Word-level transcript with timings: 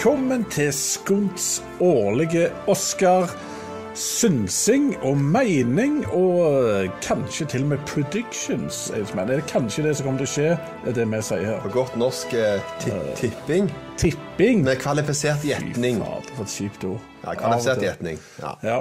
Velkommen 0.00 0.46
til 0.48 0.72
Skunts 0.72 1.62
årlige 1.80 2.46
Oscar. 2.72 3.28
Synsing 3.94 4.94
og 5.04 5.18
mening 5.20 6.06
og 6.08 6.46
eh, 6.70 6.86
kanskje 7.04 7.44
til 7.52 7.66
og 7.66 7.68
med 7.74 7.82
predictions. 7.84 8.78
Er 8.96 9.26
det 9.28 9.44
kanskje 9.50 9.84
det 9.84 9.92
som 9.98 10.06
kommer 10.08 10.22
til 10.22 10.30
å 10.30 10.32
skje? 10.32 10.46
Det 10.86 10.94
er 10.94 10.96
det 11.02 11.06
vi 11.10 11.20
sier 11.26 11.44
her. 11.44 11.58
På 11.66 11.72
godt 11.74 11.98
norsk 12.00 12.32
eh, 12.32 12.72
tipping 13.18 13.68
Tipping. 14.00 14.62
med 14.64 14.80
kvalifisert 14.80 15.44
gjetning. 15.44 16.00
Fy 16.00 16.08
Fader, 16.08 16.32
for 16.38 16.48
et 16.48 16.54
kjipt 16.54 16.88
ord. 16.88 17.04
Ja, 17.26 17.36
kvalifisert 17.42 17.84
gjetning. 17.84 18.24
Ja. 18.40 18.54
Ja. 18.64 18.80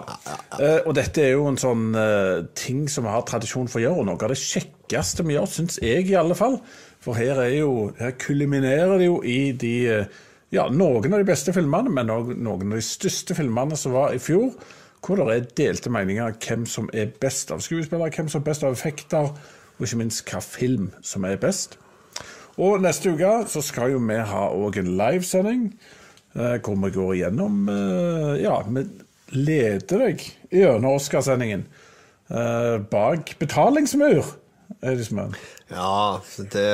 Eh, 0.56 0.80
og 0.86 0.96
dette 1.02 1.26
er 1.26 1.36
jo 1.36 1.52
en 1.52 1.60
sånn 1.60 2.00
eh, 2.00 2.48
ting 2.64 2.88
som 2.88 3.10
vi 3.10 3.18
har 3.18 3.28
tradisjon 3.28 3.68
for 3.68 3.84
å 3.84 3.90
gjøre, 3.90 4.06
og 4.06 4.10
noe 4.14 4.24
av 4.24 4.32
det 4.32 4.40
kjekkeste 4.40 5.28
vi 5.28 5.36
gjør, 5.36 5.52
syns 5.52 5.84
jeg 5.84 6.08
i 6.14 6.18
alle 6.24 6.40
fall. 6.40 6.62
For 7.04 7.20
her, 7.20 7.44
er 7.44 7.58
jo, 7.58 7.90
her 8.00 8.16
kulminerer 8.24 8.96
det 9.04 9.12
jo 9.12 9.20
i 9.28 9.40
de 9.52 9.76
eh, 9.98 10.26
ja, 10.54 10.66
noen 10.74 11.14
av 11.14 11.22
de 11.22 11.28
beste 11.28 11.54
filmene, 11.54 11.92
men 11.94 12.10
òg 12.14 12.34
noen 12.36 12.72
av 12.74 12.80
de 12.80 12.86
største 12.86 13.38
filmene 13.38 13.78
som 13.78 13.94
var 13.98 14.16
i 14.16 14.22
fjor. 14.22 14.54
Hvor 15.00 15.20
det 15.20 15.28
er 15.32 15.46
delte 15.56 15.92
meninger 15.94 16.26
om 16.26 16.40
hvem 16.44 16.66
som 16.68 16.90
er 16.92 17.14
best 17.22 17.54
av 17.56 17.62
skuespillere, 17.64 18.12
hvem 18.12 18.28
som 18.32 18.42
er 18.42 18.50
best 18.50 18.66
av 18.68 18.76
effekter, 18.76 19.30
og 19.78 19.86
ikke 19.86 20.02
minst 20.02 20.26
hva 20.28 20.42
film 20.44 20.90
som 21.06 21.24
er 21.28 21.40
best. 21.40 21.78
Og 22.60 22.82
neste 22.84 23.14
uke 23.16 23.32
så 23.48 23.64
skal 23.64 23.94
jo 23.94 24.02
vi 24.04 24.18
ha 24.20 24.48
òg 24.52 24.82
en 24.82 24.92
livesending 25.00 25.70
eh, 26.36 26.58
hvor 26.60 26.76
vi 26.82 26.92
går 26.92 27.14
igjennom 27.16 27.70
eh, 27.72 28.34
Ja, 28.44 28.58
vi 28.68 28.84
leder 29.32 30.04
deg 30.04 30.26
gjennom 30.52 30.98
Oscarsendingen 30.98 31.64
eh, 32.28 32.76
bak 32.92 33.38
betalingsmur. 33.40 34.34
Er 34.84 35.00
det 35.00 35.08
som 35.08 35.24
er? 35.24 35.40
Ja, 35.72 36.20
det, 36.52 36.68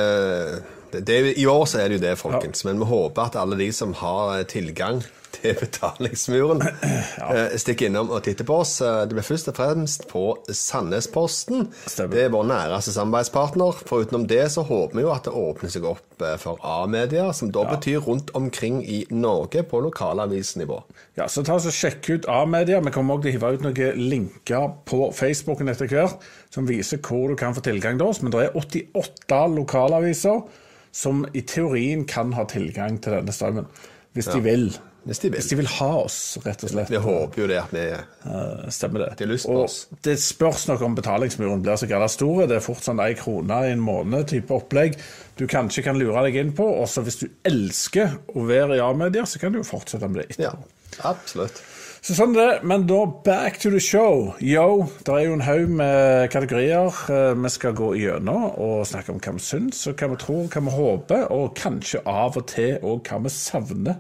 det, 1.01 1.37
I 1.37 1.45
år 1.47 1.65
så 1.65 1.81
er 1.81 1.89
det 1.89 1.99
jo 1.99 2.05
det, 2.07 2.15
folkens. 2.19 2.65
Men 2.65 2.79
vi 2.79 2.89
håper 2.89 3.27
at 3.29 3.35
alle 3.41 3.57
de 3.59 3.71
som 3.75 3.93
har 3.99 4.39
eh, 4.39 4.45
tilgang 4.49 5.03
til 5.35 5.55
betalingsmuren, 5.59 6.61
ja. 7.19 7.57
stikker 7.59 7.89
innom 7.89 8.11
og 8.13 8.23
titter 8.25 8.47
på 8.47 8.59
oss. 8.63 8.77
Eh, 8.81 9.01
Det 9.05 9.17
blir 9.17 9.25
først 9.27 9.49
og 9.51 9.57
fremst 9.57 10.07
på 10.11 10.23
Sandnesposten. 10.47 11.67
Det 12.11 12.25
er 12.25 12.31
vår 12.33 12.47
næreste 12.49 12.93
samarbeidspartner. 12.95 13.81
For 13.85 14.05
utenom 14.05 14.27
det 14.29 14.45
så 14.53 14.63
håper 14.65 14.95
vi 14.99 15.05
jo 15.05 15.11
at 15.13 15.27
det 15.27 15.35
åpner 15.35 15.73
seg 15.73 15.87
opp 15.89 16.23
eh, 16.23 16.37
for 16.41 16.61
A-media, 16.63 17.27
som 17.35 17.51
da 17.55 17.65
betyr 17.69 18.03
rundt 18.05 18.31
omkring 18.37 18.81
i 18.87 19.03
Norge 19.11 19.65
på 19.67 19.83
lokalavisnivå. 19.89 20.81
Ja, 21.19 21.27
så 21.31 21.43
ta 21.45 21.57
oss 21.59 21.67
og 21.69 21.75
Sjekk 21.75 22.09
ut 22.15 22.29
A-media. 22.31 22.81
Vi 22.85 22.95
kommer 22.95 23.17
også 23.17 23.27
til 23.27 23.35
å 23.35 23.37
hive 23.39 23.53
ut 23.55 23.65
noen 23.67 24.03
linker 24.09 24.69
på 24.87 25.09
Facebooken 25.15 25.71
etter 25.71 25.91
hvert 25.91 26.23
som 26.53 26.67
viser 26.69 27.01
hvor 27.03 27.29
du 27.31 27.35
kan 27.39 27.55
få 27.55 27.63
tilgang 27.65 27.99
til 27.99 28.07
oss. 28.07 28.21
Men 28.23 28.31
det 28.33 28.47
er 28.47 28.55
88 28.55 29.41
lokalaviser 29.55 30.45
som 30.95 31.25
i 31.35 31.41
teorien 31.43 32.05
kan 32.07 32.33
ha 32.37 32.45
tilgang 32.47 33.01
til 33.03 33.17
denne 33.17 33.33
strømmen. 33.35 33.67
Hvis 34.15 34.31
de 34.31 34.43
vil. 34.43 34.69
Hvis 35.05 35.21
de 35.21 35.29
vil. 35.29 35.37
Hvis 35.37 35.49
de 35.51 35.57
vil 35.59 35.69
ha 35.69 35.89
oss, 36.01 36.17
rett 36.41 36.63
og 36.65 36.71
slett. 36.71 36.89
Vi 36.89 37.01
håper 37.01 37.43
jo 37.43 37.49
det 37.49 37.59
at 37.61 37.73
vi 37.75 37.83
uh, 37.93 38.65
Stemmer 38.73 39.03
det. 39.03 39.11
De 39.19 39.27
har 39.27 39.31
lyst 39.35 39.45
på 39.45 39.53
og 39.53 39.67
oss. 39.67 39.77
det 40.07 40.15
spørs 40.21 40.65
nok 40.71 40.81
om 40.87 40.97
betalingsmuren 40.97 41.61
blir 41.61 41.77
så 41.77 41.89
galt 41.89 42.13
stor. 42.13 42.47
Det 42.49 42.57
er 42.57 42.65
fort 42.65 42.81
sånn 42.85 43.03
ei 43.03 43.13
krone 43.19 43.61
i 43.67 43.75
en 43.75 43.85
måned 43.85 44.25
type 44.33 44.53
opplegg 44.55 44.97
du 45.37 45.45
kanskje 45.51 45.83
kan 45.85 45.99
lure 45.99 46.25
deg 46.25 46.39
inn 46.41 46.51
på. 46.57 46.65
Og 46.65 46.89
så 46.89 47.03
hvis 47.05 47.21
du 47.21 47.27
elsker 47.45 48.17
å 48.33 48.47
være 48.49 48.79
i 48.79 48.83
A-media, 48.83 49.27
så 49.29 49.41
kan 49.41 49.53
du 49.53 49.61
jo 49.61 49.67
fortsette 49.67 50.09
med 50.09 50.23
det 50.23 50.27
etterpå. 50.35 50.65
Ja, 50.97 51.05
absolutt. 51.11 51.61
Så 52.05 52.13
sånn 52.13 52.35
det, 52.35 52.59
Men 52.61 52.83
da 52.85 52.99
back 53.25 53.57
to 53.61 53.71
the 53.73 53.79
show. 53.81 54.35
Yo, 54.37 54.85
det 55.05 55.13
er 55.13 55.23
jo 55.25 55.37
en 55.37 55.45
haug 55.45 55.71
med 55.73 56.27
kategorier 56.29 56.99
eh, 57.09 57.31
vi 57.33 57.49
skal 57.49 57.73
gå 57.77 57.95
gjennom 57.97 58.51
og 58.61 58.83
snakke 58.85 59.15
om 59.15 59.21
hva 59.21 59.33
vi 59.37 59.41
syns, 59.41 59.79
og 59.89 59.97
hva 59.97 60.11
vi 60.11 60.19
tror, 60.21 60.43
hva 60.53 60.61
vi 60.67 60.75
håper, 60.75 61.23
og 61.33 61.55
kanskje 61.57 62.03
av 62.05 62.37
og 62.37 62.45
til 62.51 62.77
òg 62.85 63.09
hva 63.09 63.23
vi 63.25 63.33
savner. 63.33 63.97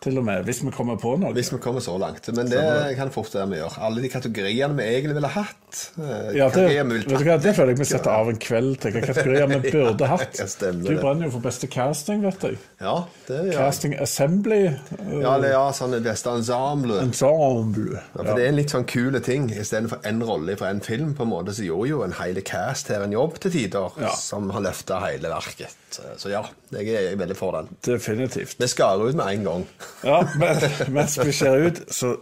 Til 0.00 0.14
og 0.20 0.22
med, 0.28 0.44
hvis 0.46 0.60
vi 0.62 0.70
kommer 0.70 0.94
på 1.02 1.16
noe. 1.18 1.32
Hvis 1.34 1.48
vi 1.50 1.58
kommer 1.58 1.82
så 1.82 1.96
langt. 1.98 2.28
Men 2.36 2.46
det 2.46 2.60
kan 2.96 3.08
fort 3.10 3.32
være 3.34 3.48
vi 3.50 3.56
gjør. 3.58 3.78
Alle 3.82 4.02
de 4.04 4.08
kategoriene 4.12 4.76
vi 4.78 4.84
egentlig 4.86 5.16
ville 5.16 5.30
hatt. 5.34 5.80
eh, 5.98 6.36
Ja, 6.38 6.46
det, 6.54 6.66
vet 6.86 7.08
du 7.08 7.16
hva, 7.26 7.34
det 7.42 7.54
føler 7.56 7.72
jeg 7.74 7.78
vi 7.80 7.86
setter 7.90 8.12
av 8.14 8.30
en 8.30 8.38
kveld 8.38 8.76
til 8.84 8.92
Hvilke 8.94 9.10
kategorier 9.10 9.50
vi 9.50 9.72
burde 9.74 10.06
hatt. 10.06 10.38
Ja, 10.38 10.46
Du 10.70 10.92
brenner 11.02 11.26
jo 11.26 11.32
for 11.34 11.42
beste 11.48 11.66
casting, 11.66 12.22
vet 12.22 12.46
jeg. 12.46 12.60
Ja, 12.80 12.94
det 13.26 13.40
gjør 13.40 13.48
jeg. 13.50 13.56
Casting 13.58 13.96
Assembly 14.06 14.60
eh, 14.68 15.18
Ja, 15.18 15.34
det 15.42 15.50
ja, 15.50 15.64
sånn 15.74 15.98
beste 16.06 16.30
ensemble. 16.38 17.00
Ensemble. 17.02 17.98
Ja, 17.98 18.22
for 18.22 18.30
Det 18.38 18.44
er 18.46 18.52
en 18.52 18.60
litt 18.60 18.70
sånn 18.76 18.86
kule 18.88 19.18
ting. 19.26 19.50
Istedenfor 19.50 20.06
én 20.06 20.22
rolle 20.22 20.54
fra 20.62 20.70
en 20.70 20.80
film, 20.84 21.10
på 21.18 21.26
en 21.26 21.32
måte, 21.34 21.56
så 21.58 21.66
gjorde 21.66 21.90
jo 21.90 22.04
en 22.06 22.14
hele 22.22 22.46
cast 22.46 22.94
her 22.94 23.02
en 23.02 23.18
jobb 23.18 23.40
til 23.42 23.50
tider, 23.58 23.90
Ja. 23.98 24.14
som 24.14 24.46
har 24.54 24.62
løfta 24.70 25.02
hele 25.08 25.28
verket. 25.34 25.74
Så 26.22 26.30
ja, 26.30 26.44
jeg 26.70 26.86
er 26.94 27.16
veldig 27.18 27.34
for 27.36 27.58
den. 27.58 27.68
Definitivt. 27.82 28.54
Vi 28.60 28.66
skar 28.70 29.00
ut 29.02 29.16
med 29.18 29.26
en 29.34 29.44
gang. 29.50 29.66
Ja, 30.06 30.22
men 30.38 30.60
mens 30.94 31.18
vi 31.20 31.32
ser 31.34 31.68
ut, 31.68 31.82
så 31.92 32.14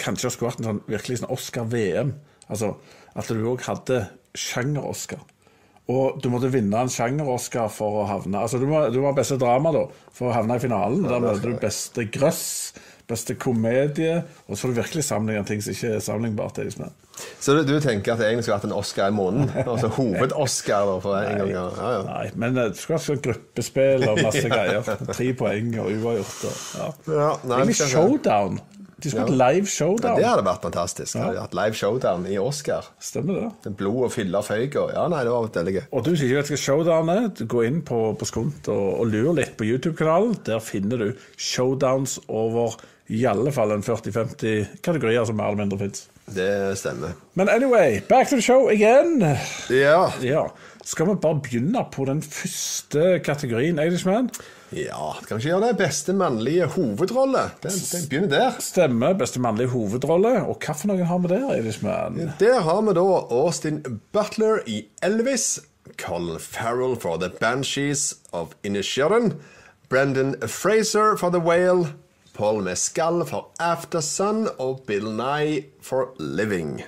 kanskje 0.00 0.28
det 0.28 0.34
skulle 0.34 0.50
vært 0.50 0.62
en 0.62 0.70
sånn 0.70 0.82
virkelig 0.90 1.20
sånn 1.20 1.34
Oscar-VM. 1.34 2.16
Altså 2.52 2.74
at 3.18 3.28
du 3.28 3.44
òg 3.48 3.64
hadde 3.66 4.06
sjanger-Oscar. 4.38 5.20
Og 5.92 6.20
du 6.22 6.28
måtte 6.32 6.50
vinne 6.52 6.78
en 6.78 6.92
sjanger-Oscar 6.92 7.68
for 7.74 8.02
å 8.02 8.06
havne 8.08 8.38
Altså 8.40 8.60
du 8.62 8.68
må, 8.70 8.84
du 8.94 9.00
må 9.02 9.10
ha 9.10 9.16
beste 9.16 9.36
drama, 9.40 9.72
da, 9.74 9.82
for 10.14 10.30
å 10.30 10.36
havne 10.36 10.56
i 10.56 10.62
finalen. 10.62 11.04
Der 11.08 11.22
møter 11.22 11.52
du 11.52 11.60
beste 11.60 12.06
grøss, 12.14 12.44
beste 13.10 13.36
komedie, 13.40 14.22
og 14.46 14.54
så 14.54 14.62
får 14.62 14.72
du 14.72 14.80
virkelig 14.80 15.06
sammenligne 15.08 15.44
ting 15.48 15.64
som 15.64 15.74
ikke 15.74 15.96
er 15.98 16.04
sammenlignbart. 16.04 16.60
det 16.60 16.76
som 16.76 16.86
er. 16.86 16.94
Så 17.42 17.54
du, 17.54 17.62
du 17.68 17.74
tenker 17.84 18.14
at 18.14 18.20
det 18.22 18.26
egentlig 18.30 18.46
skulle 18.46 18.56
vært 18.60 18.68
en 18.70 18.76
Oscar 18.78 19.10
i 19.12 19.14
måneden? 19.14 19.50
Altså 19.68 19.90
hoved-Oscar 19.98 20.92
for 21.04 21.16
en 21.18 21.38
gang? 21.42 21.50
Ja, 21.52 21.64
ja. 21.76 22.02
Nei, 22.08 22.26
men 22.40 22.56
eh, 22.58 22.70
det 22.72 22.80
skulle 22.80 22.98
vært 22.98 23.08
sånn 23.08 23.24
gruppespill 23.26 24.06
og 24.08 24.20
masse 24.24 24.44
greier. 24.54 24.92
Tre 25.12 25.32
poeng 25.38 25.72
og 25.82 25.90
uavgjort. 25.96 26.44
Ja. 26.78 26.86
Ja, 27.12 27.32
Egentlig 27.58 27.76
skal 27.80 27.92
showdown. 27.96 28.60
De 29.02 29.10
skulle 29.10 29.24
hatt 29.26 29.34
live 29.34 29.66
Ja, 29.66 29.70
showdown. 29.74 30.14
det 30.20 30.26
hadde 30.30 30.44
vært 30.46 30.62
fantastisk. 30.62 31.16
Hadde 31.18 31.34
vi 31.34 31.40
hatt 31.42 31.56
live 31.58 31.74
showdown 31.74 32.26
i 32.30 32.36
Oscar. 32.38 32.86
Stemmer 33.02 33.40
det? 33.64 33.72
Blod 33.80 34.04
og 34.06 34.12
fyller 34.14 34.44
føyk 34.46 34.76
og 34.78 34.92
Ja, 34.94 35.08
nei, 35.10 35.24
det 35.26 35.32
var 35.34 35.48
veldig 35.56 35.74
gøy. 35.74 35.82
Og 35.90 36.04
du 36.06 36.12
som 36.14 36.26
ikke 36.28 36.38
vet 36.38 36.52
hva 36.54 36.60
showdown 36.64 37.10
er, 37.16 37.26
du 37.34 37.42
gå 37.50 37.64
inn 37.66 37.80
på, 37.88 37.98
på 38.20 38.28
Skunt 38.30 38.70
og, 38.70 38.84
og 39.02 39.10
lur 39.10 39.32
litt 39.40 39.56
på 39.58 39.66
YouTube-kanalen. 39.66 40.36
Der 40.46 40.62
finner 40.62 41.02
du 41.02 41.08
showdowns 41.34 42.20
over 42.30 42.78
i 43.12 43.24
alle 43.28 43.50
fall 43.52 43.74
en 43.74 43.82
40-50 43.84 44.78
kategorier 44.86 45.26
som 45.28 45.36
mer 45.36 45.50
eller 45.50 45.64
mindre 45.64 45.82
fins. 45.82 46.06
Det 46.26 46.78
stemmer. 46.78 47.12
Men 47.34 47.48
anyway, 47.48 48.00
back 48.08 48.28
to 48.28 48.36
the 48.36 48.42
show 48.42 48.68
again. 48.70 49.20
Ja. 49.70 50.12
Ja, 50.22 50.46
Skal 50.84 51.06
vi 51.06 51.14
bare 51.22 51.40
begynne 51.42 51.84
på 51.92 52.04
den 52.04 52.22
første 52.22 53.20
kategorien, 53.24 53.78
Eidishman? 53.78 54.30
ja. 54.72 55.12
Kan 55.28 55.36
vi 55.36 55.40
ikke 55.42 55.48
gjøre 55.50 55.68
det? 55.68 55.76
Beste 55.78 56.12
mannlige 56.12 56.66
hovedrolle? 56.66 57.42
Den, 57.62 57.70
den 57.92 58.06
begynner 58.10 58.28
der. 58.28 58.52
Stemme, 58.60 59.14
beste 59.18 59.40
mannlige 59.40 59.68
hovedrolle. 59.68 60.32
Og 60.42 60.56
hva 60.64 60.72
for 60.74 60.88
noen 60.90 61.04
har 61.06 61.18
vi 61.22 61.28
der, 61.34 61.44
Eidishman? 61.54 62.32
Der 62.40 62.60
har 62.60 62.80
vi 62.82 62.94
da 62.98 63.04
Austin 63.38 63.82
Butler 64.12 64.62
i 64.66 64.84
Elvis, 65.02 65.60
Colin 65.98 66.38
Farrell 66.40 66.96
for 67.00 67.16
The 67.20 67.28
Banshees 67.40 68.16
of 68.32 68.54
Inisherin, 68.64 69.32
Brendan 69.88 70.34
Fraser 70.48 71.16
for 71.20 71.30
The 71.30 71.42
Whale, 71.42 71.92
Paul 72.32 72.62
Mescal 72.64 73.22
for 73.28 73.52
Aftersun 73.60 74.46
og 74.58 74.82
Bill 74.88 75.10
Nye 75.18 75.60
for 75.84 76.16
Living. 76.18 76.80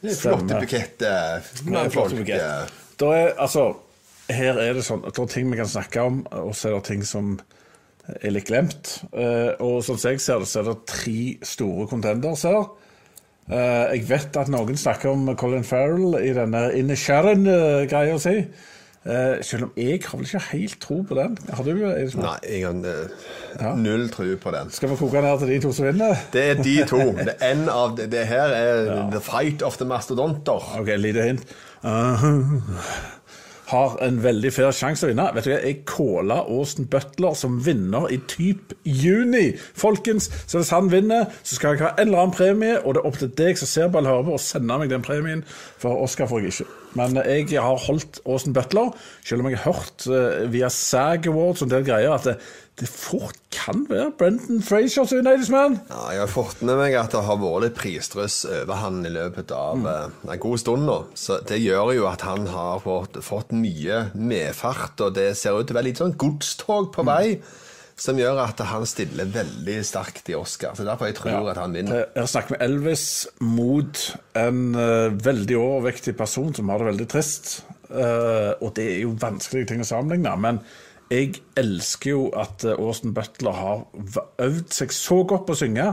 Flotte 0.00 0.56
buketter. 0.56 1.44
Det 1.44 1.76
er 1.76 1.84
en 1.84 1.92
flott 1.92 2.16
bukett. 2.16 2.74
Da 3.00 3.12
er, 3.16 3.32
altså, 3.40 3.70
her 4.32 4.58
er 4.60 4.76
det 4.76 4.84
sånn 4.86 5.04
at 5.04 5.16
det 5.16 5.24
er 5.24 5.32
ting 5.34 5.50
vi 5.52 5.58
kan 5.60 5.68
snakke 5.68 6.04
om, 6.04 6.20
og 6.32 6.52
så 6.56 6.70
er 6.70 6.78
det 6.78 6.86
ting 6.88 7.04
som 7.06 7.34
er 8.10 8.34
litt 8.34 8.48
glemt. 8.48 8.96
Eh, 9.12 9.52
og 9.62 9.80
sånn 9.84 10.00
som 10.00 10.14
jeg 10.14 10.22
ser 10.24 10.42
det, 10.42 10.48
så 10.50 10.62
er 10.62 10.70
det 10.70 10.78
tre 10.90 11.18
store 11.46 11.86
contenders 11.90 12.44
her. 12.48 12.64
Eh, 13.50 13.96
jeg 13.96 14.06
vet 14.08 14.36
at 14.40 14.50
noen 14.52 14.78
snakker 14.78 15.12
om 15.12 15.30
Colin 15.38 15.66
Farrell 15.66 16.16
i 16.20 16.32
denne 16.36 16.68
Inner 16.78 16.98
Sharon-greia 16.98 18.18
si. 18.22 18.36
Eh, 19.00 19.38
selv 19.40 19.64
om 19.64 19.70
jeg 19.80 20.02
har 20.04 20.18
vel 20.18 20.26
ikke 20.26 20.40
helt 20.50 20.76
tro 20.80 20.98
på 21.08 21.16
den. 21.16 21.36
Har 21.56 21.64
du? 21.64 21.70
Det 21.72 22.10
sånn? 22.12 22.20
Nei, 22.26 22.34
jeg 22.44 22.66
har 22.66 23.70
eh, 23.70 23.78
null 23.80 24.10
tro 24.12 24.26
på 24.42 24.52
den. 24.52 24.72
Skal 24.76 24.92
vi 24.92 24.98
koke 25.00 25.22
ned 25.24 25.40
til 25.40 25.52
de 25.54 25.56
to 25.64 25.70
som 25.72 25.88
vinner? 25.88 26.20
Det 26.34 26.42
er 26.50 26.60
de 26.60 26.74
to. 26.90 27.00
Det, 27.16 27.38
en 27.48 27.64
av, 27.72 27.96
det, 27.96 28.26
her 28.28 28.52
er 28.52 28.90
The 29.14 29.22
Fight 29.24 29.64
of 29.64 29.80
the 29.80 29.88
Mastodonter. 29.88 30.68
Ok, 30.82 30.92
lite 31.00 31.24
hint. 31.30 31.56
Uh, 31.80 32.60
har 33.70 33.96
en 34.04 34.18
veldig 34.22 34.52
fair 34.54 34.74
sjanse 34.74 35.06
å 35.06 35.10
vinne. 35.10 35.28
Vet 35.34 35.46
du 35.46 35.52
hva, 35.52 35.60
Jeg 35.64 35.82
caller 35.88 36.50
Austin 36.50 36.88
Butler 36.90 37.36
som 37.38 37.58
vinner 37.64 38.08
i 38.12 38.18
typ 38.30 38.74
juni. 38.84 39.50
Folkens, 39.78 40.30
så 40.46 40.60
hvis 40.60 40.72
han 40.74 40.90
vinner, 40.92 41.30
så 41.42 41.58
skal 41.58 41.76
jeg 41.76 41.84
ha 41.84 41.92
en 41.94 42.08
eller 42.08 42.24
annen 42.24 42.36
premie, 42.36 42.78
og 42.80 42.94
det 42.94 43.02
er 43.02 43.10
opp 43.10 43.20
til 43.20 43.32
deg 43.40 43.60
som 43.60 43.70
ser 43.70 43.90
på 43.90 44.00
eller 44.00 44.16
hører 44.16 44.28
på, 44.30 44.38
å 44.38 44.44
sende 44.44 44.78
meg 44.80 44.92
den 44.92 45.06
premien, 45.06 45.44
for 45.80 46.02
Oscar 46.04 46.30
får 46.30 46.44
jeg 46.44 46.54
ikke. 46.54 46.70
Men 46.98 47.20
jeg 47.22 47.54
har 47.54 47.84
holdt 47.86 48.18
Austin 48.26 48.56
Butler, 48.56 48.90
selv 49.22 49.44
om 49.44 49.50
jeg 49.50 49.60
har 49.60 49.76
hørt 49.76 50.08
eh, 50.10 50.48
via 50.50 50.70
SAG 50.74 51.30
Awards 51.30 51.62
og 51.62 51.68
en 51.68 51.76
del 51.76 51.86
greier 51.86 52.16
at 52.16 52.26
det, 52.26 52.40
det 52.80 52.88
fort 52.88 53.36
kan 53.52 53.82
være 53.90 54.10
Brendan 54.16 54.62
Frasers 54.64 55.10
som 55.10 55.18
vinner 55.18 55.36
Irishman. 55.36 55.76
Ja, 55.90 56.04
jeg 56.14 56.22
har 56.22 56.30
fått 56.32 56.62
med 56.64 56.78
meg 56.80 56.94
at 56.96 57.12
det 57.12 57.22
har 57.26 57.40
vært 57.40 57.64
litt 57.66 57.76
prisdryss 57.76 58.38
over 58.48 58.80
han 58.80 59.02
i 59.04 59.12
løpet 59.12 59.52
av 59.52 59.80
mm. 59.82 60.20
en 60.32 60.42
god 60.42 60.62
stund 60.62 60.88
nå. 60.88 60.98
Så 61.18 61.40
det 61.48 61.60
gjør 61.60 61.92
jo 61.98 62.06
at 62.08 62.24
han 62.24 62.48
har 62.50 62.80
fått, 62.84 63.20
fått 63.26 63.52
mye 63.52 64.06
medfart, 64.16 64.96
og 65.04 65.18
det 65.18 65.34
ser 65.38 65.58
ut 65.58 65.68
til 65.68 65.76
å 65.76 65.80
være 65.80 65.90
litt 65.90 66.00
sånn 66.00 66.16
godstog 66.20 66.88
på 66.96 67.04
vei. 67.08 67.24
som 68.00 68.16
gjør 68.16 68.38
at 68.46 68.62
han 68.64 68.86
stiller 68.88 69.28
veldig 69.28 69.74
sterkt 69.84 70.30
i 70.32 70.36
Oscar. 70.38 70.72
Så 70.72 70.86
derfor 70.88 71.10
jeg 71.10 71.18
tror 71.18 71.50
at 71.52 71.60
han 71.60 71.74
vinner. 71.76 72.06
Jeg 72.16 72.30
snakker 72.32 72.56
med 72.56 72.62
Elvis 72.64 73.04
mot 73.44 74.04
en 74.40 74.62
uh, 74.72 75.12
veldig 75.20 75.58
overvektig 75.60 76.14
person 76.16 76.54
som 76.56 76.72
har 76.72 76.80
det 76.80 76.94
veldig 76.94 77.08
trist. 77.12 77.58
Uh, 77.90 78.56
og 78.62 78.72
det 78.78 78.86
er 78.94 79.02
jo 79.02 79.18
vanskelige 79.20 79.74
ting 79.74 79.84
å 79.84 79.90
sammenligne. 79.90 80.32
Men 80.40 80.62
jeg 81.10 81.40
elsker 81.58 82.12
jo 82.12 82.24
at 82.38 82.64
Austin 82.76 83.14
Butler 83.16 83.56
har 83.56 83.84
øvd 84.38 84.72
seg 84.74 84.94
så 84.94 85.22
godt 85.26 85.48
på 85.48 85.56
å 85.56 85.60
synge 85.64 85.86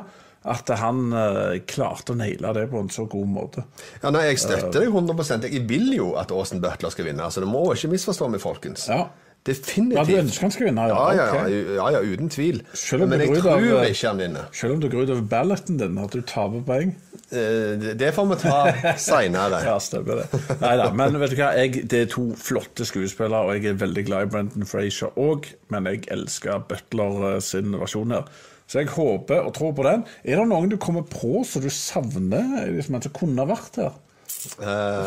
at 0.47 0.69
han 0.79 1.07
uh, 1.11 1.57
klarte 1.67 2.13
å 2.13 2.17
naile 2.19 2.53
det 2.55 2.67
på 2.71 2.79
en 2.79 2.91
så 2.93 3.07
god 3.09 3.29
måte. 3.31 3.63
Ja, 4.01 4.11
nei, 4.13 4.27
Jeg 4.29 4.41
støtter 4.43 4.85
deg 4.85 4.93
100% 4.93 5.47
Jeg 5.49 5.65
vil 5.67 5.89
jo 5.97 6.13
at 6.19 6.31
Austin 6.31 6.61
Butler 6.63 6.93
skal 6.93 7.09
vinne. 7.09 7.27
Så 7.33 7.43
det 7.43 7.49
må 7.51 7.65
ikke 7.73 7.91
misforstå 7.91 8.29
meg, 8.31 8.43
folkens. 8.43 8.87
Ja. 8.91 9.07
Definitivt. 9.47 9.97
Ja, 9.97 10.03
Du 10.03 10.13
ønsker 10.19 10.45
han 10.47 10.53
skal 10.53 10.67
vinne? 10.67 10.85
Ja, 10.91 11.03
ja, 11.15 11.25
ja, 11.31 11.59
ja, 11.77 11.89
ja 11.95 12.01
uten 12.03 12.31
tvil. 12.33 12.61
Men 12.99 13.21
jeg 13.23 13.29
tror 13.37 13.53
av, 13.53 13.67
ikke 13.87 14.09
han 14.11 14.21
vinner. 14.21 14.49
Selv 14.51 14.75
om 14.75 14.81
det 14.83 14.89
går 14.91 15.05
ut 15.05 15.13
over 15.15 15.27
balloten 15.31 15.79
din, 15.79 15.99
at 16.03 16.15
du 16.15 16.23
taper 16.27 16.65
poeng? 16.67 16.91
Eh, 17.27 17.87
det 17.99 18.11
får 18.15 18.27
vi 18.31 18.39
ta 18.43 18.57
seinere. 18.99 19.61
ja, 19.69 19.77
stemmer 19.83 20.21
det. 20.21 20.41
Neida, 20.61 20.89
men 20.95 21.19
vet 21.21 21.33
du 21.33 21.39
hva, 21.39 21.53
jeg, 21.59 21.85
det 21.91 22.03
er 22.05 22.11
to 22.11 22.27
flotte 22.39 22.87
skuespillere, 22.87 23.47
og 23.47 23.55
jeg 23.57 23.71
er 23.73 23.79
veldig 23.81 24.03
glad 24.09 24.27
i 24.27 24.31
Brendan 24.35 24.69
Frazier 24.69 25.15
òg, 25.19 25.49
men 25.73 25.89
jeg 25.91 26.05
elsker 26.13 26.63
Butler 26.69 27.33
eh, 27.33 27.39
sin 27.43 27.75
versjon 27.79 28.15
her. 28.15 28.27
Så 28.67 28.81
jeg 28.81 28.91
håper 28.91 29.45
og 29.47 29.53
tror 29.55 29.71
på 29.77 29.85
den. 29.87 30.03
Er 30.27 30.41
det 30.41 30.49
noen 30.49 30.67
du 30.71 30.75
kommer 30.75 31.05
på 31.07 31.45
som 31.47 31.63
du 31.63 31.69
savner, 31.71 32.67
liksom, 32.75 32.99
som 32.99 33.15
kunne 33.15 33.47
vært 33.47 33.79
her? 33.79 33.95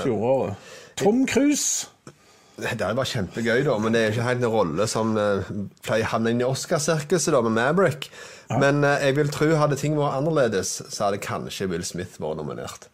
Fjoråret? 0.01 0.71
Tom 1.01 1.27
Cruise? 1.29 1.89
Det 2.61 2.77
bare 2.79 3.09
kjempegøy, 3.09 3.65
da, 3.67 3.75
men 3.81 3.95
det 3.95 4.03
er 4.03 4.15
ikke 4.15 4.27
helt 4.27 4.45
en 4.45 4.53
rolle 4.53 4.87
som 4.91 5.13
uh, 5.17 5.51
pleier 5.87 6.07
å 6.07 6.13
havne 6.15 6.35
inn 6.35 6.43
i 6.43 6.47
Oscarsirkuset 6.47 7.37
med 7.47 7.57
Maverick. 7.57 8.11
Ja. 8.51 8.61
Men 8.63 8.85
uh, 8.85 8.97
jeg 9.01 9.17
vil 9.19 9.33
tro 9.33 9.51
hadde 9.59 9.79
ting 9.81 9.97
vært 9.99 10.19
annerledes, 10.21 10.77
så 10.93 11.09
hadde 11.09 11.23
kanskje 11.25 11.71
Will 11.73 11.87
Smith 11.87 12.21
vært 12.23 12.41
nominert. 12.41 12.89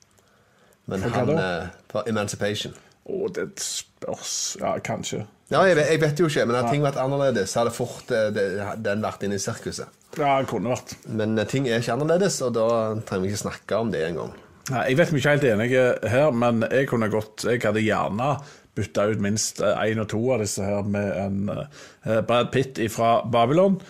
Men 0.87 1.03
for 1.03 1.19
han 1.19 1.33
uh, 1.35 1.71
For 1.91 2.09
Emancipation. 2.11 2.77
Å, 3.07 3.15
oh, 3.15 3.27
det 3.31 3.49
spørs 3.63 4.37
Ja, 4.63 4.77
kanskje. 4.83 5.25
Ja, 5.51 5.61
jeg, 5.69 5.79
jeg, 5.79 6.01
vet 6.03 6.19
jo 6.19 6.27
ikke, 6.27 6.47
men 6.49 6.59
hadde 6.59 6.73
ting 6.75 6.83
vært 6.83 6.99
annerledes, 6.99 7.53
så 7.53 7.63
hadde 7.63 7.75
fort 7.75 8.09
det, 8.11 8.49
den 8.83 9.05
vært 9.05 9.23
inne 9.23 9.39
i 9.39 9.43
sirkuset. 9.43 9.93
Ja, 10.17 10.41
det 10.41 10.49
kunne 10.51 10.73
vært. 10.73 10.97
Men 11.07 11.39
ting 11.47 11.69
er 11.71 11.79
ikke 11.79 11.95
annerledes, 11.95 12.41
og 12.43 12.57
da 12.57 12.67
trenger 13.07 13.27
vi 13.27 13.31
ikke 13.31 13.45
snakke 13.45 13.79
om 13.79 13.93
det 13.95 14.03
engang. 14.09 14.35
Jeg 14.67 14.99
vet 14.99 15.13
vi 15.13 15.21
ikke 15.21 15.35
helt 15.37 15.47
enige 15.47 15.83
her, 16.11 16.33
men 16.35 16.65
jeg 16.67 16.89
kunne 16.91 17.07
godt 17.13 17.45
Jeg 17.47 17.61
hadde 17.63 17.85
gjerne 17.85 18.31
bytta 18.77 19.09
ut 19.11 19.23
minst 19.25 19.63
én 19.65 20.01
og 20.03 20.11
to 20.13 20.21
av 20.35 20.43
disse 20.45 20.65
her 20.65 20.87
med 20.87 21.09
en 21.17 21.51
uh, 21.51 22.21
Brad 22.27 22.53
Pitt 22.55 22.81
fra 22.93 23.19
Babylon. 23.25 23.81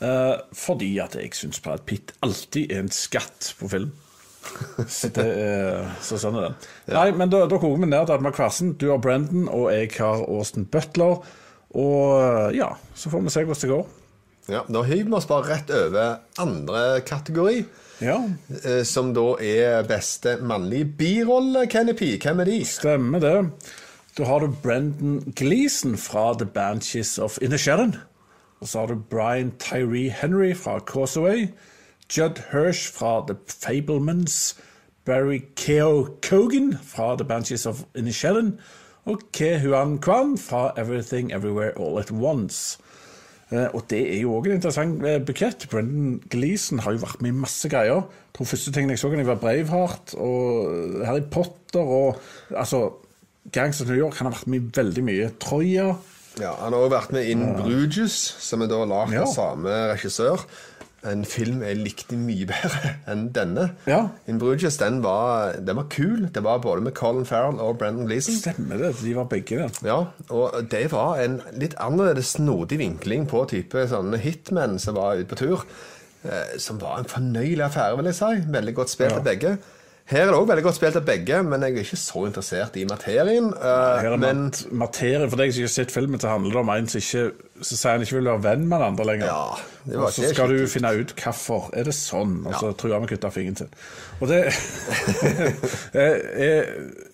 Uh, 0.00 0.36
fordi 0.52 0.90
at 1.00 1.16
jeg 1.16 1.32
syns 1.34 1.62
Brad 1.64 1.86
Pitt 1.88 2.12
alltid 2.24 2.72
er 2.72 2.84
en 2.84 2.92
skatt 2.92 3.54
på 3.60 3.70
film. 3.72 3.94
Så, 4.86 5.08
det 5.16 5.24
uh, 5.26 5.88
så 6.04 6.20
sånn 6.22 6.36
er 6.38 6.48
det. 6.48 6.68
Ja. 6.86 7.00
Nei, 7.00 7.08
men 7.18 7.32
da, 7.32 7.44
da 7.50 7.58
koker 7.58 7.80
vi 7.82 7.88
ned 7.90 8.06
til 8.06 8.14
Admar 8.14 8.34
Kvarsen. 8.36 8.76
Du 8.78 8.90
har 8.92 9.02
Brendan, 9.02 9.48
og 9.50 9.70
jeg 9.74 9.90
har 9.98 10.22
Austin 10.28 10.68
Butler. 10.70 11.24
Og 11.76 12.54
ja, 12.56 12.70
så 12.94 13.10
får 13.12 13.24
vi 13.24 13.32
se 13.34 13.42
hvordan 13.44 13.64
det 13.64 13.72
går. 13.72 13.88
Ja, 14.46 14.60
Da 14.70 14.84
hiver 14.86 15.08
vi 15.10 15.16
oss 15.18 15.26
bare 15.26 15.48
rett 15.48 15.72
over 15.74 16.20
andre 16.38 16.84
kategori. 17.02 17.64
Ja. 17.98 18.20
Som 18.86 19.10
da 19.16 19.24
er 19.42 19.88
beste 19.88 20.36
mannlige 20.44 20.86
birolle, 21.00 21.66
Kenny 21.72 21.96
P. 21.98 22.12
Hvem 22.22 22.44
er 22.44 22.52
de? 22.52 22.60
Stemmer 22.68 23.24
det. 23.24 23.34
Da 24.18 24.24
har 24.24 24.38
du 24.38 24.48
Brendan 24.62 25.32
Gleeson 25.36 25.96
fra 25.96 26.34
The 26.38 26.46
Banshees 26.46 27.18
of 27.18 27.38
Inisherin. 27.42 27.96
Og 28.60 28.68
så 28.68 28.78
har 28.78 28.86
du 28.86 28.94
Brian 29.10 29.52
Tyree 29.58 30.10
Henry 30.10 30.54
fra 30.56 30.78
Causeway. 30.78 31.48
Judd 32.16 32.40
Hirsch 32.52 32.92
fra 32.92 33.26
The 33.28 33.36
Fablemans. 33.46 34.56
Barry 35.04 35.40
Keo 35.56 36.08
Kogan 36.28 36.78
fra 36.82 37.16
The 37.16 37.24
Banshees 37.24 37.66
of 37.66 37.82
Inisherin. 37.94 38.58
Og 39.04 39.20
Ke 39.32 39.60
Huan 39.60 39.98
Kwan 39.98 40.38
fra 40.38 40.72
Everything 40.78 41.32
Everywhere 41.32 41.72
All 41.76 41.98
At 41.98 42.10
Once. 42.10 42.78
Uh, 43.52 43.74
og 43.74 43.82
det 43.90 44.16
er 44.16 44.20
jo 44.20 44.32
òg 44.34 44.46
en 44.46 44.56
interessant 44.56 45.04
uh, 45.04 45.20
bukett. 45.26 45.68
Brendan 45.70 46.22
Gleeson 46.30 46.78
har 46.78 46.96
jo 46.96 47.04
vært 47.04 47.20
med 47.22 47.30
i 47.30 47.42
masse 47.44 47.68
greier. 47.68 48.08
Jeg 48.08 48.38
tror 48.38 48.48
første 48.56 48.72
tingen 48.72 48.90
jeg 48.90 48.98
så 48.98 49.12
han 49.12 49.26
var 49.26 49.42
Braveheart 49.44 50.14
og 50.14 51.04
Harry 51.04 51.28
Potter 51.30 51.80
og 51.80 52.16
altså 52.56 52.88
Gangs 53.52 53.80
of 53.80 53.90
New 53.90 53.98
York. 53.98 54.18
Han 54.20 54.30
har 54.30 54.38
vært 54.38 54.52
med 54.52 54.62
i 54.62 54.70
veldig 54.80 55.04
mye. 55.06 55.32
Troya. 55.42 55.90
Ja, 56.40 56.52
Han 56.60 56.74
har 56.74 56.84
også 56.84 56.92
vært 56.92 57.12
med 57.16 57.28
In 57.32 57.44
Bruges, 57.56 58.16
som 58.44 58.62
er 58.62 58.68
da 58.68 58.82
lagd 58.84 59.16
av 59.16 59.30
samme 59.32 59.76
regissør. 59.92 60.42
En 61.06 61.22
film 61.28 61.60
jeg 61.62 61.78
likte 61.78 62.16
mye 62.18 62.48
bedre 62.50 62.92
enn 63.08 63.28
denne. 63.32 63.68
Ja. 63.88 64.02
In 64.28 64.40
Bruges 64.42 64.76
den 64.80 65.00
var, 65.04 65.54
den 65.62 65.78
var 65.78 65.88
kul. 65.92 66.26
Det 66.34 66.42
var 66.44 66.60
både 66.64 66.84
med 66.84 66.96
Colin 66.98 67.28
Farrell 67.28 67.60
og 67.62 67.78
Brendan 67.80 68.08
Gleeson. 68.10 68.36
Stemmer 68.40 68.82
det. 68.82 68.92
De 69.00 69.14
var 69.16 69.30
begge 69.30 69.60
der. 69.62 69.80
Ja, 69.86 69.98
og 70.28 70.58
det 70.72 70.88
var 70.92 71.22
en 71.22 71.40
litt 71.56 71.78
annerledes 71.80 72.34
snodig 72.36 72.80
vinkling 72.82 73.28
på 73.30 73.46
type 73.52 73.86
sånne 73.88 74.20
hitmen 74.20 74.80
som 74.82 74.98
var 74.98 75.22
ute 75.22 75.30
på 75.32 75.40
tur. 75.44 75.64
Eh, 76.26 76.56
som 76.58 76.80
var 76.82 77.00
en 77.00 77.08
fornøyelig 77.08 77.64
affære, 77.68 77.96
vil 78.00 78.10
jeg 78.10 78.18
si. 78.18 78.32
Veldig 78.58 78.76
godt 78.76 78.92
spilt 78.92 79.16
av 79.16 79.22
ja. 79.22 79.26
begge. 79.30 79.56
Her 80.06 80.22
er 80.22 80.30
det 80.30 80.38
òg 80.38 80.44
veldig 80.46 80.62
godt 80.62 80.76
spilt 80.76 80.96
av 81.00 81.06
begge, 81.06 81.40
men 81.42 81.64
jeg 81.66 81.74
er 81.74 81.82
ikke 81.82 81.98
så 81.98 82.20
interessert 82.28 82.76
i 82.78 82.84
materien. 82.86 83.48
Uh, 83.50 83.96
her 83.98 84.12
er 84.14 84.20
men... 84.22 84.44
materie, 84.70 85.26
For 85.26 85.40
deg 85.40 85.50
som 85.50 85.64
ikke 85.64 85.70
har 85.72 85.72
sett 85.74 85.94
filmen, 85.94 86.20
så 86.22 86.30
handler 86.30 86.54
det 86.54 86.60
om 86.62 86.70
en 86.76 86.86
som 86.92 87.02
ikke 87.02 87.24
så 87.64 87.76
sier 87.76 87.96
han 87.96 88.04
ikke 88.04 88.18
vil 88.18 88.28
være 88.28 88.42
venn 88.44 88.66
med 88.68 88.76
den 88.76 88.86
andre 88.86 89.06
lenger. 89.08 89.30
Ja, 89.30 89.96
og 89.96 90.10
så 90.12 90.28
skal 90.28 90.52
du 90.52 90.66
finne 90.70 90.92
ut 90.98 91.14
hvorfor. 91.16 91.70
Er 91.76 91.88
det 91.88 91.94
sånn? 91.96 92.36
Og 92.44 92.54
så 92.58 92.70
ja. 92.70 92.76
truer 92.76 92.96
han 92.96 93.04
med 93.04 93.08
å 93.08 93.14
kutte 93.14 93.30
fingeren 93.32 93.58
sin. 93.62 93.72
Og 94.20 94.30
det 94.30 94.40
er 96.46 96.70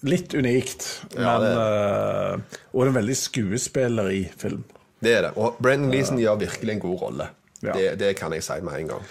litt 0.08 0.34
unikt, 0.34 0.88
ja, 1.14 1.36
det 1.42 1.52
uh, 1.54 2.58
Og 2.74 2.88
en 2.88 2.98
veldig 2.98 3.16
skuespiller 3.18 4.10
i 4.12 4.24
film. 4.38 4.64
Det 5.02 5.14
er 5.18 5.28
det. 5.28 5.32
Og 5.38 5.62
Brendan 5.62 5.94
Leeson 5.94 6.18
uh, 6.18 6.24
gjør 6.24 6.42
virkelig 6.42 6.76
en 6.76 6.84
god 6.84 7.06
rolle. 7.06 7.30
Ja. 7.62 7.76
Det, 7.78 7.88
det, 8.02 8.12
kan 8.18 8.34
jeg 8.34 8.44
si 8.44 8.58
med 8.66 8.80
en 8.80 8.92
gang. 8.96 9.10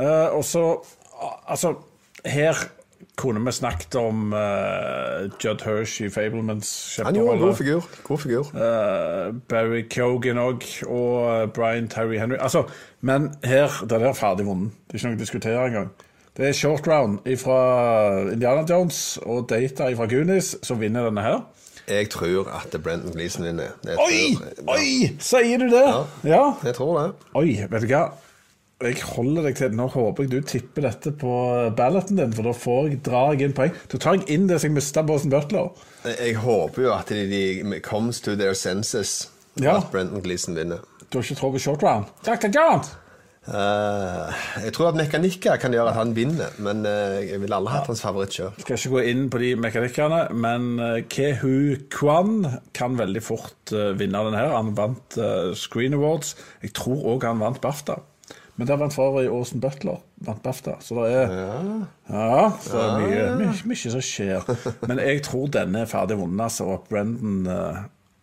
Uh, 0.00 0.28
og 0.38 0.44
så 0.48 0.64
Altså, 1.20 1.74
her 2.24 2.56
kunne 3.16 3.44
vi 3.44 3.52
snakket 3.52 3.94
om 4.00 4.32
uh, 4.32 5.28
Judd 5.44 5.64
Hirsch 5.64 6.00
i 6.00 6.10
Fablemans 6.10 7.00
Han 7.04 7.14
gjorde 7.14 7.36
en 7.36 7.42
god 7.42 7.56
figur. 7.56 7.88
God 8.04 8.18
figur. 8.18 8.50
Uh, 8.54 9.34
Barry 9.48 9.82
Kogan 9.88 10.40
òg, 10.40 10.64
og 10.86 11.16
uh, 11.24 11.48
Brian 11.52 11.88
Terry 11.88 12.18
Henry. 12.18 12.36
Altså, 12.40 12.64
men 13.00 13.30
her 13.44 13.82
det 13.90 14.02
er 14.02 14.12
ferdig 14.12 14.46
vunnet. 14.46 14.72
Det 14.86 14.94
er 14.94 15.02
ikke 15.02 15.12
noe 15.12 15.18
å 15.18 15.24
diskutere 15.24 15.66
engang. 15.66 15.90
Det 16.36 16.48
er 16.48 16.52
short 16.56 16.86
round 16.88 17.18
fra 17.36 17.60
Indiana 18.32 18.62
Jones 18.68 19.18
og 19.26 19.48
Data 19.50 19.90
fra 19.92 20.06
Goonies 20.08 20.54
som 20.62 20.80
vinner 20.80 21.10
denne 21.10 21.24
her. 21.26 21.40
Jeg 21.90 22.10
tror 22.10 22.48
at 22.54 22.82
Brenton 22.82 23.12
Gleeson 23.12 23.44
vinner. 23.44 23.74
Oi! 23.84 24.36
Tror, 24.36 24.46
ja. 24.46 24.76
Oi! 24.76 25.16
Sier 25.18 25.58
du 25.58 25.66
det? 25.72 25.86
Ja, 25.88 26.02
ja, 26.24 26.42
jeg 26.64 26.74
tror 26.78 26.98
det. 27.00 27.06
Oi, 27.34 27.58
vet 27.70 27.82
du 27.82 27.90
hva? 27.90 28.04
Jeg 28.80 29.02
holder 29.04 29.44
deg 29.44 29.58
til 29.58 29.74
Nå 29.76 29.90
håper 29.92 30.24
jeg 30.24 30.30
du 30.32 30.46
tipper 30.48 30.86
dette 30.86 31.12
på 31.20 31.32
balloten 31.76 32.16
din, 32.16 32.32
for 32.32 32.48
da 32.48 32.54
får 32.56 32.86
jeg, 32.88 33.00
drar 33.04 33.34
jeg 33.34 33.50
inn 33.50 33.56
poeng. 33.56 33.74
Da 33.92 34.00
tar 34.00 34.16
jeg 34.16 34.24
inn 34.32 34.46
det 34.48 34.56
som 34.62 34.70
jeg 34.70 34.78
mista 34.78 35.04
Boston 35.04 35.34
Butler. 35.34 35.68
Jeg 36.08 36.38
håper 36.40 36.86
jo 36.86 36.94
at 36.94 37.12
de, 37.12 37.26
de 37.28 37.82
comes 37.84 38.22
to 38.24 38.38
their 38.40 38.56
senses, 38.56 39.28
ja. 39.60 39.76
at 39.76 39.92
Brenton 39.92 40.24
Gleeson 40.24 40.56
vinner. 40.56 40.80
Du 41.10 41.18
har 41.18 41.28
ikke 41.28 41.36
tro 41.42 41.52
på 41.52 41.60
short 41.60 41.84
round? 41.84 42.08
Dr. 42.24 42.48
John! 42.54 42.88
Uh, 43.50 44.28
jeg 44.62 44.72
tror 44.76 44.90
at 44.90 44.98
mekanikker 45.00 45.56
kan 45.60 45.72
gjøre 45.74 45.90
at 45.90 45.96
han 45.96 46.12
vinner, 46.16 46.52
men 46.62 46.84
uh, 46.86 47.18
jeg 47.20 47.40
ville 47.42 47.56
aldri 47.56 47.72
hatt 47.72 47.88
hans 47.90 48.02
favorittkjør. 48.04 48.60
Skal 48.62 48.78
ikke 48.78 48.92
gå 48.94 49.02
inn 49.10 49.24
på 49.32 49.40
de 49.42 49.54
mekanikkene, 49.60 50.20
men 50.40 50.70
uh, 50.80 51.00
Kehu 51.10 51.76
Kwan 51.92 52.46
kan 52.76 52.96
veldig 53.00 53.22
fort 53.24 53.74
uh, 53.76 53.90
vinne 53.98 54.24
den 54.28 54.38
her. 54.38 54.54
Han 54.56 54.72
vant 54.78 55.20
Screen 55.58 55.96
Awards. 55.98 56.36
Jeg 56.64 56.72
tror 56.80 57.04
òg 57.12 57.28
han 57.28 57.44
vant 57.44 57.60
BAFTA. 57.60 57.98
Men 58.60 58.68
der 58.68 58.76
vant 58.76 58.92
for 58.92 59.08
øvrig 59.08 59.30
Åsen 59.32 59.60
Butler. 59.60 60.02
Vant 60.20 60.42
BAFTA. 60.42 60.74
Så 60.84 60.94
det 60.94 61.12
er 61.16 61.30
Ja, 62.10 62.50
så 62.60 62.76
det 62.76 62.82
er 62.84 62.98
mye, 62.98 63.36
mye, 63.38 63.54
mye, 63.64 63.92
som 63.94 64.02
skjer. 64.04 64.44
Men 64.84 65.00
jeg 65.00 65.22
tror 65.24 65.46
denne 65.48 65.80
er 65.80 65.88
ferdig 65.88 66.18
vunnet, 66.20 66.42
altså, 66.44 66.66
og 66.68 66.74
at 66.74 66.90
Brendan 66.90 67.46
uh, 67.48 67.78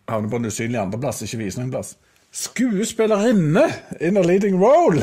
havner 0.06 0.30
på 0.30 0.38
en 0.38 0.46
usynlig 0.46 0.78
andreplass, 0.78 1.24
ikke 1.26 1.40
viser 1.42 1.64
noen 1.64 1.74
plass. 1.74 1.96
Skuespillerinne 2.30 3.64
in 4.00 4.16
a 4.16 4.22
leading 4.22 4.62
role! 4.62 5.02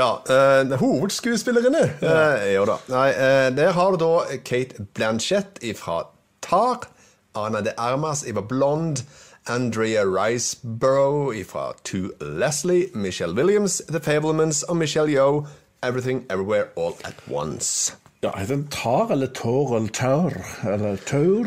ja. 0.00 0.10
Uh, 0.26 0.74
hovedskuespillerinne. 0.82 1.84
Uh, 2.02 2.52
ja 2.56 2.66
da. 2.66 2.76
Nei, 2.90 3.08
uh, 3.14 3.48
der 3.54 3.70
har 3.78 3.94
du 3.94 4.02
da 4.02 4.40
Kate 4.42 4.82
Blanchett 4.98 5.62
fra 5.78 6.08
Tar. 6.42 6.90
Ana 7.38 7.62
de 7.62 7.70
Armas 7.78 8.26
fra 8.26 8.42
Blond. 8.50 9.06
Andrea 9.46 10.04
Riceborough 10.04 11.44
fra 11.44 11.72
To 11.84 11.96
Leslie, 12.20 12.86
Michelle 12.94 13.34
Williams, 13.34 13.82
The 13.88 14.00
Fablements 14.00 14.62
og 14.62 14.76
Michelle 14.76 15.16
Yo, 15.16 15.46
Everything 15.82 16.24
Everywhere 16.30 16.64
All 16.76 16.94
At 17.04 17.14
Once. 17.30 17.96
Ja, 18.22 18.38
Heter 18.38 18.54
den 18.54 18.68
Tar 18.68 19.10
eller 19.10 19.26
Tår 19.26 19.76
eller 19.76 19.88
Tør? 19.88 20.30
Eller 20.72 20.96
Tør? 20.96 21.44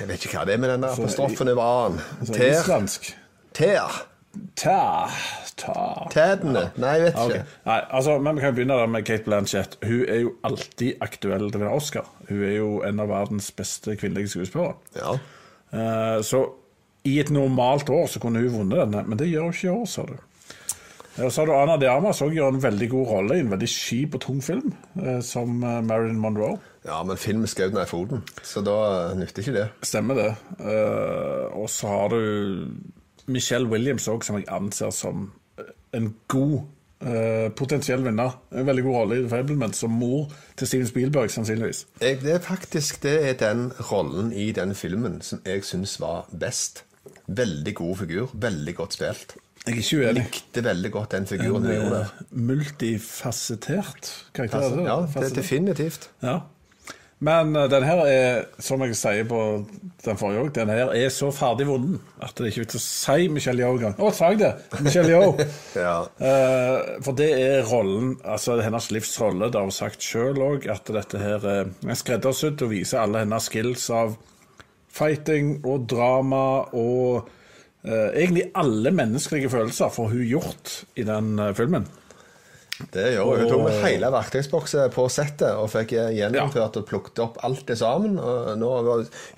Jeg 0.00 0.08
vet 0.08 0.24
ikke 0.24 0.38
hva 0.38 0.44
det 0.46 0.54
er 0.54 0.62
med 0.62 0.70
den 0.70 0.82
der 0.82 0.94
apostrofen 0.94 1.48
over 1.48 1.62
a-en. 1.62 2.00
Ter. 2.26 2.60
Islandsk. 2.60 3.16
Ter. 3.54 4.06
Ta, 4.56 5.08
ta. 5.56 6.06
Tedene. 6.10 6.68
Nei, 6.76 6.96
jeg 6.98 7.02
vet 7.08 7.18
okay. 7.18 7.34
ikke. 7.34 7.60
Nei, 7.66 7.80
altså, 7.90 8.18
men 8.18 8.36
Vi 8.36 8.42
kan 8.42 8.54
begynne 8.54 8.78
da 8.78 8.86
med 8.86 9.06
Kate 9.06 9.26
Blanchett. 9.26 9.78
Hun 9.82 10.04
er 10.08 10.20
jo 10.22 10.32
alltid 10.46 11.02
aktuell 11.02 11.48
til 11.50 11.58
å 11.58 11.62
vinne 11.62 11.74
Oscar. 11.74 12.10
Hun 12.28 12.42
er 12.42 12.56
jo 12.56 12.68
en 12.86 13.02
av 13.02 13.10
verdens 13.10 13.50
beste 13.54 13.96
kvinnelige 13.98 14.36
skuespillere. 14.36 14.74
Ja. 14.98 15.16
Uh, 15.74 16.22
så 16.22 16.46
i 17.04 17.18
et 17.20 17.30
normalt 17.34 17.90
år 17.92 18.06
så 18.08 18.20
kunne 18.22 18.40
hun 18.40 18.54
vunnet 18.54 18.80
denne, 18.80 19.02
men 19.06 19.18
det 19.20 19.28
gjør 19.28 19.48
hun 19.50 19.52
ikke 19.56 19.68
i 19.68 19.74
år, 19.74 19.84
sa 19.90 20.06
du. 20.08 20.14
Og 21.22 21.30
Så 21.30 21.40
har 21.42 21.46
du 21.46 21.52
Anna 21.54 21.76
de 21.78 21.86
Armas 21.86 22.18
som 22.18 22.32
gjør 22.34 22.48
en 22.56 22.62
veldig 22.62 22.88
god 22.90 23.06
rolle 23.06 23.36
i 23.36 23.42
en 23.44 23.50
veldig 23.52 23.68
kjip 23.70 24.16
og 24.16 24.22
tung 24.24 24.40
film, 24.42 24.72
eh, 24.98 25.20
som 25.22 25.60
eh, 25.62 25.80
Marilyn 25.86 26.18
Monroe. 26.18 26.56
ja, 26.84 27.02
men 27.06 27.16
film 27.16 27.44
skjøt 27.46 27.72
meg 27.76 27.86
i 27.86 27.90
foten, 27.90 28.24
så 28.42 28.62
da 28.66 28.74
eh, 29.10 29.16
nytter 29.20 29.44
ikke 29.44 29.54
det. 29.54 29.66
Stemmer 29.86 30.18
det. 30.18 30.30
Eh, 30.58 31.44
og 31.54 31.68
så 31.70 31.86
har 31.92 32.08
du 32.08 32.72
Michelle 33.26 33.68
Williams 33.70 34.08
òg, 34.10 34.24
som 34.26 34.36
jeg 34.40 34.48
anser 34.50 34.90
som 34.90 35.28
en 35.94 36.08
god 36.28 36.56
eh, 37.04 37.46
potensiell 37.56 38.02
vinner. 38.04 38.34
En 38.50 38.66
veldig 38.66 38.82
god 38.88 38.96
rolle 38.98 39.20
i 39.20 39.22
The 39.22 39.30
Fablements, 39.36 39.78
som 39.84 39.94
mor 39.94 40.32
til 40.56 40.66
Steven 40.66 40.90
Spielberg, 40.90 41.30
sannsynligvis. 41.30 41.84
Det 42.00 42.34
er 42.34 42.42
faktisk 42.42 43.02
det 43.06 43.14
er 43.28 43.38
den 43.38 43.68
rollen 43.92 44.32
i 44.32 44.50
den 44.56 44.74
filmen 44.74 45.20
som 45.22 45.40
jeg 45.46 45.62
syns 45.64 46.00
var 46.02 46.26
best. 46.40 46.82
Veldig 47.26 47.74
god 47.74 47.96
figur, 48.02 48.30
veldig 48.34 48.74
godt 48.76 48.92
spilt. 48.98 49.36
Jeg 49.64 49.72
er 49.72 49.80
ikke 49.80 49.96
uenig. 50.02 50.24
Likte 50.26 50.64
veldig 50.66 50.90
godt 50.92 51.14
den 51.16 51.26
figuren 51.26 51.64
En 51.64 51.72
gjorde. 51.72 52.00
eh, 52.00 52.24
multifasettert 52.50 54.10
karakter. 54.34 54.58
er 54.58 54.68
det 54.68 54.78
det? 54.78 54.84
Ja, 54.90 54.96
det 55.20 55.30
er 55.30 55.34
definitivt. 55.42 56.10
Ja. 56.22 56.38
Men 57.24 57.54
uh, 57.56 57.62
den 57.70 57.84
her 57.86 58.02
er, 58.04 58.42
som 58.60 58.82
jeg 58.84 58.96
sier 58.98 59.24
på 59.24 59.38
den 60.04 60.18
forrige 60.20 60.42
òg, 60.42 60.50
den 60.58 60.68
her 60.68 60.90
er 60.92 61.08
så 61.14 61.30
ferdig 61.32 61.64
vunnen 61.70 62.00
at 62.20 62.34
det 62.36 62.44
er 62.44 62.50
ikke 62.50 62.64
vits 62.66 62.76
å 62.76 62.82
si 62.82 63.28
Michelle 63.32 63.62
Yeoh 63.62 63.78
engang. 63.78 63.94
Å, 64.02 64.10
sa 64.12 64.28
jeg 64.34 64.42
det? 64.42 64.50
Michelle 64.84 65.14
Yeoh. 65.14 65.40
Ja. 65.86 65.94
uh, 66.20 66.98
for 67.06 67.16
det 67.16 67.30
er 67.38 67.64
rollen, 67.70 68.18
altså 68.28 68.58
hennes 68.60 68.90
livsrolle. 68.92 69.48
Det 69.48 69.56
har 69.62 69.64
hun 69.70 69.72
sagt 69.72 70.04
sjøl 70.04 70.42
òg, 70.44 70.68
at 70.74 70.90
dette 70.92 71.22
her 71.22 71.48
er 71.54 71.72
er 71.88 71.96
skreddersydd 72.02 72.66
og 72.66 72.74
viser 72.74 73.00
alle 73.06 73.24
hennes 73.24 73.48
skills 73.48 73.88
av 73.94 74.18
fighting 74.94 75.56
og 75.66 75.88
drama 75.90 76.44
og 76.76 77.28
eh, 77.84 78.10
egentlig 78.14 78.48
alle 78.54 78.92
menneskelige 78.94 79.50
følelser 79.52 79.90
får 79.94 80.12
hun 80.14 80.24
gjort 80.30 80.74
i 81.00 81.06
den 81.08 81.34
eh, 81.42 81.52
filmen. 81.58 81.86
Det 82.90 83.04
gjør 83.14 83.28
hun. 83.28 83.40
Hun 83.44 83.50
tok 83.52 83.60
med 83.68 83.76
hele 83.84 84.08
verktøysboksen 84.10 84.88
på 84.94 85.04
settet 85.12 85.52
og 85.54 85.68
fikk 85.70 85.92
gjennomført 86.16 86.78
og 86.80 86.86
plukket 86.88 87.20
opp 87.22 87.36
alt 87.46 87.62
det 87.68 87.76
sammen. 87.78 88.16
Og 88.18 88.54
nå, 88.58 88.70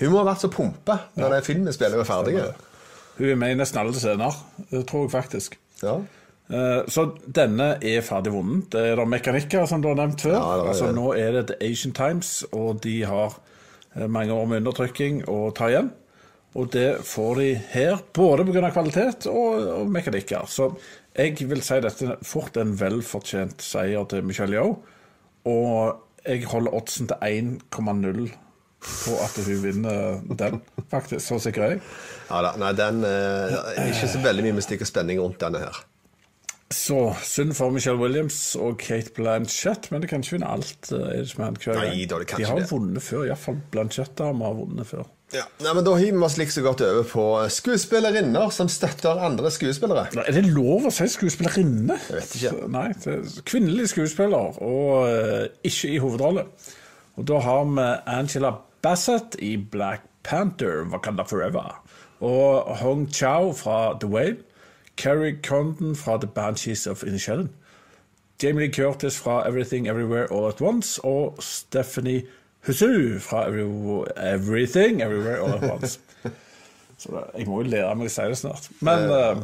hun 0.00 0.12
må 0.12 0.22
ha 0.22 0.28
vært 0.30 0.44
så 0.46 0.50
pumpa 0.52 0.96
når 1.20 1.34
den 1.36 1.44
filmen 1.44 1.76
spiller 1.76 2.00
er 2.00 2.08
ferdig. 2.08 2.38
Hun 3.18 3.28
er 3.32 3.40
med 3.40 3.52
i 3.52 3.58
nesten 3.60 3.80
alle 3.82 3.92
scener, 3.96 4.38
tror 4.88 5.04
jeg 5.04 5.12
faktisk. 5.12 5.58
Ja. 5.84 5.98
Eh, 6.48 6.80
Så 6.88 7.10
denne 7.26 7.74
er 7.84 8.04
ferdig 8.06 8.32
vunnet. 8.32 8.70
Det 8.72 8.86
er 8.92 8.96
da 9.00 9.04
mekanikker, 9.08 9.66
som 9.68 9.84
du 9.84 9.88
har 9.92 10.00
nevnt 10.00 10.24
før. 10.24 10.36
Ja, 10.38 10.70
altså, 10.70 10.88
nå 10.96 11.10
er 11.16 11.36
det 11.36 11.46
The 11.50 11.58
Asian 11.68 11.92
Times, 11.96 12.38
og 12.56 12.80
de 12.84 13.02
har 13.08 13.36
eh, 13.36 13.55
mange 14.08 14.34
år 14.34 14.48
med 14.50 14.62
undertrykking 14.62 15.22
å 15.30 15.50
ta 15.56 15.70
igjen. 15.72 15.92
Og 16.56 16.70
det 16.72 17.02
får 17.04 17.40
de 17.40 17.48
her, 17.74 17.98
både 18.16 18.46
pga. 18.48 18.70
kvalitet 18.72 19.26
og, 19.28 19.66
og 19.82 19.90
mekanikker. 19.92 20.48
Så 20.48 20.70
jeg 21.16 21.36
vil 21.48 21.62
si 21.64 21.80
dette 21.84 22.08
er 22.14 22.24
fort 22.24 22.56
en 22.60 22.72
velfortjent 22.80 23.64
seier 23.64 24.08
til 24.08 24.24
Michelle 24.24 24.56
Yo. 24.56 24.78
Og 25.46 26.26
jeg 26.26 26.48
holder 26.48 26.74
oddsen 26.74 27.10
til 27.10 27.16
1,0 27.22 28.30
på 28.86 29.16
at 29.24 29.36
hun 29.46 29.60
vinner 29.62 30.20
den, 30.38 30.60
faktisk. 30.92 31.26
Så 31.26 31.38
sikker 31.42 31.66
er 31.66 31.74
jeg. 31.76 31.84
Ja 32.30 32.42
da, 32.46 32.54
nei, 32.60 32.72
den 32.78 33.04
er 33.08 33.56
Ikke 33.88 34.08
så 34.10 34.22
veldig 34.24 34.46
mye 34.46 34.56
mystikk 34.58 34.84
og 34.84 34.90
spenning 34.90 35.20
rundt 35.22 35.40
denne 35.42 35.62
her. 35.64 35.84
Så 36.74 36.96
synd 37.22 37.52
for 37.54 37.70
Michelle 37.70 38.00
Williams 38.00 38.56
og 38.58 38.78
Kate 38.82 39.12
Blanchett, 39.14 39.86
men 39.92 40.00
det 40.02 40.08
kan 40.10 40.20
ikke 40.24 40.34
vinne 40.34 40.48
alt. 40.50 40.88
eh, 40.90 41.12
Irishman 41.20 41.54
hver 41.60 41.76
gang. 41.78 41.92
Nei, 41.92 42.06
da, 42.10 42.18
det 42.18 42.26
kan 42.26 42.40
De 42.40 42.42
ikke 42.42 42.50
har 42.56 42.58
det. 42.64 42.70
vunnet 42.72 43.02
før, 43.06 43.22
iallfall 43.28 43.60
Blanchett-damer 43.70 44.48
har 44.48 44.56
vunnet 44.58 44.86
før. 44.88 45.04
Ja. 45.34 45.42
Nei, 45.62 45.72
men 45.74 45.84
Da 45.86 45.94
hiver 45.98 46.18
vi 46.18 46.24
oss 46.24 46.36
like 46.38 46.50
så 46.54 46.62
godt 46.62 46.80
over 46.86 47.04
på 47.10 47.22
skuespillerinner 47.50 48.50
som 48.54 48.68
støtter 48.70 49.18
andre 49.26 49.50
skuespillere. 49.50 50.08
Nei, 50.14 50.24
Er 50.26 50.32
det 50.40 50.44
lov 50.54 50.86
å 50.86 50.92
si 50.94 51.06
skuespillerinne? 51.10 51.96
Jeg 52.10 52.18
vet 52.20 52.34
ikke. 52.40 52.68
Nei, 52.70 52.88
det 53.04 53.14
er 53.14 53.42
kvinnelig 53.46 53.88
skuespiller, 53.90 54.58
og 54.62 55.06
uh, 55.06 55.46
ikke 55.66 55.90
i 55.94 55.98
hovedrolle. 56.02 56.46
Og 57.16 57.26
da 57.30 57.38
har 57.46 57.64
vi 57.64 57.86
Angela 58.18 58.52
Bassett 58.82 59.36
i 59.42 59.56
Black 59.56 60.02
Panther, 60.26 60.84
Wakanda 60.90 61.22
Forever. 61.26 61.78
Og 62.26 62.76
Hong 62.82 63.06
Chau 63.12 63.52
fra 63.52 63.96
The 64.00 64.08
Whale. 64.10 64.42
Carrie 64.96 65.36
Condon 65.42 65.96
fra 65.96 66.18
The 66.18 66.26
Banshees 66.26 66.86
of 66.86 67.02
Inisherin. 67.02 67.50
Jamie 68.42 68.66
Lee 68.66 68.72
Curtis 68.72 69.18
fra 69.18 69.48
Everything 69.48 69.88
Everywhere 69.88 70.26
All 70.30 70.48
At 70.48 70.60
Once. 70.60 71.00
Og 71.04 71.36
Stephanie 71.40 72.22
Husu 72.66 73.18
fra 73.18 73.48
Every, 73.48 74.04
Everything 74.16 75.02
Everywhere 75.02 75.38
All 75.38 75.54
At 75.54 75.70
Once. 75.70 76.00
Så 76.98 77.08
da, 77.12 77.38
jeg 77.38 77.46
må 77.46 77.60
jo 77.62 77.68
lære 77.68 77.94
meg 77.94 78.08
å 78.08 78.12
si 78.12 78.24
det 78.24 78.38
snart. 78.40 78.68
Men 78.80 79.10
uh, 79.12 79.42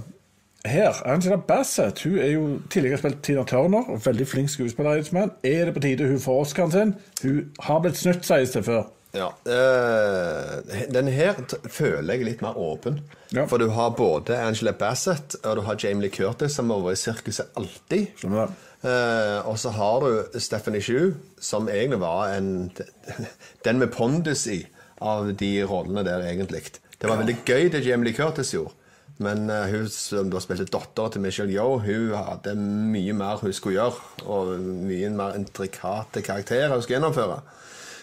her, 0.65 1.03
Angela 1.05 1.37
Bassett 1.37 2.01
hun 2.07 2.17
er 2.19 2.31
jo 2.33 2.47
tidligere 2.71 3.01
spilt 3.03 3.23
Tina 3.23 3.45
Turner, 3.45 3.91
og 3.93 4.07
veldig 4.07 4.27
flink 4.29 4.51
skuespiller. 4.51 5.03
X-Men. 5.03 5.35
Er 5.45 5.69
det 5.69 5.75
på 5.75 5.83
tide 5.85 6.09
hun 6.09 6.21
får 6.21 6.41
Oscaren 6.47 6.73
sin? 6.73 6.95
Hun 7.23 7.53
har 7.61 7.83
blitt 7.85 8.01
snytt, 8.01 8.25
sies 8.27 8.57
det 8.57 8.65
før. 8.65 8.89
Ja, 9.13 9.29
eh, 9.45 10.87
Den 10.89 11.09
her 11.13 11.37
føler 11.69 12.15
jeg 12.15 12.25
litt 12.25 12.43
mer 12.45 12.57
åpen. 12.57 13.03
Ja. 13.33 13.45
For 13.49 13.61
du 13.61 13.69
har 13.77 13.93
både 13.97 14.39
Angela 14.41 14.73
Bassett 14.73 15.37
og 15.43 15.57
du 15.59 15.65
har 15.67 15.77
Jamie 15.81 16.07
Lee 16.07 16.15
Curtis, 16.15 16.57
som 16.57 16.73
har 16.73 16.81
vært 16.85 16.97
i 16.97 17.03
sirkuset 17.03 17.59
alltid. 17.61 18.15
Skjønner? 18.21 18.55
Eh, 18.83 19.39
og 19.47 19.59
så 19.61 19.71
har 19.77 20.03
du 20.03 20.39
Stephanie 20.41 20.83
Shue, 20.83 21.13
som 21.39 21.69
egentlig 21.69 22.01
var 22.03 22.33
en, 22.39 22.73
den 23.67 23.83
med 23.83 23.93
pondus 23.95 24.47
i 24.51 24.63
av 25.03 25.33
de 25.39 25.53
rollene 25.67 26.05
der, 26.07 26.25
egentlig. 26.27 26.65
Det 26.99 27.11
var 27.11 27.19
veldig 27.19 27.41
gøy 27.45 27.69
det 27.75 27.83
Jamie 27.85 28.09
Lee 28.09 28.17
Curtis 28.17 28.55
gjorde. 28.55 28.79
Men 29.23 29.51
uh, 29.51 29.67
hun 29.71 29.89
som 29.93 30.31
da 30.33 30.41
spilte 30.43 30.69
dattera 30.71 31.11
til 31.13 31.23
Michelle 31.23 31.53
Yeoh, 31.53 31.83
hun 31.85 32.15
hadde 32.17 32.55
mye 32.57 33.15
mer 33.15 33.43
hun 33.43 33.55
skulle 33.55 33.77
gjøre. 33.77 34.29
Og 34.31 34.55
mye 34.63 35.11
mer 35.15 35.37
intrikate 35.39 36.23
karakterer 36.25 36.73
hun 36.73 36.83
skulle 36.83 36.99
gjennomføre. 37.01 37.41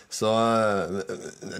Så 0.10 0.30
eh, 0.34 1.02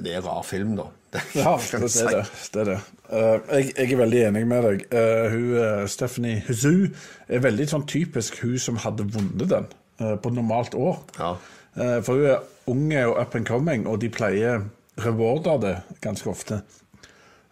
det 0.02 0.14
er 0.14 0.20
en 0.20 0.26
rar 0.26 0.42
film, 0.48 0.74
da. 0.80 0.88
Ja, 1.38 1.56
det, 1.58 1.80
det 1.82 2.02
er 2.06 2.16
det. 2.16 2.24
det, 2.54 2.62
er 2.64 2.70
det. 2.72 2.80
Eh, 3.10 3.54
jeg, 3.54 3.70
jeg 3.78 3.94
er 3.94 4.02
veldig 4.02 4.24
enig 4.30 4.44
med 4.50 4.66
deg. 4.66 4.84
Eh, 4.94 5.28
hun, 5.34 5.46
eh, 5.62 5.86
Stephanie 5.90 6.42
Huzu 6.48 6.90
er 7.30 7.46
veldig 7.46 7.70
sånn 7.72 7.86
typisk 7.90 8.42
hun 8.44 8.58
som 8.62 8.82
hadde 8.82 9.08
vunnet 9.14 9.50
den 9.52 9.70
eh, 10.02 10.16
på 10.22 10.34
normalt 10.34 10.78
år. 10.78 11.00
Ja. 11.20 11.36
Eh, 11.78 12.00
for 12.06 12.18
hun 12.18 12.34
er 12.34 12.44
unge 12.70 13.06
og 13.10 13.22
up 13.22 13.38
and 13.38 13.50
coming, 13.50 13.88
og 13.90 14.02
de 14.04 14.12
pleier 14.14 14.66
rewarder 15.00 15.62
det 15.64 15.76
ganske 16.04 16.30
ofte. 16.30 16.62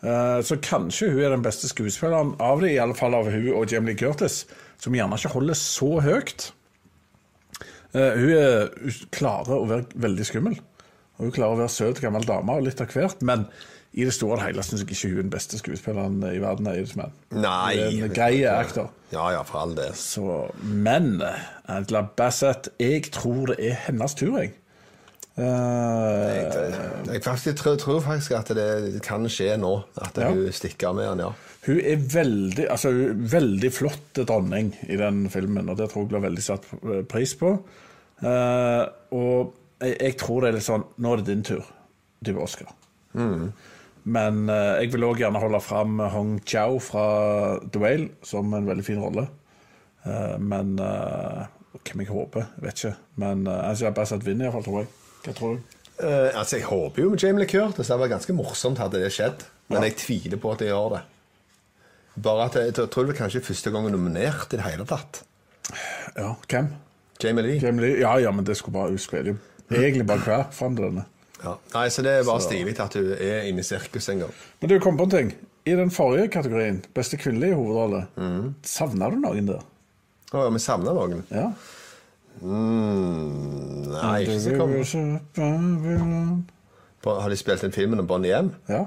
Eh, 0.01 0.39
så 0.45 0.57
kanskje 0.61 1.09
hun 1.13 1.23
er 1.25 1.33
den 1.33 1.45
beste 1.45 1.69
skuespilleren 1.69 2.35
av 2.43 2.61
det, 2.61 2.73
i 2.73 2.81
alle 2.81 2.97
fall 2.97 3.17
av 3.17 3.29
hun 3.33 3.51
og 3.53 3.71
Jamie 3.71 3.97
Curtis, 3.97 4.43
som 4.81 4.97
gjerne 4.97 5.17
ikke 5.17 5.33
holder 5.33 5.57
så 5.57 5.91
høyt. 6.05 6.51
Eh, 7.93 8.17
hun, 8.17 8.33
er, 8.33 8.67
hun 8.81 8.99
klarer 9.13 9.57
å 9.57 9.69
være 9.69 10.01
veldig 10.07 10.27
skummel. 10.27 10.59
Og 11.17 11.25
hun 11.25 11.31
klarer 11.33 11.55
å 11.55 11.61
være 11.63 11.73
søt 11.73 12.01
gammel 12.03 12.25
dame 12.27 12.53
og 12.59 12.63
litt 12.67 12.81
av 12.83 12.91
hvert, 12.93 13.21
men 13.25 13.47
i 13.97 14.03
det 14.05 14.13
store 14.13 14.35
og 14.37 14.43
hele 14.43 14.61
syns 14.61 14.83
jeg 14.83 14.89
ikke 14.91 15.07
hun 15.09 15.17
er 15.17 15.21
den 15.23 15.31
beste 15.33 15.57
skuespilleren 15.57 16.17
i 16.29 16.37
verden. 16.43 16.67
er 16.69 16.77
Irishman. 16.77 17.13
Nei. 17.33 17.77
En 18.03 18.13
grei 18.13 18.43
aktor. 18.45 18.91
Ja, 19.09 19.29
ja, 19.33 19.41
for 19.47 19.63
all 19.63 19.73
del. 19.77 19.93
Så, 19.97 20.51
men 20.61 21.15
Angela 21.65 22.03
Bassett, 22.19 22.69
jeg 22.77 23.07
tror 23.15 23.53
det 23.53 23.57
er 23.71 23.79
hennes 23.87 24.13
tur, 24.19 24.35
jeg. 24.37 24.53
Uh, 25.37 25.43
Jeg, 26.33 26.77
jeg 27.13 27.23
faktisk 27.23 27.59
tror, 27.61 27.75
tror 27.77 27.99
faktisk 28.01 28.31
at 28.37 28.49
det 28.57 29.01
kan 29.05 29.25
skje 29.29 29.53
nå. 29.61 29.73
At 30.01 30.17
Ja. 30.17 30.31
hun 30.33 30.51
stikker 30.53 30.93
med 30.97 31.07
han, 31.07 31.19
ja. 31.19 31.31
Hun 31.67 31.79
er 31.83 31.97
veldig, 32.13 32.65
altså, 32.71 32.91
hun 32.91 33.09
er 33.11 33.29
veldig 33.33 33.71
flott 33.73 34.21
dronning 34.27 34.71
i 34.87 34.97
den 34.97 35.29
filmen, 35.29 35.69
og 35.69 35.77
det 35.77 35.89
tror 35.91 36.05
jeg 36.05 36.09
blir 36.13 36.25
veldig 36.25 36.43
satt 36.43 36.65
pris 37.09 37.35
på. 37.37 37.55
Uh, 38.23 38.85
og 39.13 39.53
jeg, 39.83 39.95
jeg 39.95 40.17
tror 40.21 40.43
det 40.43 40.51
er 40.51 40.57
litt 40.57 40.67
sånn 40.67 40.85
Nå 41.03 41.13
er 41.13 41.21
det 41.21 41.31
din 41.31 41.43
tur, 41.45 41.65
du 42.25 42.33
Oscar. 42.41 42.71
Men 44.07 44.47
eh, 44.49 44.73
jeg 44.83 44.93
vil 44.93 45.05
òg 45.09 45.19
gjerne 45.19 45.41
holde 45.41 45.59
fram 45.63 45.99
Hong 46.13 46.37
Chau 46.47 46.77
fra 46.83 47.07
The 47.65 47.81
Whale 47.81 48.09
som 48.25 48.53
en 48.55 48.69
veldig 48.69 48.85
fin 48.87 49.01
rolle. 49.03 49.25
Eh, 50.07 50.37
men 50.39 50.77
uh, 50.79 51.47
hvem 51.81 52.03
jeg 52.05 52.11
håper, 52.13 52.47
vet 52.63 52.77
ikke. 52.77 52.93
Men 53.19 53.43
uh, 53.49 53.67
Angela 53.67 53.91
Bassett 53.95 54.23
vinner 54.25 54.47
iallfall, 54.47 54.63
tror 54.67 54.79
jeg. 54.83 54.93
Hva 55.25 55.35
tror 55.35 55.57
du? 55.57 55.75
Eh, 55.97 56.39
altså, 56.39 56.57
Jeg 56.57 56.65
håper 56.65 57.03
jo 57.03 57.09
med 57.09 57.23
Jamie 57.23 57.43
Lee 57.43 57.49
Curtis. 57.49 57.87
Det 57.87 57.93
hadde 57.93 58.03
vært 58.05 58.15
ganske 58.17 58.35
morsomt 58.37 58.81
hadde 58.81 59.01
det 59.01 59.13
skjedd. 59.13 59.45
Men 59.71 59.83
jeg 59.83 59.97
tviler 59.99 60.39
på 60.39 60.53
at 60.53 60.63
jeg 60.63 60.71
gjør 60.71 60.97
det. 60.97 61.03
Bare 62.23 62.47
at 62.47 62.57
jeg, 62.57 62.73
jeg 62.77 62.89
tror 62.93 63.07
det 63.07 63.15
er 63.15 63.19
kanskje 63.19 63.43
første 63.45 63.73
gang 63.73 63.87
er 63.89 63.93
nominert 63.93 64.53
i 64.53 64.59
det 64.59 64.65
hele 64.65 64.85
tatt. 64.89 65.23
Ja, 66.15 66.31
hvem? 66.47 66.71
Jamie 67.21 67.43
Lee. 67.43 67.59
Jamie 67.61 67.83
Lee? 67.83 67.99
Ja, 68.01 68.15
ja, 68.21 68.31
men 68.31 68.45
det 68.45 68.55
skulle 68.57 68.77
bare 68.77 68.93
Hun 68.93 69.39
spiller 69.67 69.79
er 69.79 69.87
egentlig 69.91 70.07
bare 70.07 70.23
andre. 70.71 71.05
Ja. 71.43 71.53
Nei, 71.73 71.87
så 71.93 72.01
det 72.05 72.15
er 72.17 72.27
bare 72.27 72.41
stilig 72.41 72.73
at 72.81 72.95
du 72.97 73.13
er 73.13 73.47
inne 73.49 73.61
i 73.61 73.67
sirkus 73.67 74.09
en 74.09 74.25
gang. 74.25 74.37
Men 74.61 74.71
du 74.71 74.79
kom 74.81 74.97
på 74.97 75.05
en 75.09 75.13
ting. 75.13 75.33
i 75.67 75.73
den 75.75 75.91
forrige 75.91 76.29
kategorien, 76.31 76.79
beste 76.95 77.17
kvinnelige 77.19 77.57
hovedrolle, 77.59 78.05
mm. 78.15 78.53
savna 78.63 79.09
du 79.11 79.17
noen 79.19 79.49
der? 79.49 79.65
Å, 80.31 80.45
ja, 80.45 80.51
vi 80.51 80.59
savner 80.63 80.95
noen. 80.95 81.23
Ja. 81.31 81.49
Mm, 82.41 83.87
nei, 83.91 84.13
ikke 84.23 84.39
så 84.43 84.55
kom. 84.59 84.73
Har 87.07 87.31
de 87.31 87.37
spilt 87.39 87.63
inn 87.65 87.73
filmen 87.75 88.01
om 88.01 88.07
Bonnie 88.09 88.33
M? 88.35 88.49
Ja. 88.69 88.83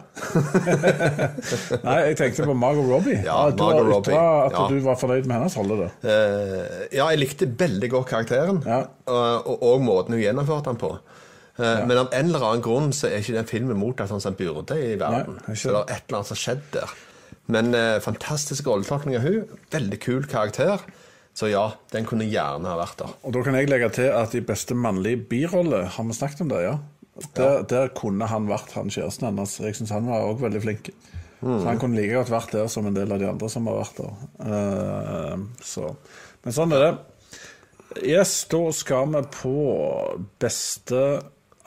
Nei, 1.86 1.96
jeg 2.10 2.18
tenkte 2.20 2.46
på 2.48 2.56
Margot 2.58 2.86
Robbie. 2.88 3.18
Ja, 3.26 3.38
du 3.50 3.62
Margot 3.62 3.80
har 3.80 3.80
ytra 3.80 3.94
Robbie, 3.94 4.20
at 4.20 4.56
ja. 4.58 4.66
du 4.70 4.84
var 4.84 5.00
fornøyd 5.00 5.28
med 5.30 5.36
hennes 5.38 5.56
rolle. 5.58 5.90
Eh, 6.02 6.86
ja, 6.96 7.08
jeg 7.12 7.22
likte 7.22 7.50
veldig 7.60 7.90
godt 7.96 8.10
karakteren, 8.12 8.62
Ja. 8.66 8.84
og, 9.10 9.50
og, 9.56 9.82
måten 9.84 10.16
hun 10.16 10.22
gjennomførte 10.22 10.72
den 10.72 10.80
på. 10.80 10.94
Ja. 11.60 11.84
Men 11.84 11.98
av 12.00 12.14
en 12.16 12.30
eller 12.30 12.44
annen 12.46 12.64
grunn 12.64 12.94
så 12.96 13.10
er 13.10 13.20
ikke 13.20 13.36
den 13.36 13.48
filmen 13.50 13.76
mottatt 13.76 14.08
sånn 14.08 14.22
som 14.22 14.36
den 14.36 14.40
burde 14.40 14.78
i 14.80 14.94
verden. 15.00 15.36
Nei, 15.44 15.56
så 15.58 15.74
det 15.74 15.82
er 15.82 15.98
et 15.98 16.06
eller 16.08 16.20
annet 16.20 16.30
som 16.30 16.38
har 16.38 16.44
skjedd 16.44 16.62
der. 16.76 16.94
Men 17.50 17.74
eh, 17.76 17.98
fantastisk 18.04 18.70
rolletolkning 18.70 19.18
av 19.18 19.26
hun, 19.26 19.58
veldig 19.74 19.98
kul 20.00 20.24
karakter. 20.30 20.82
Så 21.36 21.50
ja, 21.50 21.66
den 21.94 22.06
kunne 22.08 22.26
gjerne 22.28 22.68
ha 22.68 22.78
vært 22.80 22.98
der. 23.00 23.12
Og 23.24 23.34
da 23.34 23.42
kan 23.46 23.56
jeg 23.56 23.70
legge 23.70 23.90
til 23.96 24.10
at 24.12 24.34
i 24.36 24.42
beste 24.44 24.76
mannlige 24.76 25.22
birolle, 25.30 25.84
har 25.94 26.08
vi 26.08 26.16
snakket 26.16 26.42
om 26.44 26.50
det, 26.52 26.64
ja? 26.66 26.74
Der, 27.36 27.62
der 27.68 27.90
kunne 27.96 28.26
han 28.30 28.48
vært 28.48 28.72
han 28.76 28.90
kjæresten 28.92 29.28
hennes. 29.28 29.58
Jeg 29.60 29.76
syns 29.76 29.92
han 29.94 30.08
var 30.08 30.28
òg 30.30 30.40
veldig 30.44 30.62
flink. 30.64 30.90
Så 31.40 31.64
han 31.64 31.78
kunne 31.80 31.96
like 31.96 32.12
godt 32.12 32.32
vært 32.32 32.52
der 32.52 32.66
som 32.68 32.88
en 32.88 32.96
del 32.96 33.12
av 33.14 33.20
de 33.20 33.28
andre 33.30 33.48
som 33.48 33.68
har 33.70 33.78
vært 33.80 34.00
der. 34.02 34.18
Uh, 34.44 35.46
så. 35.64 35.94
Men 36.44 36.56
sånn 36.56 36.74
er 36.76 36.84
det. 36.84 36.90
Yes, 38.06 38.34
da 38.52 38.60
skal 38.76 39.08
vi 39.14 39.22
på 39.34 39.54
beste 40.40 41.00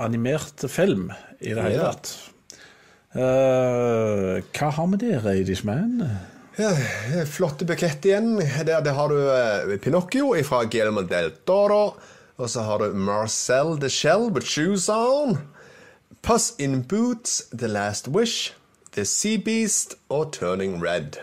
animerte 0.01 0.69
film 0.71 1.09
i 1.41 1.55
det 1.55 1.65
hele 1.65 1.89
tatt. 1.89 2.13
Uh, 3.13 4.39
hva 4.53 4.69
har 4.77 4.87
vi 4.93 5.01
der, 5.07 5.25
Eidishman? 5.33 5.97
Ja, 6.57 6.69
flotte 7.29 7.65
bukett 7.65 8.05
igjen. 8.05 8.35
Der, 8.37 8.81
der 8.85 8.93
har 8.93 9.09
du 9.09 9.17
eh, 9.25 9.77
Pinocchio 9.81 10.35
fra 10.45 10.61
Guillermo 10.69 11.01
del 11.09 11.31
Toro. 11.49 11.95
Og 12.37 12.49
så 12.49 12.61
har 12.61 12.77
du 12.77 12.93
Marcel 12.93 13.77
the 13.79 13.89
Shell 13.89 14.31
with 14.33 14.45
shoes 14.47 14.89
on. 14.89 15.37
Puss 16.21 16.53
in 16.59 16.83
Boots, 16.83 17.43
The 17.57 17.67
Last 17.67 18.07
Wish, 18.07 18.53
The 18.93 19.05
Sea 19.05 19.37
Beast 19.37 19.95
og 20.09 20.33
Turning 20.33 20.83
Red. 20.83 21.19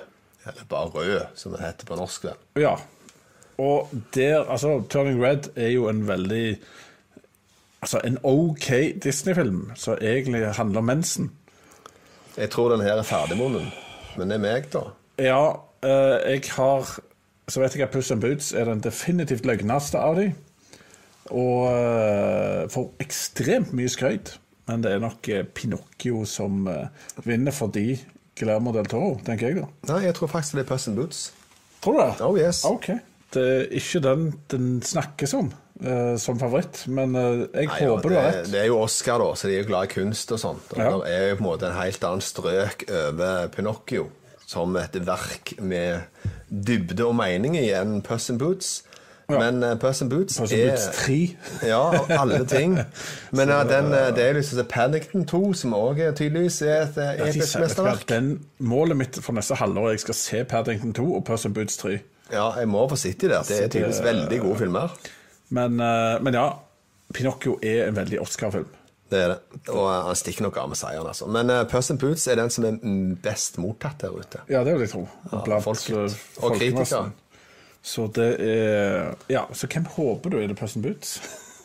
Eller 0.47 0.65
bare 0.69 0.89
rød, 0.89 1.21
som 1.35 1.53
det 1.53 1.61
heter 1.61 1.87
på 1.87 1.97
norsk. 1.97 2.25
vel. 2.25 2.35
Ja. 2.63 2.75
Og 3.59 3.89
der 4.15 4.45
Altså, 4.51 4.83
Turning 4.91 5.25
Red 5.25 5.51
er 5.57 5.69
jo 5.69 5.89
en 5.89 6.09
veldig 6.09 6.59
Altså, 7.83 8.01
en 8.05 8.19
OK 8.23 8.69
Disney-film 9.03 9.73
som 9.75 9.99
egentlig 10.01 10.47
handler 10.55 10.79
om 10.79 10.85
mensen. 10.85 11.31
Jeg 12.37 12.51
tror 12.51 12.69
den 12.69 12.81
her 12.81 12.93
er 12.93 13.03
ferdigmunnen. 13.03 13.67
Men 14.17 14.31
det 14.31 14.35
er 14.35 14.41
meg, 14.41 14.73
da. 14.73 14.81
Ja, 15.19 15.53
eh, 15.83 16.33
jeg 16.33 16.43
har 16.57 16.99
Så 17.49 17.61
vet 17.61 17.75
jeg 17.75 17.83
at 17.83 17.91
Puss 17.91 18.11
in 18.11 18.21
Boots 18.21 18.53
er 18.53 18.65
den 18.65 18.81
definitivt 18.81 19.47
løgneste 19.47 19.99
av 19.99 20.15
de. 20.17 20.33
Og 21.31 21.67
eh, 21.71 22.65
får 22.73 22.89
ekstremt 23.05 23.75
mye 23.77 23.91
skryt. 23.93 24.35
Men 24.71 24.85
det 24.85 24.95
er 24.95 25.03
nok 25.03 25.29
eh, 25.31 25.45
Pinocchio 25.47 26.25
som 26.29 26.67
eh, 26.71 26.89
vinner 27.27 27.55
fordi 27.55 27.99
Guillermo 28.39 28.73
del 28.73 28.87
Toro, 28.89 29.17
tenker 29.27 29.51
jeg 29.51 29.61
da. 29.61 29.69
Nei, 29.91 30.05
jeg 30.07 30.17
tror 30.17 30.31
faktisk 30.33 30.57
det 30.57 30.65
er 30.65 30.69
Puss 30.71 30.87
in 30.89 30.95
Boots. 30.97 31.25
Tror 31.85 31.97
du 31.97 32.01
det? 32.05 32.13
Oh 32.25 32.39
yes. 32.39 32.63
Ok. 32.69 32.93
Det 33.35 33.43
er 33.47 33.67
ikke 33.79 34.01
den 34.03 34.23
den 34.51 34.71
snakkes 34.83 35.35
om 35.39 35.51
uh, 35.85 36.17
som 36.19 36.39
favoritt, 36.41 36.81
men 36.91 37.13
uh, 37.15 37.45
jeg 37.55 37.69
Nei, 37.69 37.77
håper 37.87 38.09
du 38.09 38.15
det, 38.15 38.23
har 38.23 38.33
rett. 38.35 38.49
det 38.51 38.61
er 38.63 38.67
jo 38.73 38.79
Oscar, 38.83 39.21
da, 39.23 39.29
så 39.39 39.47
de 39.47 39.55
er 39.55 39.63
jo 39.63 39.69
glad 39.69 39.87
i 39.87 39.93
kunst 39.93 40.33
og 40.35 40.41
sånt. 40.43 40.73
Og 40.75 40.81
Ja. 40.81 40.89
Det 41.05 41.13
er 41.15 41.29
jo 41.29 41.37
på 41.39 41.45
en 41.45 41.49
måte 41.51 41.69
en 41.69 41.77
helt 41.79 42.07
annen 42.09 42.25
strøk 42.27 42.87
over 42.89 43.47
Pinocchio 43.55 44.09
som 44.51 44.75
et 44.81 44.97
verk 45.07 45.53
med 45.63 46.25
dybde 46.51 47.07
og 47.07 47.15
mening 47.21 47.55
i 47.61 47.69
enn 47.77 48.01
Puss 48.03 48.31
in 48.33 48.41
Boots. 48.41 48.81
Ja. 49.33 49.39
Men 49.51 49.63
uh, 49.65 49.75
Puss 49.79 50.03
and 50.03 50.11
Boots 50.11 50.41
Altså, 50.41 50.57
er 50.57 50.71
Boots 50.71 50.87
3. 51.05 51.37
Ja, 51.69 51.81
av 52.01 52.11
alle 52.19 52.45
ting. 52.57 52.79
Men 53.37 53.49
ja, 53.53 53.61
den, 53.69 53.91
uh, 53.93 54.09
det 54.17 54.25
er 54.25 54.39
liksom 54.39 54.59
så 54.59 54.65
Paddington 54.71 55.27
2, 55.31 55.43
som 55.55 55.75
òg 55.79 56.01
tydeligvis 56.19 56.63
er 56.63 56.87
et 56.87 56.99
eh, 57.03 57.23
episk 57.29 57.59
mesterverk. 57.63 58.07
Den, 58.09 58.33
målet 58.59 58.97
mitt 58.97 59.21
for 59.23 59.37
neste 59.37 59.59
halvår 59.61 59.91
er 59.93 59.97
jeg 59.99 60.05
skal 60.07 60.19
se 60.23 60.43
Paddington 60.45 60.93
2 60.99 61.07
og 61.21 61.25
Puss 61.29 61.47
and 61.47 61.55
Boots 61.55 61.77
3. 61.83 61.99
Ja, 62.33 62.49
jeg 62.59 62.69
må 62.71 62.85
få 62.91 62.97
sitte 63.01 63.27
i 63.27 63.33
der. 63.33 63.43
Det 63.49 63.57
er 63.65 63.69
tydeligvis 63.73 64.03
veldig 64.05 64.41
gode 64.45 64.59
filmer. 64.65 64.99
Men, 65.51 65.81
eh, 65.83 66.19
men 66.23 66.35
ja, 66.39 66.49
Pinocchio 67.15 67.57
er 67.63 67.89
en 67.89 67.97
veldig 67.97 68.21
Oscar-film. 68.23 68.69
Det 69.11 69.19
er 69.19 69.33
det. 69.33 69.39
Og 69.75 69.89
eh, 69.91 70.03
han 70.07 70.15
stikker 70.15 70.45
nok 70.47 70.57
av 70.63 70.69
med 70.71 70.79
seieren, 70.79 71.09
altså. 71.11 71.27
Men 71.27 71.51
uh, 71.51 71.65
Puss 71.67 71.89
in 71.91 71.99
Boots 71.99 72.29
er 72.31 72.39
den 72.39 72.53
som 72.55 72.63
er 72.69 72.77
best 73.25 73.59
mottatt 73.59 73.99
der 74.05 74.15
ute. 74.15 74.45
Ja, 74.49 74.61
det 74.63 74.77
vil 74.77 74.85
jeg 74.87 74.93
tro. 74.93 75.01
Blant 75.43 75.65
folket. 75.67 75.97
eh, 76.15 76.45
Og 76.47 76.55
kritikere. 76.55 77.09
Så 77.83 78.07
det 78.13 78.31
er 78.45 79.15
Ja, 79.33 79.47
så 79.57 79.67
hvem 79.71 79.87
håper 79.97 80.31
du 80.31 80.39
er 80.41 80.49
det 80.51 80.57
Person 80.59 80.83
Boots? 80.85 81.19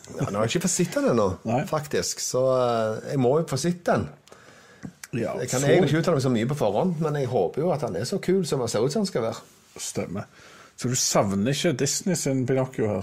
Ja, 0.06 0.28
nå 0.30 0.38
har 0.38 0.46
jeg 0.46 0.56
ikke 0.56 0.68
fått 0.68 0.70
sett 0.76 0.94
den 0.94 1.08
ennå, 1.10 1.24
faktisk. 1.66 2.20
Så 2.22 2.44
eh, 2.54 3.10
jeg 3.10 3.18
må 3.18 3.32
jo 3.40 3.46
få 3.50 3.58
sett 3.58 3.82
den. 3.88 4.08
Ja, 5.16 5.34
Jeg 5.40 5.48
kan 5.50 5.60
så- 5.60 5.66
egentlig 5.66 5.90
ikke 5.90 5.98
uttale 6.04 6.16
meg 6.16 6.22
så 6.22 6.30
mye 6.30 6.46
på 6.46 6.56
forhånd, 6.60 7.00
men 7.00 7.14
jeg 7.18 7.26
håper 7.32 7.62
jo 7.62 7.72
at 7.72 7.80
han 7.82 7.96
er 7.96 8.04
så 8.04 8.18
kul 8.22 8.44
som 8.46 8.60
han 8.60 8.68
ser 8.68 8.84
ut 8.84 8.92
som 8.92 9.00
han 9.02 9.06
skal 9.10 9.22
være. 9.22 9.42
Stemmer. 9.78 10.24
Så 10.76 10.88
du 10.88 10.94
savner 10.94 11.52
ikke 11.52 11.72
Disney 11.76 12.14
sin 12.14 12.46
Pinocchio 12.46 12.86
her? 12.86 13.02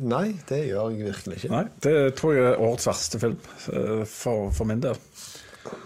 Nei, 0.00 0.34
det 0.48 0.66
gjør 0.68 0.90
jeg 0.94 1.06
virkelig 1.06 1.36
ikke. 1.38 1.50
Nei, 1.50 1.64
det 1.82 2.14
tror 2.18 2.34
jeg 2.34 2.44
er 2.52 2.60
årets 2.60 2.86
verste 2.86 3.20
film 3.22 3.36
eh, 3.72 4.04
for, 4.10 4.50
for 4.50 4.64
min 4.64 4.80
del. 4.82 4.96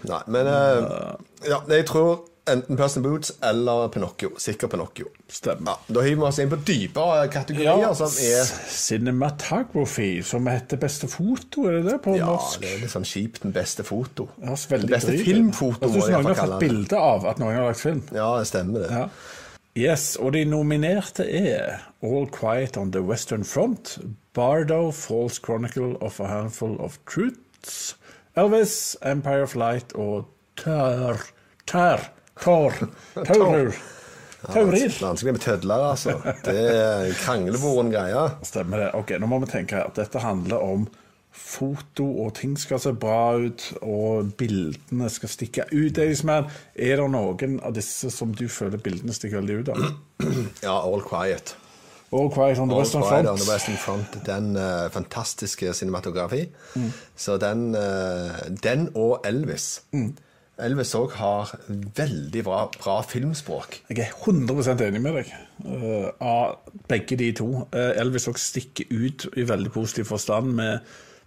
Nei, 0.05 0.21
men 0.27 0.45
uh, 0.45 1.15
ja, 1.47 1.59
jeg 1.69 1.85
tror 1.89 2.27
enten 2.49 2.77
Puss 2.77 2.95
Boots 3.03 3.31
eller 3.43 3.87
Pinocchio. 3.93 4.31
Sikkert 4.37 4.71
Pinocchio. 4.71 5.07
Stemmer. 5.29 5.77
Ja, 5.87 5.93
Da 5.93 6.01
hiver 6.01 6.15
vi 6.23 6.27
oss 6.27 6.39
inn 6.39 6.49
på 6.49 6.57
dypere 6.65 7.27
kategorier, 7.31 7.93
som 7.95 8.07
er 8.11 8.43
Cinematography, 8.71 10.21
som 10.23 10.47
heter 10.47 10.77
beste 10.81 11.07
foto, 11.07 11.67
er 11.69 11.77
det 11.79 11.83
det 11.91 11.97
på 12.03 12.15
Ja, 12.17 12.25
norsk? 12.25 12.61
det 12.61 12.71
er 12.73 12.79
litt 12.81 12.91
sånn 12.93 13.05
kjipt. 13.07 13.41
Den 13.43 13.53
beste 13.53 13.83
foto. 13.83 14.27
Det 14.39 14.47
den 14.69 14.81
Det 14.81 14.89
beste 14.89 15.13
ut. 15.13 15.25
filmfoto, 15.25 15.79
Jeg 15.81 15.89
må 15.89 15.93
synes 15.93 16.07
jeg 16.09 16.13
noen 16.13 16.25
har 16.25 16.33
fått 16.35 16.41
kalle 16.41 16.59
bilde 16.59 16.97
av 16.97 17.25
at 17.25 17.37
noen 17.39 17.55
har 17.55 17.67
lagt 17.67 17.79
film. 17.79 18.03
Ja, 18.11 18.37
det 18.39 18.47
stemmer, 18.47 18.79
det. 18.79 18.89
Ja. 18.91 19.09
Yes, 19.73 20.17
og 20.19 20.33
de 20.33 20.43
nominerte 20.45 21.23
er 21.23 21.79
All 22.03 22.27
Quiet 22.27 22.75
on 22.77 22.91
the 22.91 23.01
Western 23.01 23.43
Front, 23.45 23.99
Bardo, 24.33 24.91
False 24.91 25.39
Chronicle 25.39 25.95
of 26.01 26.19
a 26.19 26.27
Handful 26.27 26.75
of 26.81 26.97
Truths, 27.07 27.95
Elvis, 28.35 28.97
Empire 29.01 29.43
of 29.43 29.55
Light 29.55 29.93
og 29.93 30.25
Tør 30.57 31.17
Tør 31.67 32.09
Tor 32.41 32.73
Taurer. 33.25 33.75
Taurir. 34.41 34.95
Vanskelig 35.01 35.33
med 35.35 35.41
tødler, 35.43 35.83
altså. 35.91 36.15
Det 36.45 36.55
er 36.57 37.03
en 37.05 37.13
kranglevoren 37.19 37.91
greie. 37.93 38.23
Stemmer 38.47 38.81
det. 38.81 38.89
Ok, 38.97 39.13
nå 39.21 39.29
må 39.29 39.37
vi 39.43 39.51
tenke 39.51 39.83
at 39.85 39.93
Dette 39.99 40.23
handler 40.23 40.63
om 40.65 40.87
foto, 41.31 42.03
og 42.25 42.33
ting 42.35 42.57
skal 42.59 42.81
se 42.81 42.91
bra 42.97 43.37
ut, 43.39 43.67
og 43.85 44.33
bildene 44.39 45.07
skal 45.13 45.31
stikke 45.31 45.67
ut. 45.71 45.93
Daysman. 45.95 46.49
Er 46.75 46.97
det 46.99 47.09
noen 47.13 47.59
av 47.63 47.75
disse 47.77 48.09
som 48.11 48.33
du 48.35 48.47
føler 48.51 48.81
bildene 48.81 49.13
stikker 49.15 49.39
veldig 49.43 49.59
ut 49.61 49.75
av? 49.75 49.85
Ja, 50.65 50.73
All 50.81 51.05
Quiet. 51.05 51.53
All 52.11 52.27
Quiet 52.33 52.59
on 52.59 52.67
the 52.67 52.75
All 52.75 52.81
Western 52.81 53.05
Quiet 53.05 53.23
Front. 53.23 53.29
on 53.29 53.39
the 53.39 53.47
Western 53.47 53.77
Front. 53.79 54.17
Den 54.27 54.49
uh, 54.57 54.89
fantastiske 54.91 55.71
cinematografi. 55.77 56.43
Så 57.15 57.37
den, 57.39 57.69
uh, 57.77 58.41
den 58.63 58.89
og 58.99 59.21
Elvis. 59.25 59.83
Elvis 60.61 60.93
òg 60.97 61.11
har 61.17 61.51
veldig 61.97 62.43
bra, 62.45 62.63
bra 62.77 62.97
filmspråk. 63.07 63.79
Jeg 63.89 63.99
er 64.05 64.11
100% 64.25 64.85
enig 64.87 65.01
med 65.01 65.21
deg 65.21 65.33
Uh, 65.61 66.07
av 66.25 66.55
begge 66.89 67.13
de 67.19 67.27
to. 67.37 67.45
Uh, 67.69 67.91
Elvis 68.01 68.23
også 68.31 68.41
stikker 68.55 68.87
ut 68.89 69.27
i 69.37 69.43
veldig 69.45 69.69
positiv 69.75 70.07
forstand 70.09 70.55
med 70.57 70.79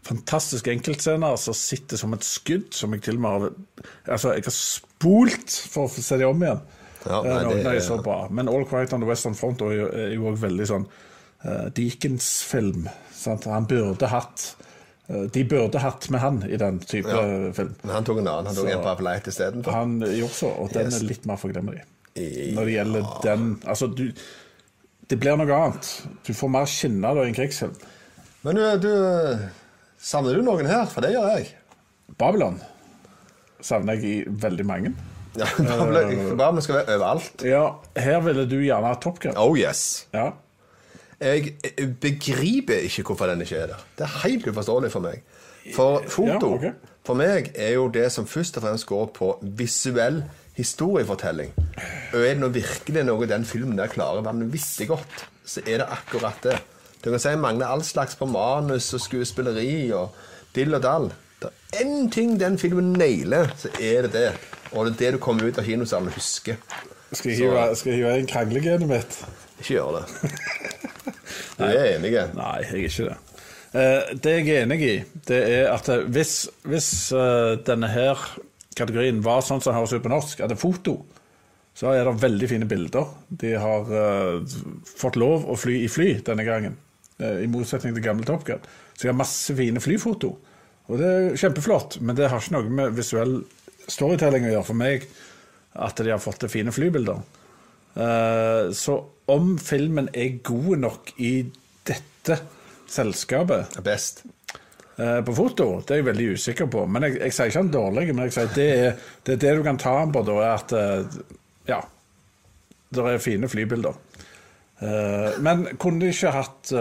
fantastiske 0.04 0.72
enkeltscener 0.72 1.36
som 1.38 1.54
sitter 1.54 1.96
som 2.00 2.16
et 2.16 2.26
skudd, 2.26 2.66
som 2.74 2.92
jeg 2.96 3.04
til 3.06 3.14
og 3.20 3.22
med 3.22 3.30
har 3.30 4.16
Altså, 4.16 4.32
jeg 4.34 4.42
har 4.48 4.56
spolt 4.56 5.54
for 5.70 5.86
å 5.86 6.02
se 6.02 6.18
dem 6.18 6.32
om 6.34 6.42
igjen. 6.42 6.60
Ja, 7.06 7.20
Eh, 7.20 7.30
nei, 7.30 7.38
det 7.54 7.62
når 7.62 7.70
jeg 7.76 7.82
er- 7.84 7.86
så 7.86 8.02
bra. 8.02 8.18
Men 8.30 8.48
All 8.48 8.64
Quiet 8.66 8.92
on 8.92 9.00
the 9.00 9.06
Western 9.06 9.34
Front 9.38 9.60
er 9.62 9.72
jo- 9.76 10.32
òg 10.32 10.38
veldig 10.42 10.66
sånn 10.66 10.86
uh, 11.46 11.68
Dickens-film. 11.70 12.88
Han 13.44 13.66
burde 13.70 14.08
hatt 14.08 14.56
eh, 14.58 14.73
De 15.06 15.42
burde 15.44 15.78
hatt 15.82 16.06
med 16.10 16.20
han 16.20 16.38
i 16.48 16.56
den 16.56 16.78
type 16.80 17.08
Ja. 17.12 17.52
film. 17.52 17.74
Men 17.82 17.90
han 17.92 18.04
tok 18.04 18.18
en 18.22 18.28
annen. 18.28 18.46
Han 18.46 18.54
tok 18.56 18.68
Så- 18.68 18.72
en 18.78 18.82
på 18.84 18.88
Appelite 18.94 19.28
istedenfor. 19.30 19.72
Han 19.72 19.98
gjorde 20.00 20.32
så, 20.32 20.48
og 20.58 20.72
den 20.72 20.86
Yes. 20.86 21.00
er 21.02 21.04
litt 21.06 21.26
mer 21.26 21.36
forglemmelig. 21.36 21.82
Når 22.54 22.64
det 22.64 22.72
gjelder 22.74 23.22
den 23.22 23.60
Altså, 23.66 23.86
du 23.94 24.12
Det 25.10 25.18
blir 25.20 25.36
noe 25.36 25.52
annet. 25.52 26.06
Du 26.26 26.32
får 26.32 26.48
mer 26.50 26.64
skinner 26.64 27.18
i 27.24 27.28
en 27.28 27.34
krigsfilm. 27.34 27.74
Men 28.42 28.54
du, 28.56 28.78
du 28.78 29.38
Savner 29.98 30.34
du 30.34 30.42
noen 30.42 30.66
her? 30.66 30.86
For 30.86 31.00
det 31.02 31.12
gjør 31.12 31.36
jeg. 31.36 31.48
Babylon 32.18 32.60
savner 33.60 33.94
jeg 34.00 34.04
i 34.04 34.24
veldig 34.30 34.64
mange. 34.66 34.94
Ja, 35.36 35.44
Babylon 35.58 36.36
Babylon 36.38 36.62
skal 36.62 36.74
være 36.76 36.96
overalt. 36.96 37.42
Ja, 37.44 37.74
her 37.96 38.20
ville 38.20 38.46
du 38.46 38.56
gjerne 38.62 38.86
ha 38.86 38.94
Top 38.94 39.18
Gun. 39.20 39.34
Oh 39.36 39.56
yes. 39.58 40.06
Ja. 40.14 40.30
Jeg 41.24 41.54
begriper 42.00 42.84
ikke 42.84 43.02
hvorfor 43.08 43.30
den 43.30 43.40
ikke 43.40 43.56
er 43.56 43.70
der. 43.72 43.84
Det 43.98 44.04
er 44.04 44.18
helt 44.26 44.46
uforståelig 44.50 44.90
for 44.92 45.00
meg. 45.04 45.22
For 45.72 46.02
foto 46.12 46.50
Ja, 46.50 46.54
okay. 46.58 46.72
for 47.06 47.16
meg 47.16 47.52
er 47.54 47.70
jo 47.78 47.86
det 47.88 48.10
som 48.12 48.26
først 48.28 48.58
og 48.60 48.66
fremst 48.66 48.86
går 48.86 49.06
på 49.16 49.30
visuell 49.56 50.22
historiefortelling. 50.58 51.54
Og 52.12 52.20
er 52.20 52.34
det 52.34 52.42
nå 52.42 52.50
virkelig 52.54 53.04
noe 53.08 53.26
den 53.30 53.46
filmen 53.48 53.78
der 53.78 53.90
klarer 53.90 54.24
vanvittig 54.26 54.88
godt, 54.92 55.24
så 55.44 55.64
er 55.64 55.80
det 55.82 55.88
akkurat 55.96 56.44
det. 56.44 56.58
Du 57.04 57.10
kan 57.10 57.20
si 57.20 57.34
mangler 57.36 57.72
all 57.72 57.82
slags 57.84 58.16
på 58.16 58.28
manus 58.28 58.92
og 58.96 59.00
skuespilleri 59.00 59.90
og 59.92 60.14
dill 60.54 60.76
og 60.76 60.82
dall. 60.84 61.10
Det 61.42 61.50
er 61.50 61.84
én 61.84 62.10
ting 62.12 62.38
den 62.40 62.58
filmen 62.58 62.92
nailer, 62.92 63.50
så 63.58 63.68
er 63.80 64.06
det 64.06 64.12
det. 64.12 64.28
Og 64.72 64.86
det 64.86 64.94
er 64.94 64.98
det 64.98 65.12
du 65.16 65.18
kommer 65.18 65.48
ut 65.48 65.58
av 65.58 65.64
kinosalen 65.64 66.08
og 66.08 66.16
husker. 66.16 66.60
Skal 67.12 67.34
jeg 67.34 67.96
hive 67.98 68.18
inn 68.18 68.30
kranglegenet 68.30 68.88
mitt? 68.90 69.20
Ikke 69.60 69.76
gjør 69.76 70.00
det. 70.00 70.30
Du 71.58 71.64
er 71.66 71.94
enig? 71.96 72.14
Nei, 72.34 72.54
jeg 72.64 72.70
er 72.70 72.88
ikke 72.88 73.08
det. 73.10 73.18
Eh, 73.74 74.12
det 74.22 74.32
jeg 74.36 74.50
er 74.52 74.64
enig 74.68 74.78
i, 74.86 74.94
det 75.26 75.40
er 75.50 75.72
at 75.72 75.88
eh, 75.90 76.04
hvis, 76.14 76.34
hvis 76.62 76.88
eh, 77.14 77.56
denne 77.66 77.90
her 77.90 78.20
kategorien 78.78 79.18
var 79.22 79.42
sånn 79.42 79.62
som 79.62 79.72
den 79.72 79.80
høres 79.80 79.94
ut 79.96 80.04
på 80.04 80.12
norsk, 80.12 80.40
at 80.42 80.52
det 80.52 80.54
er 80.54 80.62
foto, 80.62 80.94
så 81.74 81.90
er 81.90 82.06
det 82.06 82.14
veldig 82.22 82.48
fine 82.50 82.68
bilder. 82.70 83.08
De 83.34 83.50
har 83.58 83.88
fått 84.86 85.16
lov 85.18 85.48
å 85.50 85.56
fly 85.58 85.80
i 85.82 85.90
fly 85.90 86.12
denne 86.26 86.44
gangen, 86.46 86.76
i 87.18 87.48
motsetning 87.50 87.96
til 87.96 88.04
gamle 88.04 88.26
Top 88.28 88.44
Gun. 88.46 88.62
Så 88.94 89.02
de 89.02 89.10
har 89.10 89.18
masse 89.18 89.56
fine 89.58 89.82
flyfoto. 89.82 90.30
Og 90.86 91.00
det 91.00 91.08
er 91.10 91.40
kjempeflott, 91.40 91.98
men 91.98 92.14
det 92.14 92.28
har 92.30 92.38
ikke 92.38 92.54
noe 92.54 92.70
med 92.78 92.94
visuell 92.94 93.40
storytelling 93.90 94.46
å 94.46 94.52
gjøre 94.52 94.68
for 94.68 94.78
meg 94.78 95.08
at 95.74 95.98
de 95.98 96.14
har 96.14 96.22
fått 96.22 96.44
til 96.44 96.52
fine 96.52 96.74
flybilder. 96.74 97.24
Eh, 97.94 98.70
så 98.74 98.96
om 99.30 99.54
filmen 99.62 100.08
er 100.12 100.38
god 100.44 100.78
nok 100.82 101.12
i 101.22 101.34
dette 101.86 102.38
selskapet 102.90 103.76
Best. 103.86 104.24
eh, 104.98 105.20
på 105.24 105.34
foto, 105.34 105.68
det 105.86 105.94
er 105.94 106.00
jeg 106.02 106.08
veldig 106.10 106.26
usikker 106.34 106.70
på. 106.70 106.84
Men 106.90 107.06
jeg, 107.06 107.20
jeg 107.22 107.36
sier 107.36 107.52
ikke 107.52 107.62
han 107.62 107.72
dårlig, 107.74 108.06
men 108.12 108.26
jeg 108.26 108.36
sier 108.36 108.50
det 108.56 108.68
er 108.74 108.90
det, 109.24 109.36
er 109.36 109.42
det 109.44 109.54
du 109.58 109.62
kan 109.66 109.78
ta 109.80 109.94
han 110.00 110.14
på, 110.14 110.24
da, 110.26 110.38
er 110.42 110.56
at 110.56 110.74
eh, 110.78 111.20
ja, 111.70 111.80
det 112.94 113.06
er 113.12 113.22
fine 113.22 113.50
flybilder. 113.50 114.02
Men 115.40 115.62
kunne 115.80 116.10
ikke 116.10 116.32
hatt 116.34 116.72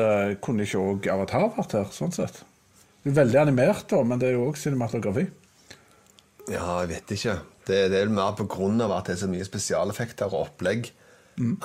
Kunne 0.44 0.66
ikke 0.66 0.80
òg 0.82 1.06
Avatar 1.14 1.44
vært 1.56 1.76
her, 1.78 1.86
sånn 1.94 2.12
sett? 2.12 2.40
Det 3.04 3.12
er 3.12 3.20
veldig 3.22 3.38
animert, 3.40 3.86
da, 3.92 4.00
men 4.04 4.20
det 4.20 4.32
er 4.32 4.34
jo 4.34 4.48
òg 4.50 4.58
cinematografi. 4.60 5.24
Ja, 6.50 6.82
jeg 6.82 6.90
vet 6.90 7.14
ikke. 7.16 7.36
Det, 7.70 7.78
det 7.94 8.02
er 8.02 8.12
mer 8.12 8.34
på 8.36 8.48
grunn 8.50 8.82
av 8.84 8.92
at 8.98 9.08
det 9.08 9.16
er 9.16 9.22
så 9.22 9.30
mye 9.32 9.46
spesialeffekter 9.48 10.34
og 10.34 10.50
opplegg. 10.50 10.90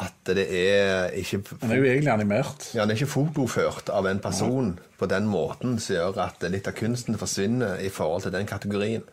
At 0.01 0.31
det 0.33 0.47
er 0.49 1.11
ikke 1.21 1.43
Han 1.61 1.73
er 1.75 1.81
jo 1.83 1.89
egentlig 1.91 2.13
animert. 2.13 2.71
Ja, 2.73 2.83
Han 2.83 2.91
er 2.93 2.97
ikke 2.97 3.11
fotoført 3.13 3.91
av 3.93 4.07
en 4.09 4.21
person 4.25 4.71
på 4.99 5.09
den 5.11 5.29
måten 5.29 5.77
som 5.83 5.97
gjør 5.97 6.21
at 6.25 6.47
litt 6.49 6.71
av 6.71 6.77
kunsten 6.79 7.19
forsvinner 7.21 7.83
i 7.85 7.91
forhold 7.93 8.25
til 8.25 8.33
den 8.33 8.49
kategorien. 8.49 9.05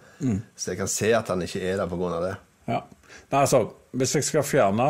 Så 0.55 0.71
jeg 0.71 0.79
kan 0.79 0.91
se 0.91 1.11
at 1.15 1.27
han 1.27 1.43
ikke 1.43 1.59
er 1.59 1.81
der 1.81 1.91
av 1.91 2.23
det. 2.23 2.35
Ja. 2.69 2.79
Nei, 3.31 3.41
altså, 3.41 3.59
Hvis 3.95 4.15
jeg 4.15 4.25
skal 4.27 4.43
fjerne 4.43 4.85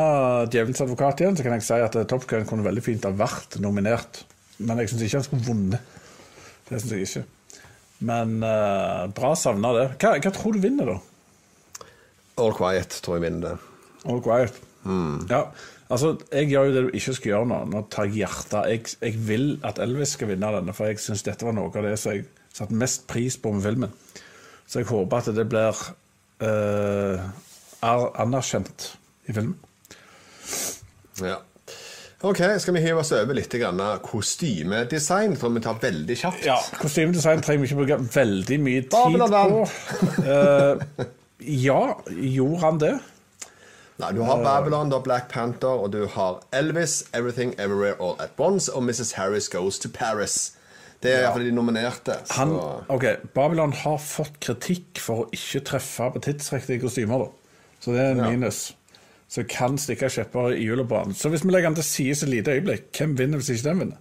Djevelens 0.50 0.82
advokat 0.82 1.22
igjen, 1.22 1.36
så 1.38 1.44
kan 1.46 1.54
jeg 1.58 1.66
si 1.68 1.80
at 1.82 1.96
eh, 1.96 2.08
Top 2.10 2.26
Gun 2.30 2.46
kunne 2.50 2.66
veldig 2.66 2.84
fint 2.84 3.04
ha 3.06 3.12
vært 3.14 3.60
nominert. 3.62 4.24
Men 4.58 4.80
jeg 4.82 4.90
syns 4.90 5.04
ikke 5.06 5.20
han 5.20 5.26
skulle 5.28 5.46
vunnet. 5.46 5.98
Det 6.70 6.80
syns 6.82 6.94
jeg 6.96 7.06
ikke. 7.06 7.26
Men 8.06 8.40
uh, 8.44 9.06
bra 9.16 9.36
savna 9.38 9.74
det. 9.76 9.86
Hva, 10.02 10.16
hva 10.24 10.32
tror 10.34 10.56
du 10.56 10.64
vinner, 10.64 10.90
da? 10.90 11.86
All 12.42 12.56
Quiet 12.58 12.98
tror 13.06 13.20
jeg 13.20 13.28
vinner 13.28 13.54
det. 13.54 13.76
All 14.10 14.22
quiet. 14.26 14.58
Ja, 15.30 15.42
altså, 15.90 16.16
jeg 16.32 16.52
gjør 16.52 16.70
jo 16.70 16.76
det 16.76 16.84
du 16.86 16.98
ikke 16.98 17.16
skal 17.18 17.32
gjøre 17.32 17.50
nå. 17.52 17.60
Nå 17.72 17.84
tar 17.94 18.10
jeg 18.10 18.22
hjertet. 18.24 18.70
Jeg, 18.72 18.96
jeg 19.02 19.22
vil 19.28 19.48
at 19.66 19.82
Elvis 19.84 20.16
skal 20.18 20.30
vinne 20.34 20.52
denne, 20.58 20.76
for 20.78 20.92
jeg 20.92 21.02
syns 21.04 21.26
dette 21.26 21.48
var 21.48 21.58
noe 21.58 21.74
av 21.74 21.88
det 21.90 21.98
som 22.02 22.16
jeg 22.16 22.28
satte 22.56 22.78
mest 22.78 23.08
pris 23.10 23.38
på 23.42 23.52
med 23.56 23.66
filmen. 23.66 23.96
Så 24.66 24.82
jeg 24.82 24.90
håper 24.90 25.22
at 25.22 25.34
det 25.38 25.48
blir 25.50 25.82
uh, 26.44 27.26
er 27.86 28.06
anerkjent 28.22 28.92
i 29.30 29.36
filmen. 29.36 29.58
Ja. 31.24 31.42
Ok, 32.26 32.40
skal 32.58 32.74
vi 32.74 32.82
hive 32.82 33.02
oss 33.04 33.12
over 33.14 33.38
litt 33.38 33.54
grann 33.60 33.82
kostymedesign? 34.02 35.36
Tror 35.38 35.52
vi 35.54 35.62
tar 35.62 35.82
veldig 35.82 36.16
kjapt. 36.18 36.46
Ja, 36.48 36.56
Kostymedesign 36.82 37.44
trenger 37.46 37.62
vi 37.62 37.70
ikke 37.70 37.82
bruke 37.84 38.00
veldig 38.16 38.58
mye 38.66 38.86
tid 38.88 39.20
på. 39.20 39.60
uh, 40.26 41.06
ja, 41.68 41.82
gjorde 42.10 42.62
han 42.64 42.82
det? 42.82 42.96
Nei, 44.00 44.12
Du 44.12 44.22
har 44.28 44.42
Babylon, 44.44 44.90
du 44.90 44.96
har 44.98 45.04
Black 45.04 45.30
Panther, 45.32 45.68
og 45.86 45.92
du 45.94 46.06
har 46.08 46.42
Elvis, 46.54 47.06
Everything 47.14 47.54
Everywhere 47.60 47.96
All 48.02 48.16
At 48.20 48.32
Once 48.38 48.68
og 48.74 48.84
Mrs. 48.84 49.14
Harris 49.16 49.48
Goes 49.50 49.80
to 49.80 49.90
Paris. 49.94 50.52
Det 51.04 51.14
er 51.14 51.22
iallfall 51.22 51.46
de 51.46 51.52
nominerte. 51.56 52.16
Så. 52.26 52.34
Han, 52.40 52.52
ok, 52.90 53.06
Babylon 53.36 53.74
har 53.74 53.98
fått 54.02 54.40
kritikk 54.44 55.00
for 55.00 55.24
å 55.24 55.30
ikke 55.36 55.62
treffe 55.70 56.10
på 56.16 56.22
tidsriktige 56.28 56.82
kostymer. 56.82 57.20
da. 57.20 57.28
Så 57.80 57.92
det 57.94 58.02
er 58.02 58.12
en 58.12 58.18
Ja. 58.24 58.30
minus. 58.32 58.74
Så 59.30 59.44
kan 59.50 59.78
stikke 59.78 60.10
kjepper 60.10 60.54
i 60.56 60.64
hjulet 60.66 60.88
på 60.90 60.98
han. 61.04 61.14
Så 61.14 61.30
hvis 61.30 61.44
vi 61.46 61.52
legger 61.52 61.66
han 61.72 61.76
til 61.76 61.84
side 61.84 62.12
et 62.24 62.30
lite 62.30 62.52
øyeblikk, 62.52 62.92
hvem 62.98 63.16
vinner 63.18 63.38
hvis 63.38 63.50
ikke 63.50 63.70
den 63.70 63.80
vinner? 63.80 63.98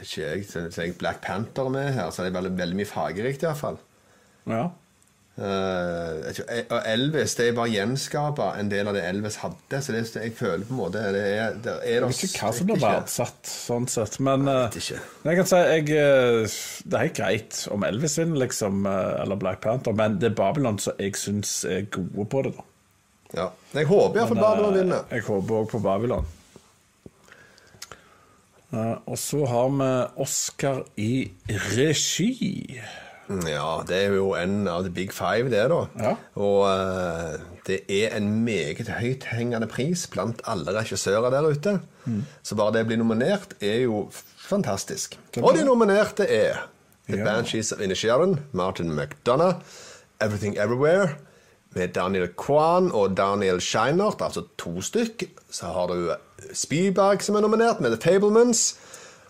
Ikke 0.00 0.22
jeg, 0.22 0.44
så 0.46 0.68
jeg 0.82 0.94
Black 0.98 1.20
Panther 1.22 1.64
er 1.64 1.68
med 1.74 1.92
her, 1.92 2.10
så 2.10 2.22
det 2.24 2.30
er 2.34 2.40
veldig, 2.40 2.58
veldig 2.58 2.76
mye 2.76 2.86
fargerikt 2.86 3.42
iallfall. 3.42 3.78
Ja. 4.46 4.68
Uh, 5.38 6.34
og 6.74 6.80
Elvis 6.90 7.36
det 7.38 7.44
er 7.46 7.52
bare 7.54 7.70
gjenskapa 7.70 8.48
en 8.58 8.70
del 8.72 8.88
av 8.90 8.96
det 8.96 9.04
Elvis 9.06 9.36
hadde. 9.38 9.78
Så 9.84 9.94
det, 9.94 10.00
jeg 10.16 10.32
føler 10.34 10.64
på 10.66 10.74
en 10.74 10.80
måte 10.80 11.02
det 11.14 11.20
er, 11.22 11.54
det 11.62 11.74
er 11.76 11.92
Jeg 12.00 12.08
vet 12.08 12.22
ikke 12.26 12.40
hva 12.42 12.50
som 12.56 12.66
blir 12.66 12.80
verdsatt, 12.82 13.52
sånn 13.52 13.86
sett. 13.92 14.18
Men 14.26 14.48
Jeg 14.50 14.82
eh, 14.82 15.04
jeg 15.28 15.38
kan 15.38 15.50
si 15.52 15.60
jeg, 15.62 15.84
eh, 15.94 16.56
det 16.82 16.98
er 16.98 17.04
helt 17.06 17.20
greit 17.20 17.60
om 17.70 17.86
Elvis 17.86 18.18
vinner, 18.18 18.42
liksom, 18.42 18.82
eh, 18.90 19.12
eller 19.22 19.38
Black 19.38 19.62
Panther, 19.62 19.94
men 19.94 20.18
det 20.18 20.32
er 20.32 20.38
Babylon 20.42 20.80
som 20.82 20.98
jeg 20.98 21.14
syns 21.20 21.60
er 21.70 21.86
gode 21.86 22.26
på 22.34 22.42
det. 22.48 22.56
da. 22.58 22.66
Ja. 23.38 23.46
Jeg 23.76 23.86
håper 23.92 24.18
iallfall 24.22 24.42
Babylon 24.42 24.72
Eh, 24.74 24.80
vinner. 24.82 25.06
Jeg 25.12 25.26
håper 25.28 25.62
òg 25.62 25.70
på 25.70 25.82
Babylon. 25.84 26.26
Eh, 28.72 28.96
og 29.06 29.18
så 29.20 29.46
har 29.48 29.68
vi 29.78 29.90
Oscar 30.24 30.82
i 31.00 31.12
regi. 31.76 32.80
Ja, 33.28 33.82
det 33.88 33.98
er 34.06 34.14
jo 34.16 34.32
en 34.38 34.62
av 34.68 34.86
the 34.86 34.92
big 34.94 35.12
five, 35.12 35.50
det, 35.52 35.66
da. 35.68 35.80
Ja. 36.00 36.14
Og 36.40 36.62
uh, 36.64 37.36
det 37.68 37.82
er 37.92 38.16
en 38.16 38.30
meget 38.44 38.88
høythengende 38.88 39.68
pris 39.68 40.06
blant 40.08 40.40
alle 40.48 40.72
regissører 40.78 41.30
der 41.34 41.50
ute. 41.50 41.78
Mm. 42.06 42.24
Så 42.42 42.56
bare 42.56 42.78
det 42.78 42.86
å 42.86 42.88
bli 42.88 42.98
nominert 43.00 43.54
er 43.60 43.82
jo 43.84 44.06
fantastisk. 44.48 45.18
Er 45.36 45.44
Og 45.44 45.58
de 45.58 45.66
nominerte 45.68 46.24
er 46.24 46.64
The 47.08 47.16
Ja. 47.16 47.24
Banshees 47.24 47.72
of 47.72 47.80
Inisherin, 47.80 48.40
Martin 48.52 48.92
McDonough, 48.92 49.60
Everything 50.20 50.58
Everywhere, 50.58 51.16
med 51.70 51.88
Daniel 51.88 52.28
Kwan 52.36 52.90
og 52.92 53.16
Daniel 53.16 53.60
Scheinert, 53.60 54.20
altså 54.20 54.42
to 54.58 54.80
stykk. 54.80 55.24
Så 55.50 55.66
har 55.66 55.86
du 55.86 56.10
Spyberg 56.52 57.22
som 57.22 57.36
er 57.36 57.40
nominert, 57.40 57.80
med 57.80 57.96
The 57.96 58.00
Fablements. 58.00 58.78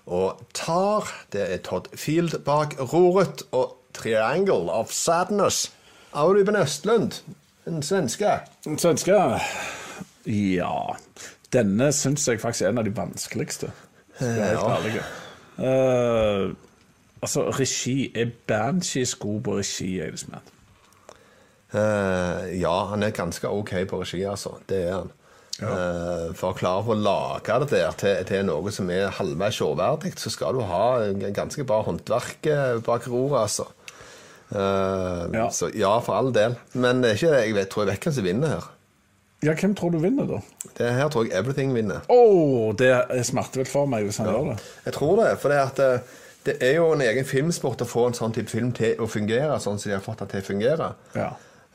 Og 0.07 0.41
Tar, 0.55 1.11
det 1.33 1.53
er 1.53 1.57
Todd 1.63 1.91
Field 1.95 2.39
bak 2.45 2.79
roret. 2.93 3.43
Og 3.53 3.78
Triangle 3.99 4.71
of 4.73 4.93
Sadness 4.93 5.73
av 6.13 6.31
Ruben 6.35 6.57
Østlund, 6.57 7.21
en 7.67 7.83
svenske. 7.83 8.39
En 8.67 8.79
svenske 8.79 9.41
Ja. 10.27 10.97
Denne 11.53 11.93
syns 11.93 12.29
jeg 12.29 12.41
faktisk 12.41 12.67
er 12.67 12.73
en 12.73 12.79
av 12.79 12.85
de 12.85 12.93
vanskeligste. 12.97 13.71
Ja. 14.21 14.79
Eh, 15.59 16.51
altså, 17.23 17.51
regi 17.51 18.13
Er 18.15 18.31
Banshees 18.47 19.15
god 19.15 19.41
på 19.43 19.59
regi, 19.59 20.01
Eidesmann? 20.01 20.55
Uh, 21.75 22.61
ja, 22.61 22.85
han 22.89 23.03
er 23.03 23.11
ganske 23.11 23.49
ok 23.49 23.75
på 23.89 24.03
regi, 24.03 24.23
altså. 24.25 24.57
Det 24.69 24.83
er 24.89 24.95
han. 24.95 25.11
Eh, 25.59 26.29
for 26.39 26.53
å 26.53 26.57
klare 26.57 26.93
å 26.93 26.95
lage 26.95 27.57
det 27.65 27.71
der 27.73 27.97
til, 27.99 28.21
til 28.29 28.45
noe 28.47 28.71
som 28.75 28.91
er 28.95 29.11
halvveis 29.17 29.57
sjåverdig, 29.59 30.13
så 30.21 30.31
skal 30.31 30.55
du 30.55 30.63
ha 30.69 30.85
en 31.09 31.25
ganske 31.35 31.65
bra 31.67 31.81
håndverk 31.83 32.47
eh, 32.47 32.77
bak 32.87 33.09
roret, 33.11 33.41
altså. 33.43 33.67
Eh, 34.51 35.27
Ja. 35.35 35.51
Så 35.51 35.71
ja, 35.75 35.99
for 36.01 36.15
all 36.15 36.33
del. 36.33 36.57
Men 36.73 37.03
det 37.03 37.11
er 37.11 37.15
ikke, 37.21 37.33
jeg 37.45 37.55
vet, 37.55 37.69
tror 37.69 37.85
jeg 37.85 37.93
vet 37.95 38.05
hvem 38.09 38.15
som 38.19 38.25
vinner 38.25 38.55
her. 38.57 38.69
Ja, 39.43 39.53
hvem 39.55 39.75
tror 39.79 39.93
du 39.95 39.99
vinner, 40.03 40.27
da? 40.27 40.39
Det 40.79 40.93
her 40.97 41.09
tror 41.09 41.29
jeg 41.29 41.37
Everything 41.39 41.75
vinner. 41.75 42.01
Oh, 42.11 42.73
det 42.75 42.89
er 42.91 43.23
smertefullt 43.23 43.71
for 43.71 43.87
meg 43.87 44.09
hvis 44.09 44.17
han 44.19 44.27
gjør 44.33 44.49
det. 44.55 44.57
Jeg 44.89 44.97
tror 44.97 45.21
det, 45.21 45.29
for 45.39 45.49
det, 45.55 45.59
at 45.59 45.77
det, 45.79 45.91
det 46.49 46.57
er 46.65 46.75
jo 46.81 46.89
en 46.95 47.05
egen 47.07 47.25
filmsport 47.29 47.85
å 47.85 47.87
få 47.87 48.09
en 48.09 48.17
sånn 48.19 48.35
type 48.35 48.51
film 48.51 48.73
til 48.75 48.99
å 48.99 49.07
fungere, 49.07 49.61
sånn 49.63 49.79
som 49.79 49.93
de 49.93 49.95
har 49.95 50.03
fått 50.03 50.25
det 50.25 50.31
til 50.33 50.43
å 50.43 50.49
fungere. 50.49 50.91
Ja. 51.15 51.29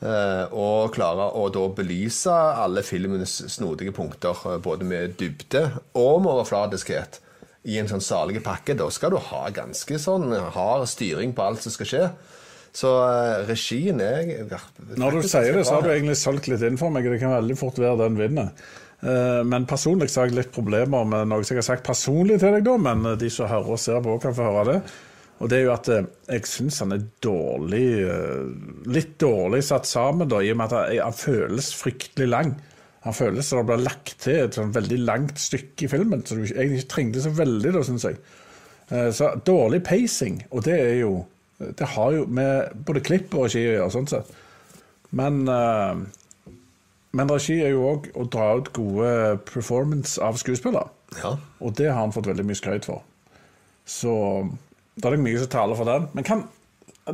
Uh, 0.04 0.44
og 0.52 0.92
klare 0.92 1.30
å 1.38 1.46
da 1.54 1.62
belyse 1.72 2.32
alle 2.34 2.82
filmens 2.84 3.38
snodige 3.54 3.94
punkter, 3.96 4.36
eh, 4.50 4.58
både 4.60 4.84
med 4.84 5.14
dybde 5.16 5.62
og 5.96 6.18
med 6.20 6.32
overfladiskhet, 6.34 7.20
i 7.64 7.78
en 7.80 7.88
sånn 7.88 8.04
salig 8.04 8.42
pakke. 8.44 8.76
Da 8.76 8.90
skal 8.92 9.14
du 9.14 9.16
ha 9.30 9.46
ganske 9.54 9.96
sånn 10.02 10.34
hard 10.52 10.84
styring 10.90 11.32
på 11.32 11.46
alt 11.46 11.64
som 11.64 11.72
skal 11.72 11.88
skje. 11.88 12.02
Så 12.74 12.90
eh, 13.06 13.44
regien 13.46 14.00
er 14.02 14.32
Når 14.98 15.20
du 15.20 15.22
sier 15.22 15.54
det, 15.54 15.62
så 15.66 15.76
har 15.76 15.84
du 15.86 15.92
egentlig 15.92 16.18
solgt 16.18 16.48
litt 16.50 16.64
inn 16.66 16.78
for 16.80 16.90
meg. 16.94 17.06
Det 17.06 17.20
kan 17.22 17.36
veldig 17.36 17.56
fort 17.58 17.78
være 17.78 18.00
den 18.02 18.18
vinner. 18.18 18.50
Eh, 18.98 19.42
Men 19.46 19.68
personlig 19.70 20.10
så 20.10 20.22
har 20.22 20.30
jeg 20.30 20.40
litt 20.40 20.54
problemer 20.54 21.06
med 21.06 21.30
noe 21.30 21.46
som 21.46 21.54
jeg 21.54 21.62
har 21.62 21.70
sagt 21.70 21.86
personlig 21.86 22.40
til 22.42 22.56
deg, 22.56 22.64
da, 22.66 22.76
men 22.88 23.12
eh, 23.12 23.18
de 23.20 23.30
som 23.30 23.50
hører 23.50 23.76
og 23.76 23.82
ser 23.82 24.02
på, 24.02 24.16
kan 24.22 24.34
få 24.34 24.48
høre 24.50 24.64
det. 24.72 24.78
Og 25.42 25.50
det 25.50 25.58
er 25.58 25.64
jo 25.66 25.74
at 25.74 25.88
jeg 25.90 26.46
syns 26.46 26.76
han 26.78 26.94
er 26.94 27.02
dårlig 27.22 27.88
Litt 28.86 29.16
dårlig 29.18 29.64
satt 29.66 29.88
sammen, 29.90 30.28
da, 30.30 30.38
i 30.38 30.52
og 30.52 30.60
med 30.60 30.70
at 30.70 30.92
han, 31.02 31.16
føles 31.18 31.72
fryktelig 31.74 32.28
lang. 32.30 32.52
Han 33.02 33.16
føles 33.18 33.50
som 33.50 33.58
det 33.60 33.66
blir 33.68 33.82
lagt 33.82 34.14
til 34.22 34.44
et 34.44 34.56
sånn 34.56 34.70
veldig 34.74 35.00
langt 35.02 35.42
stykke 35.42 35.86
i 35.86 35.90
filmen, 35.90 36.22
så 36.22 36.38
du 36.38 36.46
egentlig 36.46 36.84
ikke 36.84 36.92
trengte 36.94 37.24
så 37.26 37.34
veldig, 37.34 37.74
da, 37.74 37.82
syns 37.86 38.06
jeg. 38.06 38.20
Så 39.18 39.32
dårlig 39.44 39.82
pacing, 39.84 40.38
og 40.54 40.64
det 40.68 40.78
er 40.78 40.94
jo 41.02 41.12
Det 41.58 41.86
har 41.94 42.12
jo 42.16 42.26
med 42.26 42.74
både 42.86 43.02
klipp 43.04 43.34
og 43.34 43.46
regi 43.46 43.62
å 43.62 43.74
gjøre, 43.76 43.92
sånn 43.94 44.10
sett. 44.10 44.30
Men 45.14 45.44
eh, 45.48 46.04
men 47.14 47.30
regi 47.30 47.60
er 47.62 47.70
jo 47.70 47.84
òg 47.92 48.08
å 48.18 48.26
dra 48.26 48.48
ut 48.58 48.72
gode 48.74 49.10
performance 49.46 50.18
av 50.22 50.38
skuespillere. 50.40 50.90
Ja. 51.20 51.36
Og 51.62 51.76
det 51.78 51.86
har 51.92 52.00
han 52.00 52.14
fått 52.14 52.26
veldig 52.26 52.46
mye 52.48 52.58
skryt 52.58 52.88
for. 52.88 53.04
Så 53.86 54.10
da 54.98 55.10
er 55.10 55.14
det 55.14 55.22
mye 55.22 55.38
som 55.38 55.52
taler 55.52 55.78
for 55.78 55.86
den. 55.86 56.08
Men 56.16 56.26
kan 56.26 56.42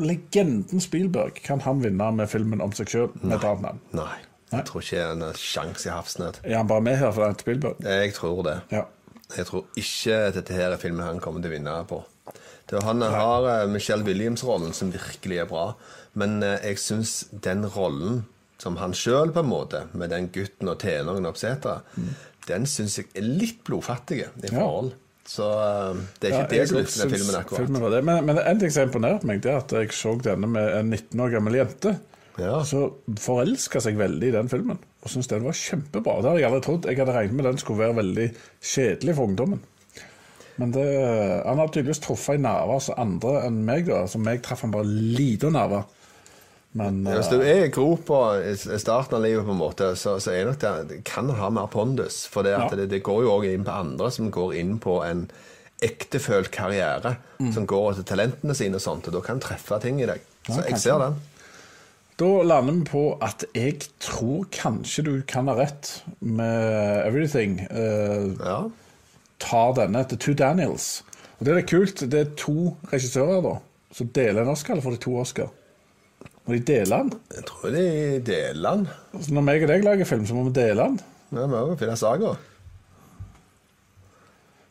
legenden 0.01 0.81
Spielberg 0.81 1.43
kan 1.45 1.61
han 1.67 1.83
vinne 1.85 2.09
med 2.17 2.31
filmen 2.33 2.65
om 2.65 2.73
seg 2.77 2.89
sjøl 2.93 3.11
med 3.21 3.37
et 3.37 3.45
annet 3.45 3.67
navn? 3.67 3.83
Nei. 3.99 4.17
Jeg 4.51 4.67
tror 4.67 4.83
ikke 4.83 4.97
det 4.97 5.05
er 5.05 5.13
en 5.15 5.37
sjanse 5.39 5.87
i 5.87 5.93
havsnød. 5.93 6.41
Er 6.43 6.57
han 6.59 6.71
bare 6.71 6.83
med 6.83 6.97
her 6.99 7.13
for 7.15 7.23
det 7.23 7.29
er 7.37 7.45
Spielberg? 7.45 7.85
Jeg 7.87 8.15
tror 8.17 8.41
det. 8.49 8.57
Ja. 8.73 8.87
Jeg 9.37 9.47
tror 9.47 9.69
ikke 9.79 10.17
dette 10.35 10.57
her 10.57 10.73
er 10.75 10.81
filmen 10.81 11.05
han 11.07 11.21
kommer 11.23 11.45
til 11.45 11.53
å 11.53 11.59
vinne 11.59 11.77
på. 11.91 12.01
Det 12.71 12.83
han 12.87 13.03
har 13.03 13.49
eh, 13.51 13.69
Michelle 13.71 14.07
Williams-rollen, 14.07 14.75
som 14.77 14.93
virkelig 14.95 15.43
er 15.43 15.49
bra. 15.51 15.73
Men 16.19 16.39
eh, 16.47 16.59
jeg 16.71 16.83
syns 16.83 17.15
den 17.45 17.67
rollen 17.67 18.25
som 18.61 18.77
han 18.77 18.95
sjøl, 18.97 19.33
på 19.35 19.43
en 19.43 19.51
måte, 19.51 19.85
med 19.97 20.13
den 20.13 20.29
gutten 20.35 20.69
og 20.69 20.81
tenåringen 20.83 21.31
opp 21.31 21.39
mm. 21.41 22.11
den 22.47 22.67
syns 22.69 22.99
jeg 23.01 23.09
er 23.17 23.25
litt 23.25 23.63
blodfattig 23.65 24.21
i 24.27 24.53
forhold. 24.53 24.93
Så 25.31 25.47
eh, 25.47 26.05
det 26.21 26.31
er 26.31 26.37
ikke 26.37 26.45
Ja, 26.45 26.51
det 26.53 26.69
som 26.69 26.79
løfter 26.81 27.03
den 27.03 27.15
filmen 27.15 27.41
akkurat. 27.41 27.65
filmen 27.65 27.83
var 27.85 27.95
det. 27.95 28.05
Men, 28.07 28.23
men 28.29 28.41
en 28.43 28.61
ting 28.61 28.73
som 28.75 28.89
imponerte 28.89 29.29
meg, 29.31 29.43
det 29.45 29.53
er 29.53 29.61
at 29.63 29.75
jeg 29.77 29.97
så 29.97 30.15
denne 30.23 30.51
med 30.51 30.71
en 30.77 30.91
19 30.91 31.25
år 31.25 31.35
gammel 31.37 31.59
jente. 31.61 31.97
Ja. 32.41 32.61
Så 32.67 32.87
forelska 33.21 33.83
seg 33.85 33.99
veldig 34.01 34.31
i 34.31 34.35
den 34.35 34.49
filmen, 34.53 34.79
og 35.03 35.13
syntes 35.13 35.29
den 35.33 35.45
var 35.45 35.57
kjempebra. 35.57 36.21
Det 36.21 36.31
hadde 36.31 36.43
jeg 36.43 36.51
aldri 36.51 36.63
trodd. 36.67 36.89
Jeg 36.89 37.01
hadde 37.03 37.17
regnet 37.17 37.37
med 37.37 37.49
den 37.51 37.61
skulle 37.61 37.85
være 37.85 37.99
veldig 38.01 38.27
kjedelig 38.73 39.17
for 39.19 39.31
ungdommen. 39.31 39.63
Men 40.61 40.75
det, 40.75 40.85
han 41.47 41.61
har 41.63 41.71
tydeligvis 41.73 42.03
truffet 42.05 42.37
i 42.37 42.43
nerver 42.45 42.77
hos 42.77 42.91
andre 43.01 43.39
enn 43.47 43.63
meg, 43.65 43.87
da. 43.89 44.03
Som 44.11 44.27
meg 44.27 44.43
traff 44.45 44.63
han 44.67 44.75
bare 44.75 44.89
lite 44.89 45.49
nerver. 45.55 45.87
Men 46.77 47.01
Ja, 47.07 47.17
Hvis 47.19 47.31
du 47.33 47.41
er 47.43 47.65
i 47.65 47.71
gropa 47.75 48.19
i 48.47 48.53
starten 48.79 49.17
av 49.19 49.25
livet, 49.25 49.43
på 49.47 49.55
en 49.57 49.59
måte, 49.59 49.89
så, 49.99 50.19
så 50.23 50.35
er 50.37 50.45
nok 50.47 50.61
det, 50.63 51.01
kan 51.09 51.31
ha 51.35 51.49
mer 51.51 51.71
pondus. 51.73 52.23
For 52.31 52.47
det, 52.47 52.53
at 52.55 52.71
Ja. 52.71 52.77
det, 52.83 52.91
det 52.93 53.03
går 53.07 53.25
jo 53.25 53.33
òg 53.39 53.49
inn 53.51 53.65
på 53.67 53.73
andre 53.75 54.11
som 54.15 54.29
går 54.31 54.55
inn 54.61 54.77
på 54.83 55.01
en 55.07 55.25
ektefølt 55.83 56.51
karriere. 56.55 57.17
Mm. 57.41 57.53
Som 57.57 57.67
går 57.67 57.95
etter 57.95 58.07
talentene 58.13 58.55
sine 58.55 58.77
og 58.79 58.85
sånt, 58.85 59.09
og 59.09 59.17
da 59.17 59.25
kan 59.25 59.41
treffe 59.43 59.81
ting 59.83 59.99
i 60.03 60.07
deg. 60.07 60.21
Så 60.47 60.61
Ja, 60.61 60.69
jeg 60.69 60.79
ser 60.85 60.99
den. 61.03 61.19
Da 62.21 62.29
lander 62.45 62.75
vi 62.77 62.85
på 62.85 63.03
at 63.25 63.47
jeg 63.57 63.79
tror 64.05 64.45
kanskje 64.53 65.05
du 65.07 65.15
kan 65.27 65.49
ha 65.49 65.55
rett 65.57 66.03
med 66.21 67.07
Everything. 67.07 67.63
Uh, 67.73 68.37
Ja. 68.45 68.61
Tar 69.43 69.73
denne 69.81 70.03
til 70.11 70.19
Two 70.21 70.35
Daniels. 70.39 70.91
Og 71.39 71.47
det 71.47 71.53
er 71.55 71.59
litt 71.63 71.71
kult. 71.73 72.03
Det 72.13 72.21
er 72.21 72.35
to 72.39 72.75
regissører 72.93 73.41
da 73.47 73.57
som 73.97 74.07
deler 74.15 74.45
en 74.45 74.53
Oscar, 74.53 74.77
eller 74.77 74.85
får 74.85 74.95
de 74.95 75.01
to 75.03 75.17
Oscar? 75.19 75.49
Må 76.47 76.55
de 76.55 76.61
dele 76.69 76.95
den? 77.01 77.09
Jeg 77.35 77.45
tror 77.49 77.73
de 77.75 77.85
deler 78.29 78.77
den. 78.77 78.85
Så 79.25 79.35
når 79.35 79.45
meg 79.49 79.65
og 79.65 79.73
deg 79.73 79.83
lager 79.87 80.07
film, 80.07 80.23
så 80.29 80.37
må 80.37 80.45
vi 80.47 80.53
dele 80.61 80.85
den. 80.87 81.01
Ja, 81.33 81.43
Vi 81.45 81.51
må 81.51 81.65
jo 81.73 81.77
finne 81.81 81.97
saga. 81.99 82.37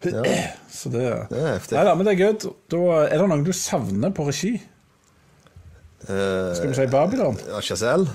Ja. 0.05 0.23
Så 0.71 0.89
det, 0.93 1.03
Det 1.29 1.39
er 1.41 1.53
heftig. 1.57 1.75
Neida, 1.75 1.93
men 1.99 2.07
det 2.07 2.13
er 2.13 2.21
good. 2.23 2.45
Da 2.71 2.79
er 3.09 3.17
det 3.19 3.27
noen 3.27 3.43
du 3.43 3.51
savner 3.55 4.13
på 4.15 4.25
regi. 4.29 4.53
Eh, 6.07 6.53
Skal 6.55 6.69
vi 6.71 6.77
si 6.77 6.85
Babylon? 6.87 7.35
ja, 7.49 7.59
Chazelle. 7.61 8.07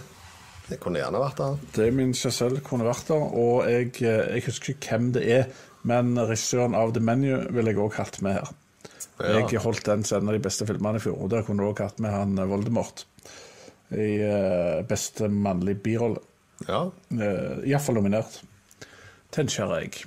Det 0.64 0.78
kunne 0.80 1.02
gjerne 1.02 1.20
vært 1.20 1.36
der. 1.42 1.58
Damien 1.76 2.14
Chazelle 2.16 2.62
kunne 2.64 2.86
vært 2.88 3.10
der. 3.12 3.26
Og 3.36 3.66
jeg, 3.68 3.90
eh, 4.00 4.38
jeg 4.38 4.46
husker 4.46 4.72
ikke 4.72 4.94
hvem 4.94 5.10
det 5.18 5.26
er, 5.36 5.44
men 5.88 6.14
regissøren 6.18 6.76
av 6.78 6.94
The 6.94 7.02
Menu 7.04 7.32
ville 7.52 7.72
jeg 7.72 7.80
òg 7.84 7.98
hatt 8.00 8.20
med 8.24 8.38
her. 8.38 8.52
Ja. 9.20 9.42
Jeg 9.46 9.62
holdt 9.62 9.86
den 9.86 10.02
som 10.06 10.22
en 10.22 10.32
av 10.32 10.36
de 10.36 10.42
beste 10.42 10.66
filmene 10.66 10.98
i 10.98 11.04
fjor, 11.04 11.18
og 11.22 11.30
der 11.30 11.44
kunne 11.46 11.62
du 11.62 11.70
òg 11.70 11.84
hatt 11.84 12.00
med 12.02 12.14
han 12.14 12.38
eh, 12.38 12.48
Voldemort 12.50 13.04
i 13.94 14.16
eh, 14.26 14.80
beste 14.88 15.28
mannlige 15.30 15.82
birolle. 15.84 16.22
Ja. 16.66 16.86
Uh, 17.12 17.60
Iallfall 17.66 17.98
nominert. 17.98 18.40
Tenker 19.34 19.74
jeg. 19.76 20.04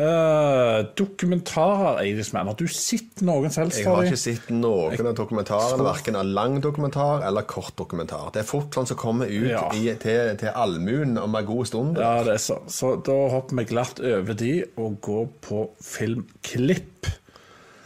Uh, 0.00 0.86
dokumentarer, 0.96 1.98
Eidisman. 2.00 2.48
Har 2.48 2.56
du 2.56 2.66
sett 2.72 3.20
noen 3.26 3.52
som 3.52 3.68
Jeg 3.68 3.84
har 3.84 4.06
ikke 4.08 4.16
sett 4.20 4.48
noen 4.54 5.10
av 5.10 5.14
dokumentarene, 5.18 5.84
verken 5.84 6.16
av 6.16 6.24
lang 6.24 6.56
dokumentar 6.64 7.26
eller 7.28 7.44
kort 7.50 7.74
dokumentar. 7.76 8.30
Det 8.32 8.40
er 8.44 8.48
fort 8.48 8.72
sånn 8.76 8.88
som 8.88 8.96
kommer 9.00 9.28
ut 9.28 9.50
Ja. 9.50 9.66
i, 9.76 9.90
til, 10.00 10.32
til 10.40 10.54
allmuen 10.54 11.18
om 11.20 11.36
en 11.36 11.48
god 11.48 11.68
stund. 11.68 12.00
Ja, 12.00 12.22
det 12.24 12.38
er 12.38 12.44
så. 12.44 12.60
Så 12.72 12.94
da 13.04 13.18
hopper 13.34 13.60
vi 13.60 13.68
glatt 13.74 14.00
over 14.00 14.38
de 14.40 14.54
og 14.80 15.00
går 15.04 15.26
på 15.44 15.66
filmklipp. 15.84 17.10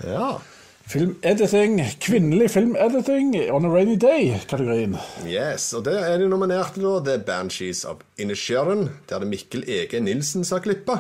Ja. 0.07 0.37
Filmediting. 0.87 1.79
Kvinnelig 2.05 2.51
filmediting 2.53 3.35
on 3.51 3.65
a 3.65 3.71
rainy 3.73 3.97
day-kategorien. 3.97 4.99
Yes, 5.27 5.73
og 5.75 5.87
der 5.89 6.05
er 6.13 6.19
de 6.21 6.29
nominerte 6.29 6.83
da. 6.85 6.99
Er 7.15 7.23
Banshees 7.25 7.85
of 7.89 8.03
Inisherin. 8.21 8.91
Der 9.09 9.17
er 9.17 9.25
det 9.25 9.31
Mikkel 9.33 9.65
Ege 9.67 10.01
Nilsen 10.05 10.45
som 10.45 10.59
har 10.61 10.67
klippa. 10.69 10.99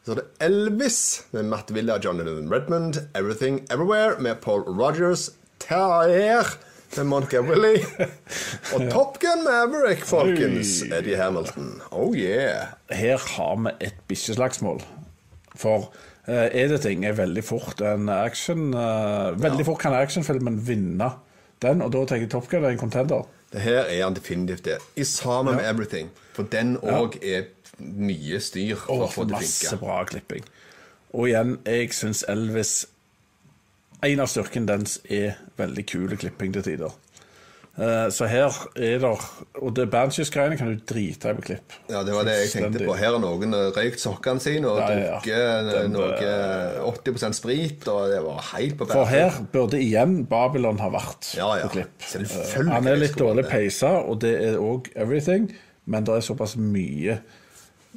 Så 0.00 0.14
er 0.14 0.20
det 0.22 0.46
Elvis 0.46 0.98
med 1.34 1.50
Matt 1.52 1.68
Villa 1.76 1.98
og 1.98 2.04
Jonathan 2.04 2.48
Redmond. 2.48 3.02
Everything 3.14 3.60
Everywhere 3.70 4.16
med 4.18 4.40
Paul 4.40 4.62
Rogers. 4.64 5.30
Terrier 5.60 6.48
med 6.96 7.34
Willy. 7.44 7.76
Og 8.74 8.90
Top 8.90 9.18
Gun 9.20 9.44
Maverick, 9.44 10.04
folkens. 10.04 10.82
Eddie 10.82 11.16
Hamilton. 11.16 11.82
Oh 11.90 12.16
yeah. 12.16 12.72
Her 12.90 13.18
har 13.36 13.56
vi 13.56 13.70
et 13.86 13.94
bikkjeslagsmål. 14.08 14.80
For 15.54 15.92
eh, 16.26 16.48
editing 16.64 17.04
er 17.04 17.12
veldig 17.12 17.44
fort 17.44 17.80
en 17.84 18.08
action 18.08 18.72
uh, 18.74 19.36
Veldig 19.42 19.66
fort 19.66 19.80
kan 19.82 19.94
actionfilmen 19.98 20.56
vinne 20.66 21.10
den, 21.60 21.82
og 21.82 21.92
da 21.92 22.06
tenker 22.06 22.24
jeg 22.24 22.32
Top 22.32 22.48
Gun 22.48 22.64
er 22.64 22.72
en 22.72 22.80
contender. 22.80 23.28
Det 23.52 23.60
her 23.60 23.82
er 23.84 24.04
han 24.04 24.16
definitivt 24.16 24.64
det. 24.64 24.78
I 24.96 25.04
sammen 25.04 25.58
med 25.58 25.68
Everything. 25.68 26.08
For 26.32 26.48
den 26.48 26.78
òg 26.80 27.18
er 27.20 27.50
mye 27.80 28.40
styr 28.40 28.76
for 28.76 29.06
å 29.06 29.10
få 29.10 29.26
det 29.28 29.38
masse 29.38 29.68
funke. 29.70 29.84
bra 29.84 30.00
klipping. 30.08 30.48
Og 31.12 31.28
igjen, 31.28 31.56
jeg 31.66 31.92
syns 31.96 32.24
Elvis 32.30 32.86
En 34.02 34.20
av 34.22 34.30
styrkene 34.32 34.64
dens 34.64 34.94
er 35.12 35.34
veldig 35.60 35.82
kule 35.84 36.16
klipping 36.16 36.54
til 36.54 36.62
tider. 36.64 36.94
Eh, 37.80 38.08
så 38.10 38.26
her 38.26 38.50
er 38.76 38.98
det 38.98 39.10
Og 39.62 39.70
det 39.76 39.86
Banshees-greiene 39.92 40.56
kan 40.58 40.72
du 40.72 40.80
drite 40.88 41.30
i 41.30 41.36
på 41.38 41.44
klipp. 41.46 41.76
Ja, 41.88 42.02
det 42.04 42.14
var 42.16 42.26
det 42.26 42.34
jeg 42.40 42.50
tenkte 42.54 42.82
på. 42.84 42.96
Her 42.98 43.14
har 43.14 43.20
noen 43.22 43.54
eh, 43.56 43.68
røykt 43.76 44.02
sokkene 44.02 44.42
sine 44.42 44.68
og 44.68 44.80
drukket 44.82 45.30
ja, 45.30 45.82
eh, 45.82 45.88
noe 45.92 46.90
80 46.90 47.36
sprit, 47.36 47.86
og 47.88 48.10
det 48.10 48.20
var 48.26 48.42
helt 48.50 48.76
på 48.80 48.88
For 48.90 49.08
her 49.08 49.38
burde 49.52 49.80
igjen 49.80 50.24
Babylon 50.28 50.80
ha 50.82 50.90
vært 50.92 51.34
Ja, 51.38 51.52
ja. 51.60 51.68
på 51.68 51.78
klipp. 51.78 52.08
Han 52.72 52.90
er 52.90 53.00
litt 53.00 53.16
dårlig 53.20 53.46
peisa, 53.48 54.00
og 54.02 54.20
det 54.24 54.34
er 54.48 54.58
òg 54.60 54.90
everything, 54.96 55.52
men 55.86 56.04
det 56.08 56.18
er 56.18 56.26
såpass 56.26 56.56
mye 56.60 57.20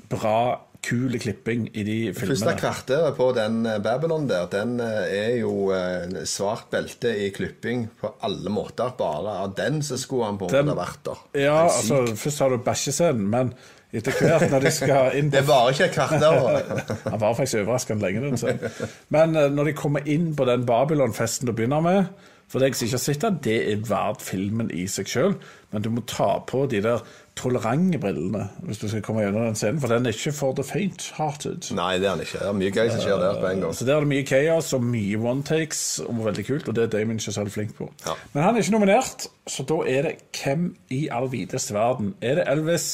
bra, 0.10 0.62
kul 0.84 1.14
klipping 1.20 1.70
i 1.72 1.84
de 1.88 1.98
filmene. 2.12 2.34
Første 2.34 2.54
kvarteret 2.60 3.16
på 3.16 3.30
den 3.38 3.62
eh, 3.70 3.78
Babylon 3.84 4.26
der, 4.28 4.50
den 4.52 4.74
eh, 4.84 5.14
er 5.16 5.38
jo 5.40 5.70
eh, 5.72 6.26
svart 6.28 6.66
belte 6.74 7.14
i 7.24 7.30
klipping 7.36 7.86
på 8.02 8.12
alle 8.28 8.52
måter. 8.52 8.92
Bare 9.00 9.38
av 9.46 9.54
den 9.56 9.80
så 9.86 9.96
skulle 10.02 10.26
han 10.32 10.42
på 10.42 10.50
en 10.50 10.58
Den- 10.58 10.68
måte 10.74 10.82
vært 10.82 11.06
der. 11.08 11.22
Ja, 11.46 11.56
altså, 11.70 12.02
først 12.20 12.44
har 12.44 12.50
du 12.52 12.58
bæsjescenen, 12.66 13.30
men 13.32 13.54
etter 13.94 14.12
hvert 14.20 14.50
når 14.52 14.64
de 14.68 14.72
skal 14.74 15.16
inn 15.20 15.30
på 15.32 15.38
Det 15.38 15.46
var 15.48 15.72
ikke 15.72 15.86
et 15.88 15.96
kvarter. 15.96 16.76
Han 17.14 17.20
var 17.22 17.36
faktisk 17.38 17.62
overraskende 17.62 18.02
lenge, 18.08 18.24
den 18.28 18.38
scenen. 18.42 18.92
Men 19.14 19.36
når 19.56 19.70
de 19.70 19.74
kommer 19.78 20.08
inn 20.10 20.32
på 20.36 20.48
den 20.50 20.66
Babylon-festen 20.66 21.46
du 21.48 21.54
begynner 21.54 21.84
med 21.86 22.08
For 22.50 22.60
deg 22.62 22.74
som 22.76 22.86
ikke 22.90 22.98
har 22.98 23.04
sett 23.06 23.22
den, 23.24 23.38
det 23.46 23.60
er 23.72 23.84
verdt 23.88 24.22
filmen 24.26 24.68
i 24.74 24.84
seg 24.92 25.08
sjøl, 25.10 25.38
men 25.72 25.82
du 25.86 25.88
må 25.94 26.04
ta 26.10 26.36
på 26.50 26.66
de 26.70 26.82
der 26.86 27.06
tolerante 27.40 27.98
brillene 27.98 28.44
hvis 28.68 28.82
du 28.82 28.88
skal 28.92 29.02
komme 29.06 29.24
gjennom 29.24 29.48
den 29.48 29.58
scenen, 29.58 29.82
for 29.82 29.92
den 29.92 30.06
er 30.06 30.16
ikke 30.16 30.34
for 30.38 30.56
the 30.58 30.66
faint-hearted. 30.66 31.70
Nei, 31.78 31.98
det 32.02 32.08
er 32.08 32.16
han 32.16 32.24
ikke. 32.24 32.40
Det 32.40 32.50
er 32.50 32.58
mye 32.60 32.74
gøy 32.74 32.92
som 32.92 33.04
skjer 33.04 33.22
der 33.24 33.40
på 33.42 33.50
en 33.50 33.64
gang. 33.66 33.76
Så 33.76 33.88
der 33.88 33.98
er 33.98 34.06
det 34.06 34.12
mye 34.12 34.26
chaos 34.30 34.74
og 34.78 34.84
mye 34.86 35.22
one-takes, 35.22 35.84
og 36.06 36.24
veldig 36.28 36.46
kult, 36.50 36.70
og 36.70 36.78
det 36.78 36.86
er 36.86 36.92
Damon 36.94 37.22
Chazelle 37.24 37.54
flink 37.54 37.76
på. 37.80 37.90
Ja. 38.06 38.18
Men 38.34 38.46
han 38.46 38.56
er 38.56 38.66
ikke 38.66 38.76
nominert, 38.76 39.28
så 39.50 39.66
da 39.70 39.80
er 39.90 40.10
det 40.10 40.18
hvem 40.40 40.68
i 40.94 41.08
all 41.12 41.32
videste 41.34 41.76
verden? 41.76 42.14
Er 42.22 42.40
det 42.40 42.46
Elvis? 42.54 42.90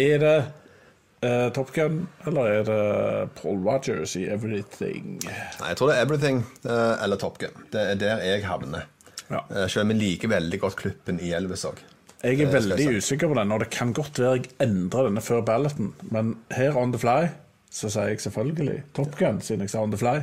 Er 0.00 0.22
det 0.22 0.36
uh, 1.24 1.48
Top 1.54 1.70
Gun? 1.76 2.02
Eller 2.26 2.54
er 2.56 2.66
det 2.68 2.80
Paul 3.38 3.62
Rogers 3.66 4.16
i 4.18 4.26
Everything? 4.30 5.20
Nei, 5.26 5.70
jeg 5.70 5.78
tror 5.78 5.92
det 5.92 5.98
er 5.98 6.08
Everything 6.08 6.42
uh, 6.66 6.96
eller 6.98 7.20
Top 7.20 7.38
Gun. 7.38 7.68
Det 7.72 7.86
er 7.92 8.02
der 8.02 8.26
jeg 8.26 8.44
havner. 8.48 8.88
Ja. 9.30 9.44
Uh, 9.46 9.64
Selv 9.70 9.86
om 9.86 9.94
jeg 9.94 10.02
liker 10.02 10.34
veldig 10.34 10.60
godt 10.66 10.78
klippen 10.82 11.22
i 11.22 11.30
Elvis 11.36 11.66
òg. 11.68 11.78
Jeg 12.22 12.40
er 12.44 12.50
veldig 12.52 12.98
usikker 13.00 13.30
på 13.30 13.36
den, 13.38 13.52
og 13.52 13.62
det 13.62 13.70
kan 13.72 13.92
godt 13.96 14.18
være 14.20 14.40
jeg 14.40 14.50
endrer 14.60 15.06
denne 15.08 15.22
før 15.24 15.40
balloten, 15.46 15.94
men 16.12 16.34
her 16.52 16.76
on 16.76 16.92
the 16.92 17.00
fly 17.00 17.30
så 17.70 17.86
sier 17.86 18.08
jeg 18.10 18.20
selvfølgelig 18.24 18.80
Top 18.98 19.14
Gun, 19.18 19.38
siden 19.46 19.62
jeg 19.62 19.70
sa 19.70 19.78
on 19.84 19.92
the 19.92 19.98
fly. 20.00 20.16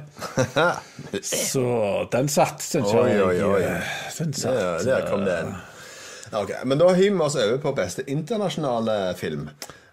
Så 1.23 1.63
den 2.11 2.27
satt, 2.27 2.59
syns 2.59 2.91
jeg. 2.91 3.21
oi, 3.23 3.39
oi. 3.39 3.43
oi. 3.47 3.61
Den 4.17 4.33
Der, 4.35 4.57
Ja, 4.59 4.73
der 4.83 5.09
kom 5.09 5.23
den. 5.23 5.53
en. 5.53 5.55
Ok, 6.41 6.51
Men 6.65 6.77
da 6.77 6.89
hiver 6.93 7.15
vi 7.15 7.23
oss 7.23 7.35
over 7.39 7.57
på 7.63 7.71
beste 7.77 8.03
internasjonale 8.11 9.15
film. 9.15 9.47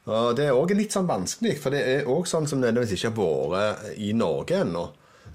Og 0.05 0.37
Det 0.37 0.49
er 0.49 0.59
òg 0.59 0.75
litt 0.77 0.93
sånn 0.93 1.07
vanskelig, 1.09 1.55
for 1.63 1.71
det 1.71 1.85
er 1.89 2.11
òg 2.11 2.27
sånn 2.29 2.49
som 2.51 2.59
nødvendigvis 2.61 2.99
ikke 2.99 3.15
har 3.15 3.55
vært 3.55 3.99
i 4.03 4.13
Norge 4.13 4.59
ennå. 4.61 4.89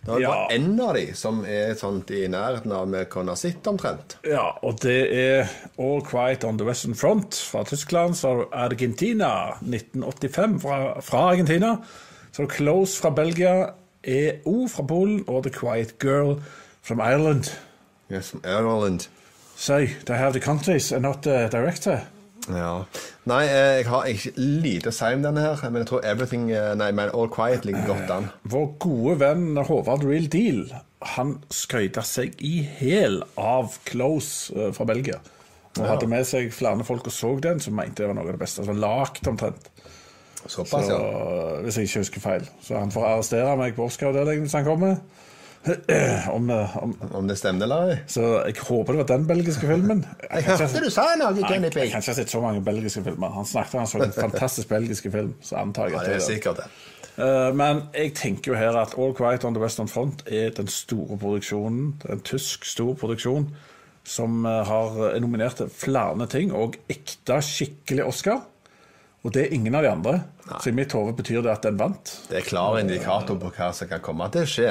Det 0.06 0.14
er 0.16 0.20
Ja. 0.22 0.30
bare 0.30 0.58
én 0.58 0.80
av 0.82 0.94
de 0.96 1.14
som 1.14 1.44
er 1.46 1.74
sånt 1.76 2.10
i 2.12 2.28
nærheten 2.28 2.72
av 2.72 2.90
vi 2.92 3.04
kunne 3.06 3.36
sett 3.38 3.68
omtrent. 3.68 4.18
Ja, 4.26 4.52
og 4.64 4.80
det 4.82 5.14
er 5.14 5.48
All 5.80 6.02
Quiet 6.02 6.44
on 6.44 6.58
the 6.58 6.66
Western 6.66 6.96
Front 6.96 7.36
fra 7.36 7.64
Tyskland. 7.64 8.16
Så 8.16 8.46
Argentina 8.54 9.54
1985 9.62 10.60
fra, 10.62 11.00
fra 11.02 11.18
Argentina. 11.32 11.76
Så 12.32 12.48
Close 12.48 13.02
fra 13.02 13.10
Belgia, 13.10 13.70
EO 14.04 14.68
fra 14.68 14.84
Polen 14.84 15.24
og 15.28 15.44
The 15.44 15.52
Quiet 15.60 15.94
Girl 16.00 16.36
from 16.82 17.00
Ireland. 17.00 17.52
Yes, 18.12 18.30
from 18.30 18.42
Ireland. 18.46 19.08
So, 19.56 19.86
they 20.06 20.16
have 20.16 20.32
the 20.34 20.40
countries 20.40 20.92
and 20.92 21.02
not 21.02 21.22
the 21.24 21.50
director. 21.52 22.00
Ja. 22.50 22.74
Nei, 23.30 23.44
eh, 23.46 23.80
jeg 23.80 23.88
har 23.92 24.08
ikke 24.10 24.32
lite 24.38 24.90
å 24.90 24.96
si 24.96 25.10
om 25.14 25.26
denne 25.26 25.44
her, 25.44 25.60
men 25.70 25.84
jeg 25.84 25.90
tror 25.92 26.06
Everything 26.08 26.50
eh, 26.52 26.72
Nei, 26.80 26.90
men 26.98 27.12
All 27.14 27.30
Quiet 27.34 27.68
ligger 27.68 27.86
godt 27.92 28.14
an. 28.16 28.30
Vår 28.50 28.72
gode 28.82 29.18
venn 29.22 29.60
Håvard 29.70 30.06
Real 30.08 30.30
Deal 30.32 30.64
han 31.16 31.38
skøyta 31.54 32.02
seg 32.04 32.34
i 32.44 32.58
hæl 32.80 33.22
av 33.40 33.78
Close 33.88 34.52
eh, 34.56 34.72
fra 34.76 34.88
Belgia. 34.90 35.20
Og 35.78 35.86
hadde 35.88 36.10
med 36.12 36.26
seg 36.28 36.50
flere 36.52 36.84
folk 36.84 37.08
og 37.08 37.14
så 37.14 37.36
den, 37.44 37.62
som 37.64 37.78
mente 37.78 38.02
det 38.02 38.10
var 38.10 38.18
noe 38.18 38.26
av 38.28 38.36
det 38.36 38.42
beste. 38.42 38.66
Altså 38.66 38.76
lagt 38.76 39.30
omtrent. 39.30 39.70
Såpass, 40.40 40.88
Så, 40.88 40.96
ja. 40.96 41.56
hvis 41.64 41.78
jeg 41.78 41.90
ikke 41.90 42.04
husker 42.04 42.24
feil. 42.24 42.50
Så 42.64 42.80
han 42.80 42.92
får 42.92 43.08
arrestere 43.14 43.56
meg 43.60 43.76
på 43.78 43.86
Oscar-avdelingen 43.88 44.48
hvis 44.48 44.58
han 44.58 44.68
kommer. 44.68 45.00
om, 46.36 46.50
eh, 46.50 46.78
om, 46.78 46.93
Om 47.12 47.28
det 47.28 47.36
stemmer 47.38 47.65
eller 47.67 47.98
så 48.08 48.22
jeg 48.48 48.56
håper 48.63 48.95
det 48.95 49.02
var 49.02 49.08
den 49.12 49.26
belgiske 49.28 49.67
filmen. 49.67 50.06
Jeg 50.32 50.43
kan 50.45 50.62
ikke- 50.65 50.84
du 50.86 50.89
sa 50.89 51.08
noe, 51.19 51.32
Nei, 51.34 51.41
jeg 51.41 51.72
kan 51.74 51.84
ikke 51.84 51.95
ha 52.00 52.13
sett 52.15 52.30
så 52.32 52.41
mange 52.41 52.62
belgiske 52.63 53.04
filmer. 53.04 53.34
Han 53.36 53.45
snakket 53.45 53.76
om 53.76 53.80
han 53.84 53.88
så 53.91 54.02
en 54.04 54.13
fantastisk 54.30 54.69
belgiske 54.69 55.12
film, 55.12 55.34
så 55.41 55.60
antar 55.60 55.89
jeg 55.89 55.93
Ja, 55.98 56.00
at 56.00 56.08
er 56.08 56.13
det 56.13 56.22
er 56.22 56.28
sikkert 56.28 56.62
det. 56.63 56.69
Eh, 57.19 57.50
Men 57.60 57.82
jeg 57.93 58.13
tenker 58.15 58.54
jo 58.54 58.58
her 58.58 58.78
at 58.80 58.93
All 58.98 59.13
Quiet 59.17 59.43
on 59.45 59.54
the 59.58 59.62
Western 59.62 59.88
Front 59.91 60.24
er 60.28 60.50
den 60.56 60.67
store 60.72 61.17
produksjonen. 61.19 61.98
En 62.10 62.22
tysk 62.24 62.63
stor 62.65 62.93
produksjon 62.95 63.50
som 64.08 64.45
eh, 64.45 64.63
har 64.65 64.95
er 65.12 65.19
nominert 65.19 65.60
til 65.60 65.69
flere 65.69 66.28
ting, 66.32 66.54
og 66.56 66.78
ekte, 66.89 67.41
skikkelig 67.43 68.06
Oscar. 68.08 68.45
Og 69.28 69.34
det 69.36 69.43
er 69.50 69.54
ingen 69.54 69.76
av 69.76 69.84
de 69.84 69.89
andre. 69.91 70.13
Så 70.63 70.72
i 70.72 70.78
mitt 70.78 70.93
hode 70.95 71.12
betyr 71.17 71.41
det 71.43 71.52
at 71.52 71.65
den 71.67 71.76
vant. 71.78 72.13
Det 72.30 72.38
er 72.39 72.45
klar 72.48 72.80
indikator 72.80 73.36
på 73.36 73.52
hva 73.58 73.74
som 73.76 73.89
kan 73.91 74.00
komme 74.00 74.30
til 74.32 74.48
å 74.48 74.50
skje. 74.50 74.69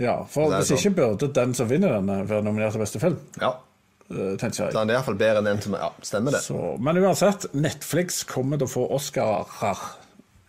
Ja, 0.00 0.14
For 0.32 0.48
hvis 0.54 0.70
sånn. 0.72 0.78
ikke 0.80 0.96
burde 0.96 1.28
den 1.36 1.52
som 1.54 1.68
vinner 1.68 1.92
denne, 1.98 2.22
være 2.28 2.42
nominert 2.46 2.72
til 2.72 2.80
beste 2.80 3.00
film. 3.02 3.18
Ja. 3.40 3.50
eh, 4.10 4.36
tenker 4.40 4.64
jeg. 4.66 4.74
Han 4.74 4.88
er 4.90 4.96
iallfall 4.96 5.18
bedre 5.20 5.42
enn 5.42 5.50
en 5.52 5.60
som 5.62 5.76
Ja, 5.76 5.90
stemmer 6.02 6.32
det. 6.34 6.40
Så, 6.46 6.60
men 6.80 6.96
uansett, 7.02 7.46
Netflix 7.54 8.22
kommer 8.24 8.58
til 8.58 8.66
å 8.66 8.72
få 8.72 8.86
Oscarer. 8.96 9.82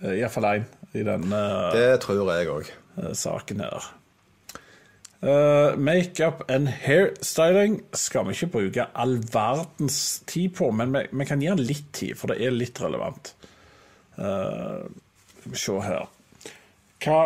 eh, 0.03 0.15
Iallfall 0.21 0.47
én 0.53 0.69
i 0.95 1.03
denne 1.07 1.41
Det 1.75 1.99
tror 2.03 2.23
jeg 2.31 2.47
òg. 2.47 2.71
eh, 3.03 3.11
saken 3.13 3.59
her. 3.65 3.89
Uh, 5.23 5.75
Makeup 5.77 6.39
and 6.49 6.67
hairstyling 6.81 7.83
skal 7.93 8.25
vi 8.25 8.33
ikke 8.33 8.47
bruke 8.55 8.87
all 8.97 9.19
verdens 9.29 10.23
tid 10.25 10.55
på, 10.57 10.71
men 10.73 10.91
vi, 10.95 11.03
vi 11.11 11.25
kan 11.29 11.39
gi 11.43 11.51
den 11.51 11.61
litt 11.61 11.91
tid, 11.93 12.15
for 12.17 12.31
det 12.33 12.39
er 12.41 12.49
litt 12.55 12.81
relevant. 12.81 13.29
Uh, 14.17 14.87
se 15.53 15.75
her 15.85 16.07
Hva 17.05 17.19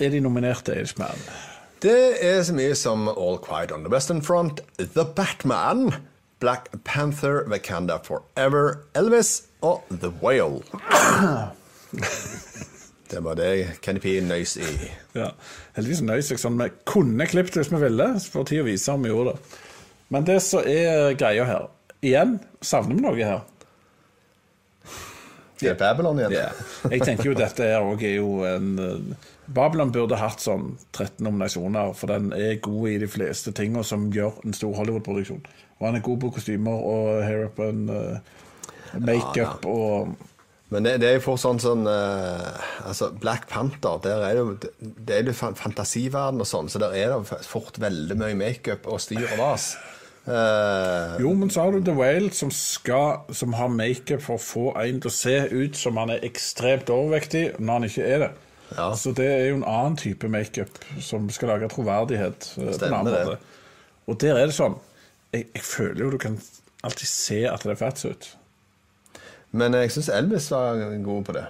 er 0.00 0.14
de 0.14 0.20
nominerte, 0.24 0.72
Irishman? 0.80 1.20
Det 1.82 2.24
er 2.24 2.42
så 2.46 2.54
mye 2.54 2.74
som 2.78 3.08
All 3.10 3.40
Quiet 3.42 3.72
on 3.74 3.82
the 3.82 3.90
Western 3.90 4.22
Front, 4.22 4.60
The 4.78 5.02
Batman, 5.16 5.92
Black 6.38 6.68
Panther, 6.84 7.42
Wakanda 7.50 7.96
Forever, 8.04 8.84
Elvis 8.94 9.48
og 9.60 9.82
The 9.90 10.12
Whale. 10.22 10.62
Det 13.12 13.20
var 13.24 13.34
det 13.34 13.80
Kenny 13.82 14.00
P 14.00 14.20
nøys 14.24 14.54
i. 14.56 14.68
Ja, 15.12 15.26
heldigvis 15.76 16.00
nøys 16.06 16.30
jeg 16.32 16.40
sånn. 16.40 16.54
Vi 16.56 16.70
kunne 16.88 17.26
klippet 17.28 17.58
hvis 17.58 17.68
vi 17.68 17.80
ville, 17.82 18.06
for 18.32 18.48
tid 18.48 18.62
å 18.62 18.68
vise 18.70 18.94
om 18.94 19.02
vi 19.04 19.10
gjorde 19.10 19.34
det. 19.34 19.58
Men 20.14 20.24
det 20.24 20.38
som 20.46 20.64
er 20.64 21.12
greia 21.18 21.44
her 21.44 21.66
Igjen, 22.02 22.38
savner 22.64 22.96
vi 22.96 23.02
noe 23.04 23.26
her? 23.26 23.42
Det 25.60 25.68
er 25.74 25.76
Babylon 25.78 26.18
igjen. 26.18 26.32
Jeg 26.90 27.04
tenker 27.04 27.28
jo 27.28 27.36
dette 27.38 27.68
her 27.68 27.84
òg 27.86 28.00
er 28.02 28.16
jo 28.16 28.40
en 28.48 28.72
eh, 28.82 29.28
Babylon 29.50 29.90
burde 29.92 30.18
hatt 30.20 30.42
sånn 30.42 30.76
13 30.94 31.24
nominasjoner, 31.26 31.92
for 31.98 32.12
den 32.12 32.30
er 32.36 32.60
god 32.62 32.88
i 32.92 32.98
de 33.02 33.08
fleste 33.10 33.52
tingene 33.56 33.82
som 33.86 34.06
gjør 34.14 34.38
en 34.46 34.54
stor 34.54 34.74
Hollywood-produksjon. 34.78 35.42
Og 35.80 35.88
han 35.88 35.98
er 35.98 36.04
god 36.06 36.20
på 36.22 36.30
kostymer 36.36 36.84
og 36.86 37.24
hair-up 37.26 37.58
og 37.62 37.88
uh, 37.90 38.20
makeup 39.02 39.66
og 39.66 40.12
Men 40.72 40.86
det, 40.86 40.92
det 41.02 41.08
er 41.08 41.16
jo 41.18 41.24
fort 41.26 41.40
sånn 41.42 41.58
sånn 41.60 41.82
uh, 41.84 42.60
Altså, 42.86 43.10
Black 43.20 43.48
Panther, 43.50 43.98
der 44.00 44.22
er 44.24 44.38
det 44.38 44.70
Det 44.80 45.16
er 45.18 45.26
jo 45.28 45.34
fantasiverden 45.34 46.40
og 46.40 46.48
sånn, 46.48 46.70
så 46.72 46.80
der 46.80 46.94
er 46.96 47.12
det 47.12 47.40
fort 47.44 47.80
veldig 47.82 48.16
mye 48.16 48.38
makeup 48.38 48.86
og 48.86 49.02
styr 49.02 49.26
og 49.26 49.42
vas. 49.42 49.72
Uh, 50.22 51.18
Jo, 51.24 51.34
men 51.34 51.50
så 51.50 51.66
har 51.66 51.74
du 51.74 51.82
The 51.82 51.96
Whale, 51.98 52.30
som, 52.30 52.54
skal, 52.54 53.26
som 53.34 53.58
har 53.58 53.74
makeup 53.74 54.22
for 54.22 54.38
å 54.38 54.46
få 54.46 54.64
en 54.80 55.02
til 55.02 55.10
å 55.10 55.16
se 55.18 55.36
ut 55.50 55.76
som 55.76 55.98
han 56.00 56.14
er 56.14 56.24
ekstremt 56.30 56.94
overvektig 56.94 57.48
når 57.58 57.72
han 57.74 57.90
ikke 57.90 58.08
er 58.14 58.26
det. 58.28 58.32
Ja. 58.76 58.88
Så 58.96 59.12
det 59.16 59.26
er 59.28 59.46
jo 59.50 59.56
en 59.60 59.64
annen 59.68 59.96
type 60.00 60.28
makeup 60.32 60.78
som 61.00 61.28
skal 61.30 61.48
lage 61.54 61.68
troverdighet. 61.72 62.50
eh, 62.58 62.72
Stemmer 62.76 63.04
det. 63.10 63.38
Og 64.08 64.18
der 64.22 64.36
er 64.40 64.46
det 64.50 64.56
sånn 64.56 64.78
jeg, 65.32 65.46
jeg 65.54 65.62
føler 65.64 66.04
jo 66.04 66.10
du 66.12 66.18
kan 66.20 66.38
alltid 66.84 67.08
se 67.08 67.40
at 67.48 67.62
det 67.64 67.72
er 67.76 67.80
fats 67.80 68.04
ut. 68.04 68.30
men 69.52 69.72
jeg 69.76 69.90
syns 69.94 70.08
Elvis 70.08 70.50
var 70.50 70.80
god 71.04 71.24
på 71.28 71.32
det. 71.36 71.46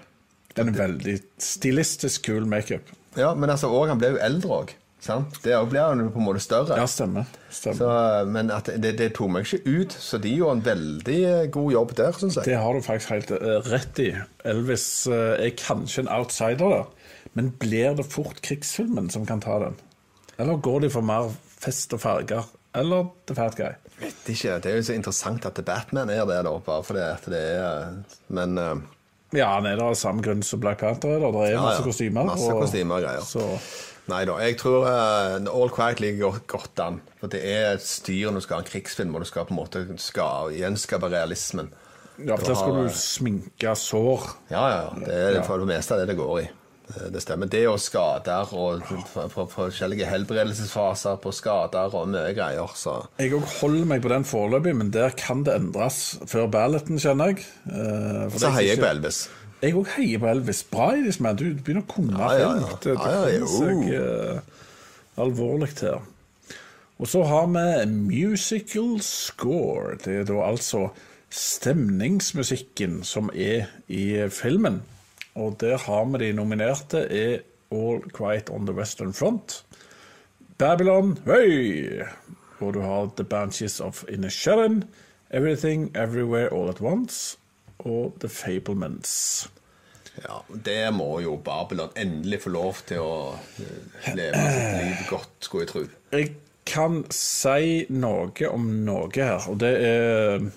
Den 0.55 0.69
er 0.69 0.77
veldig 0.83 1.15
stilistisk 1.41 2.27
kul 2.29 2.45
makeup. 2.47 2.83
Ja, 3.17 3.33
men 3.35 3.51
altså, 3.51 3.71
og 3.73 3.89
han 3.89 3.99
ble 4.01 4.11
jo 4.15 4.19
eldre 4.21 4.57
òg. 4.63 4.75
Det 5.03 5.57
blir 5.71 5.83
han 5.83 6.01
jo 6.05 6.11
på 6.15 6.21
en 6.21 6.27
måte 6.29 6.43
større. 6.43 6.77
Ja, 6.79 6.87
stemmer. 6.87 7.27
stemmer. 7.51 7.79
Så, 7.79 8.27
men 8.31 8.53
det, 8.79 8.93
det 9.01 9.09
tok 9.17 9.33
meg 9.35 9.49
ikke 9.49 9.81
ut, 9.83 9.97
så 9.99 10.21
de 10.23 10.31
gjorde 10.37 10.61
en 10.61 10.65
veldig 10.69 11.19
eh, 11.27 11.47
god 11.51 11.73
jobb 11.75 11.95
der, 11.99 12.13
syns 12.19 12.39
jeg. 12.39 12.47
Det 12.53 12.59
har 12.63 12.79
du 12.79 12.85
faktisk 12.87 13.15
helt 13.17 13.33
eh, 13.35 13.57
rett 13.73 14.03
i. 14.05 14.09
Elvis 14.53 14.87
eh, 15.11 15.47
er 15.49 15.57
kanskje 15.59 16.05
en 16.05 16.13
outsider 16.21 16.77
der, 16.77 17.13
men 17.35 17.51
blir 17.59 17.99
det 17.99 18.07
fort 18.13 18.39
krigsfilmen 18.47 19.11
som 19.11 19.27
kan 19.27 19.43
ta 19.43 19.59
den? 19.65 19.79
Eller 20.39 20.63
går 20.63 20.87
de 20.87 20.93
for 20.95 21.07
mer 21.07 21.35
fest 21.63 21.93
og 21.99 22.05
farger? 22.05 22.47
Eller 22.79 23.11
The 23.29 23.35
Fat 23.37 23.59
Guy? 23.59 23.75
vet 24.03 24.29
ikke, 24.33 24.57
Det 24.63 24.71
er 24.71 24.79
jo 24.81 24.87
så 24.87 24.95
interessant 24.97 25.45
at 25.47 25.55
The 25.59 25.63
Batman 25.67 26.11
er 26.11 26.25
det, 26.27 26.41
da, 26.47 26.57
bare 26.65 26.83
fordi 26.87 27.03
at 27.05 27.27
det 27.31 27.43
er 27.59 27.99
Men 28.33 28.59
uh... 28.59 28.75
Ja, 29.33 29.55
han 29.55 29.67
er 29.67 29.79
der 29.79 29.89
av 29.89 29.97
samme 29.97 30.21
grunn 30.25 30.43
som 30.45 30.61
Black 30.61 30.83
Panther 30.83 31.15
er 31.17 31.23
der. 31.23 31.33
Det 31.33 31.45
er 31.47 31.53
Ja, 31.55 31.61
masse 31.65 31.81
ja. 31.81 31.87
kostymer. 31.87 32.27
Masse 32.29 32.53
kostymer 32.53 32.99
og 32.99 33.07
greier. 33.07 33.23
Så, 33.25 33.47
Nei 34.11 34.25
da. 34.27 34.35
Jeg 34.43 34.57
tror 34.59 34.83
uh, 34.83 35.37
All 35.53 35.71
Quiet 35.71 36.01
ligger 36.03 36.41
godt, 36.51 36.81
an. 36.83 37.01
For 37.21 37.31
det 37.31 37.43
er 37.47 37.77
et 37.77 37.85
styr 37.87 38.31
når 38.33 38.41
du 38.43 38.47
skal 38.49 38.57
ha 38.59 38.65
en 38.65 38.71
krigsfilm, 38.73 39.15
og 39.15 39.23
du 39.23 39.29
skal 39.31 39.47
på 39.47 39.55
en 39.55 39.61
måte 39.61 39.85
skal 40.03 40.51
gjenskape 40.59 41.11
realismen. 41.13 41.71
ja, 42.19 42.35
for 42.37 42.49
da 42.51 42.55
skal 42.59 42.81
du 42.83 42.89
sminke 42.99 43.77
sår. 43.79 44.27
Ja, 44.51 44.65
ja. 44.75 44.91
Det 45.07 45.21
er 45.39 45.43
for 45.47 45.63
det 45.63 45.71
meste 45.71 45.95
av 45.95 46.03
det 46.03 46.11
det 46.13 46.19
går 46.19 46.41
i. 46.43 46.49
Det- 46.93 47.13
Det 47.15 47.23
stemmer. 47.23 47.47
Det 47.49 47.63
og 47.71 47.79
skader 47.81 48.51
og 48.53 48.83
for- 49.09 49.29
for- 49.31 49.47
forskjellige 49.49 50.05
helbredelsesfaser 50.11 51.17
på 51.23 51.31
skader 51.33 51.95
og 51.95 52.09
mye 52.09 52.35
greier. 52.35 52.67
Så 52.75 53.07
Jeg 53.19 53.33
òg 53.33 53.47
holder 53.61 53.85
meg 53.87 54.03
på 54.03 54.09
den 54.11 54.25
foreløpig, 54.25 54.75
men 54.77 54.91
der 54.91 55.11
kan 55.11 55.43
det 55.45 55.55
endres 55.55 56.19
før 56.27 56.51
balloten, 56.51 56.99
kjenner 56.99 57.27
jeg. 57.33 57.47
Eh, 57.71 58.29
for 58.29 58.39
Så 58.39 58.47
er 58.49 58.51
heier 58.59 58.75
jeg 58.75 58.79
på 58.83 58.91
Elvis. 58.91 59.29
Jeg 59.63 59.77
òg 59.79 59.93
heier 59.95 60.19
på 60.19 60.27
Elvis. 60.27 60.65
Bra, 60.67 60.89
i 60.99 61.05
disse, 61.07 61.23
men 61.23 61.39
Du 61.39 61.45
begynner 61.55 61.85
å 61.85 61.91
kunne 61.91 62.19
Ja, 62.19 62.33
ja, 62.41 62.49
ja. 62.59 62.79
Det, 62.83 62.97
det 62.99 63.49
seg 63.51 63.85
eh, 63.95 64.41
alvorlig 65.23 65.71
her. 65.81 66.03
Og 66.99 67.09
så 67.11 67.23
har 67.27 67.47
vi 67.51 67.87
musical 67.93 69.01
score. 69.03 69.97
Det 70.03 70.17
er 70.21 70.27
da 70.29 70.43
altså 70.47 70.89
stemningsmusikken 71.33 73.01
som 73.07 73.31
er 73.35 73.71
i 73.89 74.29
filmen. 74.31 74.83
Og 75.35 75.57
der 75.61 75.79
har 75.79 76.05
vi 76.11 76.27
de 76.27 76.33
nominerte 76.37 77.07
er 77.07 77.41
All 77.73 78.03
Quiet 78.13 78.51
on 78.51 78.67
the 78.67 78.75
Western 78.77 79.13
Front, 79.13 79.65
Babylon, 80.59 81.17
Høy, 81.25 82.03
og 82.61 82.75
du 82.75 82.81
har 82.81 83.09
The 83.17 83.25
Banshees 83.25 83.81
of 83.81 84.05
Inisherin, 84.09 84.85
Everything 85.31 85.91
Everywhere 85.97 86.53
All 86.53 86.69
At 86.69 86.81
Once 86.81 87.39
og 87.79 88.15
The 88.21 88.29
Fablements. 88.29 89.51
Ja, 90.21 90.43
Der 90.69 90.91
må 90.93 91.21
jo 91.25 91.39
Babylon 91.41 91.95
endelig 91.97 92.43
få 92.45 92.53
lov 92.53 92.83
til 92.89 93.01
å 93.01 93.13
eh, 93.63 94.11
leve 94.17 94.43
sitt 94.53 94.75
liv 94.83 95.05
godt, 95.09 95.37
skulle 95.41 95.65
jeg 95.65 95.73
tro. 95.73 95.85
Jeg 96.13 96.35
kan 96.69 97.01
si 97.17 97.87
noe 97.91 98.51
om 98.53 98.69
noe 98.87 99.09
her, 99.17 99.49
og 99.49 99.63
det 99.63 99.73
er 99.89 100.51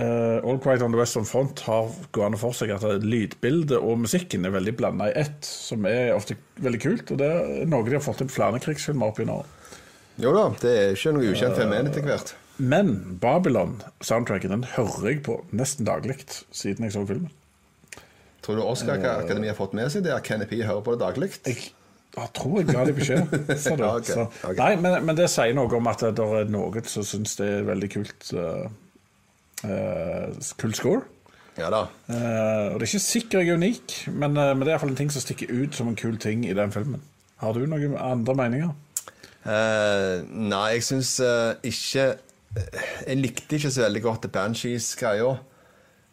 Uh, 0.00 0.38
All 0.46 0.58
Quiet 0.62 0.80
on 0.82 0.92
the 0.92 0.98
Western 0.98 1.26
Front 1.28 1.60
har 1.66 1.90
gående 2.14 2.38
for 2.40 2.56
seg 2.56 2.70
at 2.72 2.84
lydbildet 3.02 3.76
og 3.76 3.98
musikken 4.00 4.46
er 4.46 4.54
veldig 4.54 4.72
blanda 4.78 5.10
i 5.10 5.16
ett, 5.18 5.42
som 5.44 5.84
er 5.88 6.14
ofte 6.14 6.38
veldig 6.62 6.80
kult. 6.80 7.10
Og 7.12 7.18
det 7.20 7.28
er 7.28 7.66
noe 7.68 7.84
de 7.84 7.98
har 7.98 8.04
fått 8.04 8.22
til 8.22 8.30
flere 8.32 8.62
krigsfilmer 8.62 9.10
opp 9.10 9.20
gjennom. 9.20 9.42
Jo 10.20 10.32
da, 10.36 10.46
det 10.62 10.72
er 10.76 10.94
ikke 10.94 11.12
noe 11.16 11.34
ukjent 11.34 11.58
fenomen 11.58 11.90
etter 11.90 12.06
hvert. 12.06 12.32
Men 12.60 12.94
Babylon-soundtracken 13.20 14.54
den 14.54 14.64
hører 14.76 15.10
jeg 15.10 15.22
på 15.26 15.40
nesten 15.56 15.88
daglig 15.88 16.20
siden 16.28 16.86
jeg 16.86 16.96
så 16.96 17.04
filmen. 17.08 17.32
Tror 18.40 18.56
du 18.56 18.64
Oscar-akademiet 18.64 19.52
har 19.52 19.58
fått 19.58 19.76
med 19.76 19.90
seg 19.92 20.04
det 20.06 20.14
at 20.16 20.24
Kenny 20.26 20.46
P 20.48 20.62
hører 20.62 20.82
på 20.84 20.94
det 20.96 21.02
daglig? 21.02 21.30
Jeg 21.44 22.30
tror 22.34 22.56
jeg 22.58 22.66
ga 22.72 22.84
dem 22.88 22.96
beskjed. 22.96 23.34
Ja, 23.80 23.90
ok, 23.94 24.08
Så, 24.08 24.24
ok. 24.48 24.56
nei, 24.58 24.70
men, 24.82 24.96
men 25.06 25.18
det 25.18 25.28
sier 25.30 25.54
noe 25.54 25.70
om 25.78 25.90
at 25.90 26.02
det 26.02 26.26
er 26.40 26.50
noen 26.50 26.88
som 26.90 27.06
syns 27.06 27.36
det 27.38 27.46
er 27.60 27.68
veldig 27.68 27.90
kult 27.92 28.30
uh, 28.34 28.66
uh, 29.68 30.52
Kult 30.58 30.80
score. 30.80 31.04
Ja 31.58 31.68
da. 31.72 31.84
Uh, 32.08 32.72
og 32.72 32.80
det 32.80 32.86
er 32.86 32.88
ikke 32.88 33.02
sikkert 33.04 33.40
jeg 33.44 33.52
er 33.52 33.60
unik, 33.60 33.96
men, 34.14 34.36
eh, 34.38 34.52
men 34.54 34.62
det 34.64 34.70
er 34.70 34.76
iallfall 34.76 34.92
en 34.94 34.98
ting 35.02 35.10
som 35.12 35.22
stikker 35.22 35.50
ut 35.52 35.76
som 35.76 35.90
en 35.90 35.98
kul 35.98 36.16
ting 36.22 36.46
i 36.48 36.54
den 36.56 36.72
filmen. 36.72 37.02
Har 37.42 37.54
du 37.56 37.64
noen 37.68 37.96
andre 38.00 38.36
meninger? 38.38 38.72
Eh, 39.40 40.16
nei, 40.28 40.66
jeg 40.76 40.84
syns 40.84 41.14
eh, 41.24 41.54
ikke 41.64 42.02
Jeg 43.06 43.16
likte 43.16 43.56
ikke 43.56 43.70
så 43.72 43.86
veldig 43.86 44.02
godt 44.04 44.24
The 44.26 44.32
Banshees-greia. 44.34 45.30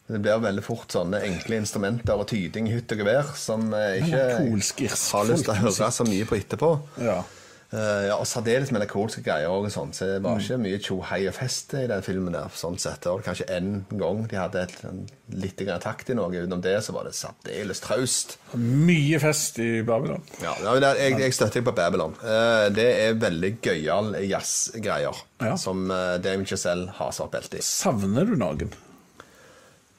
Det 0.08 0.22
blir 0.24 0.40
veldig 0.40 0.64
fort 0.64 0.94
sånne 0.96 1.20
enkle 1.28 1.58
instrumenter 1.60 2.16
og 2.16 2.28
tyding 2.32 2.70
hytt 2.72 2.92
og 2.96 3.02
gevær 3.02 3.34
som 3.36 3.66
ikke 3.74 4.22
polsk 4.40 4.86
har 4.88 5.26
lyst 5.28 5.44
til 5.50 5.52
å 5.52 5.62
høre 5.66 5.92
så 5.92 6.06
mye 6.08 6.28
på 6.30 6.38
etterpå. 6.40 6.70
Ja. 7.04 7.24
Uh, 7.68 8.06
ja, 8.08 8.16
og 8.16 8.24
Særdeles 8.24 8.70
melankolske 8.72 9.20
greier. 9.26 9.52
Og 9.52 9.66
sånn, 9.74 9.90
så 9.92 10.06
Det 10.06 10.22
Mm. 10.22 10.24
var 10.24 10.40
ikke 10.40 10.58
mye 10.64 10.80
tjo 10.80 11.02
hei 11.04 11.28
og 11.28 11.34
fest 11.36 11.74
i 11.74 11.86
den 11.88 12.02
filmen. 12.02 12.32
der, 12.32 12.48
sånn 12.56 12.80
sett. 12.80 13.02
Det 13.02 13.12
var 13.12 13.20
kanskje 13.20 13.46
én 13.50 13.84
gang 13.92 14.26
de 14.28 14.36
hadde 14.38 14.62
et, 14.64 14.86
en, 14.86 15.06
litt 15.34 15.58
takt 15.82 16.10
i 16.10 16.14
noe. 16.14 16.32
Utenom 16.32 16.62
det 16.62 16.82
så 16.84 16.94
var 16.94 17.04
det 17.04 17.14
særdeles 17.14 17.82
traust. 17.82 18.38
Mye 18.56 19.20
fest 19.20 19.60
i 19.60 19.82
Babylon. 19.82 20.24
Ja, 20.42 20.56
ja, 20.64 20.94
jeg, 20.96 21.20
jeg 21.20 21.34
støtter 21.34 21.60
deg 21.60 21.66
på 21.66 21.76
Babylon. 21.76 22.16
Uh, 22.24 22.70
det 22.70 22.88
er 23.10 23.14
veldig 23.20 23.60
gøyale 23.62 24.24
jazzgreier 24.30 25.16
Ja. 25.42 25.56
som 25.58 25.92
uh, 25.92 26.18
Damien 26.20 26.46
Chazelle 26.46 26.88
har 26.90 27.12
svart 27.12 27.32
belte 27.32 27.58
i. 27.58 27.62
Savner 27.62 28.24
du 28.26 28.38
noen? 28.38 28.72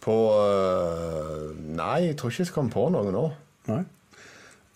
På 0.08 0.16
uh, 0.40 1.52
Nei, 1.78 1.98
jeg 2.08 2.16
tror 2.18 2.32
ikke 2.32 2.46
jeg 2.46 2.54
kom 2.56 2.72
på 2.72 2.88
noe 2.94 3.12
nå. 3.14 3.24
Nei. 3.68 3.82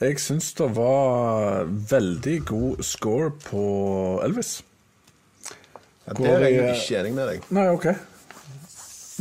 Jeg 0.03 0.19
syns 0.21 0.51
det 0.59 0.67
var 0.77 1.65
veldig 1.93 2.37
god 2.49 2.81
score 2.85 3.31
på 3.45 3.63
Elvis. 4.27 4.57
Ja, 6.09 6.17
der 6.19 6.33
er 6.35 6.41
jeg 6.49 6.57
jeg- 6.59 6.75
ikke 6.81 6.99
enig 7.01 7.13
med 7.17 7.29
deg. 7.31 7.45
Nei, 7.55 7.67
OK. 7.71 7.85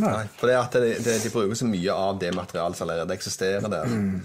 Nei. 0.01 0.09
Nei, 0.09 0.23
for 0.39 0.47
det 0.49 0.55
at 0.57 0.73
de, 0.81 0.93
det, 1.03 1.17
de 1.21 1.29
bruker 1.29 1.53
så 1.59 1.67
mye 1.69 1.93
av 1.93 2.17
det 2.21 2.31
materialet 2.33 2.77
som 2.79 2.87
allerede 2.89 3.13
eksisterer 3.17 3.69
der. 3.69 3.85
Mm, 3.91 4.21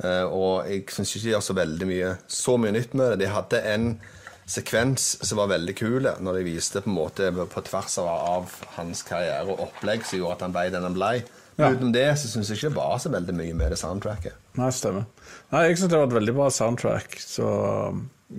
Eh, 0.00 0.24
og 0.32 0.64
jeg 0.70 0.86
syns 0.94 1.10
ikke 1.16 1.26
de 1.26 1.32
gjør 1.34 1.42
så 1.44 1.54
veldig 1.58 1.86
mye 1.90 2.12
Så 2.32 2.54
mye 2.56 2.72
nytt 2.72 2.94
med 2.96 3.10
det. 3.10 3.18
De 3.26 3.26
hadde 3.34 3.58
en 3.68 3.88
sekvens 4.48 5.10
som 5.24 5.40
var 5.40 5.50
veldig 5.52 5.74
kul, 5.76 6.08
når 6.24 6.38
de 6.38 6.46
viste 6.46 6.80
på 6.84 6.90
en 6.90 6.96
måte 6.96 7.28
på 7.36 7.64
tvers 7.66 7.98
av, 8.00 8.08
av 8.08 8.54
hans 8.78 9.04
karriere 9.06 9.44
og 9.52 9.66
opplegg 9.68 10.06
som 10.08 10.22
gjorde 10.22 10.38
at 10.38 10.46
han 10.46 10.56
ble 10.56 10.64
den 10.72 10.86
han 10.88 10.96
ble. 10.96 11.12
Ja. 11.58 11.72
Utenom 11.74 11.92
det 11.92 12.06
så 12.20 12.30
syns 12.30 12.52
jeg 12.52 12.60
ikke 12.60 12.70
det 12.70 12.78
var 12.78 12.98
så 13.02 13.10
veldig 13.12 13.34
mye 13.34 13.54
med 13.58 13.74
det 13.74 13.80
soundtracket. 13.80 14.36
Nei, 14.58 14.70
stemmer. 14.74 15.08
Nei, 15.50 15.64
Jeg 15.66 15.80
syns 15.80 15.90
det 15.92 16.00
var 16.00 16.08
et 16.08 16.18
veldig 16.20 16.34
bra 16.36 16.50
soundtrack. 16.54 17.18
Så, 17.18 17.48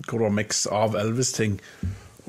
hvor 0.07 0.15
det 0.15 0.25
var 0.25 0.37
miks 0.37 0.63
av 0.71 0.95
Elvis-ting 0.99 1.59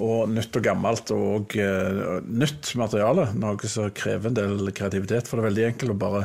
og 0.01 0.31
nytt 0.33 0.57
og 0.57 0.65
gammelt 0.65 1.13
og 1.15 1.57
eh, 1.61 2.21
nytt 2.27 2.73
materiale. 2.81 3.29
Noe 3.39 3.71
som 3.71 3.91
krever 3.95 4.31
en 4.31 4.39
del 4.39 4.73
kreativitet. 4.75 5.29
For 5.29 5.39
det 5.39 5.45
er 5.45 5.51
veldig 5.51 5.67
enkelt 5.71 5.95
å 5.95 6.01
bare 6.05 6.25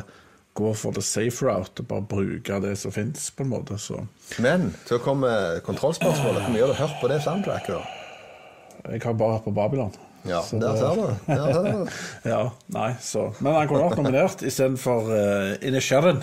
gå 0.56 0.72
for 0.76 0.96
the 0.96 1.02
safe 1.04 1.44
route 1.44 1.82
og 1.84 1.88
bare 1.90 2.06
bruke 2.08 2.58
det 2.64 2.74
som 2.80 2.92
fins, 2.94 3.28
på 3.36 3.44
en 3.44 3.52
måte. 3.52 3.76
Så 3.80 4.00
Men 4.42 4.70
så 4.88 4.98
kommer 5.02 5.60
kontrollspørsmålet. 5.66 6.42
Hvor 6.46 6.52
mye 6.54 6.64
har 6.64 6.72
du 6.74 6.80
hørt 6.80 6.98
på 7.02 7.12
det 7.12 7.22
soundtracket? 7.24 7.76
da? 7.76 8.92
jeg 8.92 9.02
har 9.02 9.16
bare 9.18 9.38
hørt 9.38 9.44
på 9.44 9.54
Babylon. 9.54 9.94
Ja, 10.26 10.40
Så 10.42 10.58
der 10.58 10.76
ser 10.76 10.94
du. 10.98 11.14
Der 11.26 11.52
ser 11.52 11.72
du. 11.72 11.88
Ja, 12.32 12.40
nei, 12.74 12.90
så 13.00 13.28
Men 13.40 13.54
han 13.54 13.68
kunne 13.70 13.84
vært 13.86 14.00
nominert 14.00 14.42
istedenfor 14.42 15.10
uh, 15.12 15.54
Inisherin. 15.62 16.22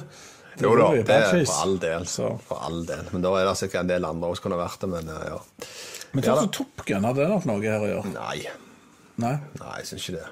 Jo 0.61 0.73
da, 0.77 0.89
det 0.93 1.15
er 1.15 1.29
for 1.47 1.61
all 1.63 1.77
del. 1.81 2.05
Så. 2.09 2.27
For 2.47 2.61
all 2.67 2.83
del. 2.85 3.07
Men 3.15 3.23
da 3.25 3.31
er 3.39 3.47
det 3.47 3.55
sikkert 3.61 3.85
en 3.85 3.93
del 3.93 4.05
andre 4.05 4.29
også 4.35 4.45
kunne 4.45 4.59
vært 4.59 4.83
det, 4.83 4.89
men 4.91 5.09
uh, 5.09 5.23
ja. 5.31 5.39
Men 6.13 6.27
Ja 6.27 6.35
sånn 6.35 6.35
da. 6.35 6.45
som 6.45 6.53
Top 6.59 6.83
Gun, 6.85 7.07
hadde 7.09 7.29
nok 7.31 7.47
noe 7.49 7.63
her 7.63 7.81
å 7.81 7.89
gjøre? 7.89 8.11
Nei. 8.13 8.43
Nei? 9.23 9.35
Nei, 9.61 9.75
jeg 9.81 9.93
syns 9.93 10.09
ikke 10.09 10.19
det. 10.19 10.27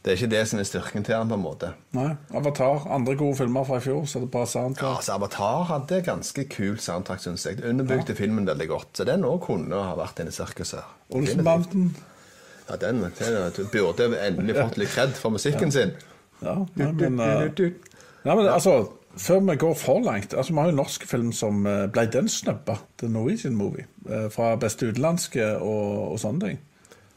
Det 0.00 0.12
er 0.12 0.16
ikke 0.16 0.30
det 0.32 0.44
som 0.48 0.60
er 0.62 0.64
styrken 0.64 1.04
til 1.04 1.12
han, 1.12 1.28
på 1.28 1.36
en 1.36 1.42
måte. 1.44 1.72
nei. 1.92 2.14
Avatar, 2.32 2.86
andre 2.88 3.14
gode 3.20 3.36
filmer 3.36 3.66
fra 3.68 3.76
i 3.76 3.82
fjor, 3.84 4.06
så 4.08 4.22
er 4.22 4.30
det 4.32 4.44
soundtrack. 4.48 4.86
Ja, 4.86 4.96
altså 4.96 5.16
Avatar 5.18 5.66
hadde 5.68 5.98
ganske 6.06 6.44
kult 6.48 6.80
soundtrack, 6.82 7.20
syns 7.20 7.44
jeg. 7.46 7.60
Underbygde 7.68 8.16
filmen 8.16 8.46
veldig 8.48 8.68
godt. 8.68 8.94
Så 8.96 9.04
den 9.04 9.26
òg 9.28 9.42
kunne 9.44 9.82
ha 9.84 9.92
vært 10.00 10.22
inne 10.22 10.32
i 10.32 10.36
sirkuset. 10.36 10.96
Olsenbanden. 11.12 11.90
Ja, 12.70 12.78
den, 12.80 13.02
den 13.02 13.68
burde 13.74 14.08
endelig 14.24 14.56
fått 14.56 14.80
litt 14.80 14.94
kred 14.94 15.12
for 15.18 15.36
musikken 15.36 15.74
sin. 15.74 15.92
Ja, 16.40 16.56
nei, 16.80 16.92
men, 16.96 17.20
uh, 17.20 17.44
nei, 18.24 18.34
men 18.38 18.46
altså, 18.48 18.78
før 19.20 19.42
vi 19.50 19.56
går 19.60 19.74
for 19.76 20.00
langt 20.00 20.32
altså, 20.32 20.52
Vi 20.52 20.58
har 20.58 20.70
jo 20.70 20.72
en 20.72 20.80
norsk 20.80 21.04
film 21.08 21.32
som 21.36 21.66
eh, 21.66 21.84
ble 21.92 22.06
den 22.12 22.28
snubba, 22.28 22.78
The 23.02 23.10
Norwegian 23.12 23.58
Movie, 23.58 23.84
eh, 24.08 24.30
fra 24.32 24.54
beste 24.56 24.88
utenlandske 24.88 25.44
og, 25.58 26.12
og 26.14 26.20
sånne 26.22 26.46
ting. 26.46 26.60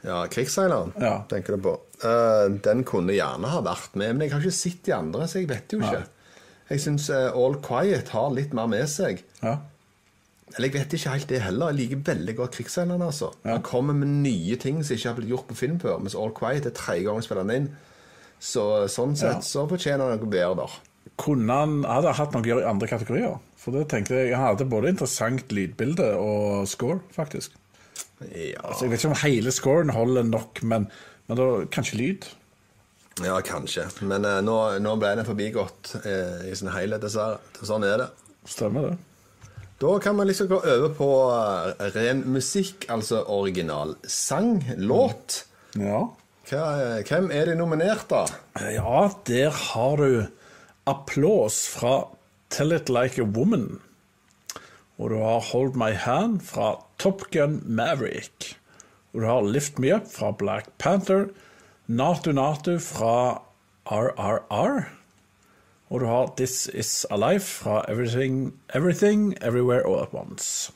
Ja, 0.03 0.25
Krigsseileren, 0.27 0.93
Ja. 0.99 1.23
tenker 1.29 1.55
du 1.55 1.61
på. 1.63 1.73
Uh, 2.03 2.49
den 2.61 2.83
kunne 2.83 3.13
gjerne 3.15 3.47
ha 3.47 3.61
vært 3.61 3.95
med, 3.95 4.15
men 4.17 4.27
jeg 4.27 4.31
har 4.33 4.41
ikke 4.41 4.51
sett 4.57 4.83
de 4.83 4.91
andre, 4.95 5.27
så 5.27 5.39
jeg 5.39 5.47
vet 5.47 5.71
jo 5.71 5.79
ikke. 5.79 6.03
Jeg 6.69 6.79
syns 6.79 7.09
All 7.09 7.55
Quiet 7.63 8.09
har 8.09 8.31
litt 8.31 8.53
mer 8.53 8.67
med 8.67 8.87
seg. 8.89 9.21
Ja. 9.41 9.57
Eller 10.57 10.67
jeg 10.69 10.73
vet 10.75 10.93
ikke 10.97 11.09
helt 11.15 11.27
det 11.31 11.41
heller. 11.41 11.71
Jeg 11.71 11.79
liker 11.89 12.03
veldig 12.13 12.35
godt 12.37 12.51
Krigsseileren. 12.57 13.01
altså. 13.01 13.31
Ja. 13.45 13.51
Han 13.55 13.61
kommer 13.63 13.93
med 13.93 14.07
nye 14.07 14.55
ting 14.61 14.83
som 14.83 14.95
ikke 14.95 15.09
har 15.09 15.15
blitt 15.17 15.29
gjort 15.31 15.47
på 15.47 15.55
film 15.57 15.79
før. 15.79 15.99
Mens 16.03 16.15
All 16.15 16.31
Quiet 16.35 16.65
er 16.65 16.75
tredje 16.75 17.03
gang 17.07 17.15
jeg 17.15 17.23
spiller 17.23 17.43
den 17.47 17.55
inn. 17.55 17.69
Så 18.43 18.65
sånn 18.91 19.15
sett 19.15 19.39
Ja. 19.39 19.39
så 19.39 19.67
fortjener 19.69 20.09
han 20.11 20.19
noe 20.19 20.29
bedre. 20.29 20.67
Kunne 21.17 21.47
han 21.53 21.83
hadde 21.83 22.13
hatt 22.13 22.33
noe 22.33 22.41
å 22.41 22.45
gjøre 22.45 22.61
i 22.65 22.69
andre 22.69 22.87
kategorier? 22.87 23.39
For 23.55 23.71
det 23.71 23.87
tenkte 23.89 24.09
jeg, 24.19 24.35
Han 24.35 24.55
hadde 24.55 24.69
både 24.69 24.89
interessant 24.89 25.47
lydbilde 25.49 26.13
og 26.17 26.67
score, 26.67 26.99
faktisk. 27.15 27.51
Ja, 28.31 28.61
Altså, 28.63 28.85
Jeg 28.85 28.91
vet 28.91 29.03
ikke 29.03 29.11
om 29.11 29.21
hele 29.23 29.51
scoren 29.51 29.93
holder 29.93 30.23
nok, 30.23 30.63
men, 30.63 30.87
men 31.27 31.39
da, 31.39 31.49
kanskje 31.73 31.99
lyd? 31.99 32.29
ja 33.21 33.35
kanskje. 33.45 33.85
Men 34.01 34.25
eh, 34.25 34.39
nå, 34.41 34.57
nå 34.81 34.95
ble 34.97 35.11
den 35.19 35.27
forbigått 35.27 35.95
eh, 36.01 36.47
i 36.49 36.55
sin 36.57 36.71
helhet, 36.73 37.03
dessverre. 37.03 37.41
Sånn 37.61 37.85
er 37.85 37.99
det. 38.01 38.07
Stemmer 38.49 38.89
det. 38.89 38.95
Da 39.83 39.97
kan 39.99 40.17
vi 40.17 40.25
liksom 40.29 40.47
gå 40.47 40.59
over 40.63 40.91
på 40.95 41.07
uh, 41.27 41.87
ren 41.91 42.21
musikk, 42.31 42.85
altså 42.93 43.23
original 43.33 43.95
sang, 44.07 44.61
låt. 44.79 45.43
Ja. 45.75 46.05
Hva, 46.47 46.61
eh, 46.79 47.01
hvem 47.07 47.29
er 47.35 47.51
de 47.51 47.57
nominert, 47.59 48.05
da? 48.11 48.23
Ja, 48.71 49.09
der 49.27 49.51
har 49.51 49.99
du 49.99 50.23
applaus 50.87 51.65
fra 51.71 51.97
Tell 52.53 52.75
It 52.75 52.91
Like 52.91 53.19
a 53.21 53.27
Woman. 53.27 53.81
Og 55.01 55.11
du 55.11 55.17
har 55.19 55.43
Hold 55.51 55.75
My 55.79 55.91
Hand 55.97 56.41
fra 56.47 56.77
Top 57.03 57.21
Gun 57.31 57.61
Maverick. 57.65 58.57
Og 59.13 59.21
du 59.21 59.25
har 59.27 59.41
Lift 59.41 59.79
Me 59.79 59.95
Up 59.95 60.07
fra 60.07 60.31
Black 60.31 60.69
Panther. 60.79 61.25
Natu 61.87 62.31
Natu 62.31 62.79
fra 62.79 63.41
RRR. 63.85 64.85
Og 65.89 65.99
du 65.99 66.05
har 66.05 66.33
This 66.37 66.69
Is 66.73 67.05
Alive 67.11 67.39
fra 67.39 67.85
Everything, 67.89 68.53
Everything 68.73 69.35
Everywhere 69.41 69.81
All 69.85 70.01
At 70.01 70.13
Once. 70.13 70.71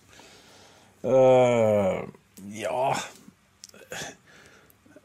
Uh, 1.03 2.03
ja 2.59 2.93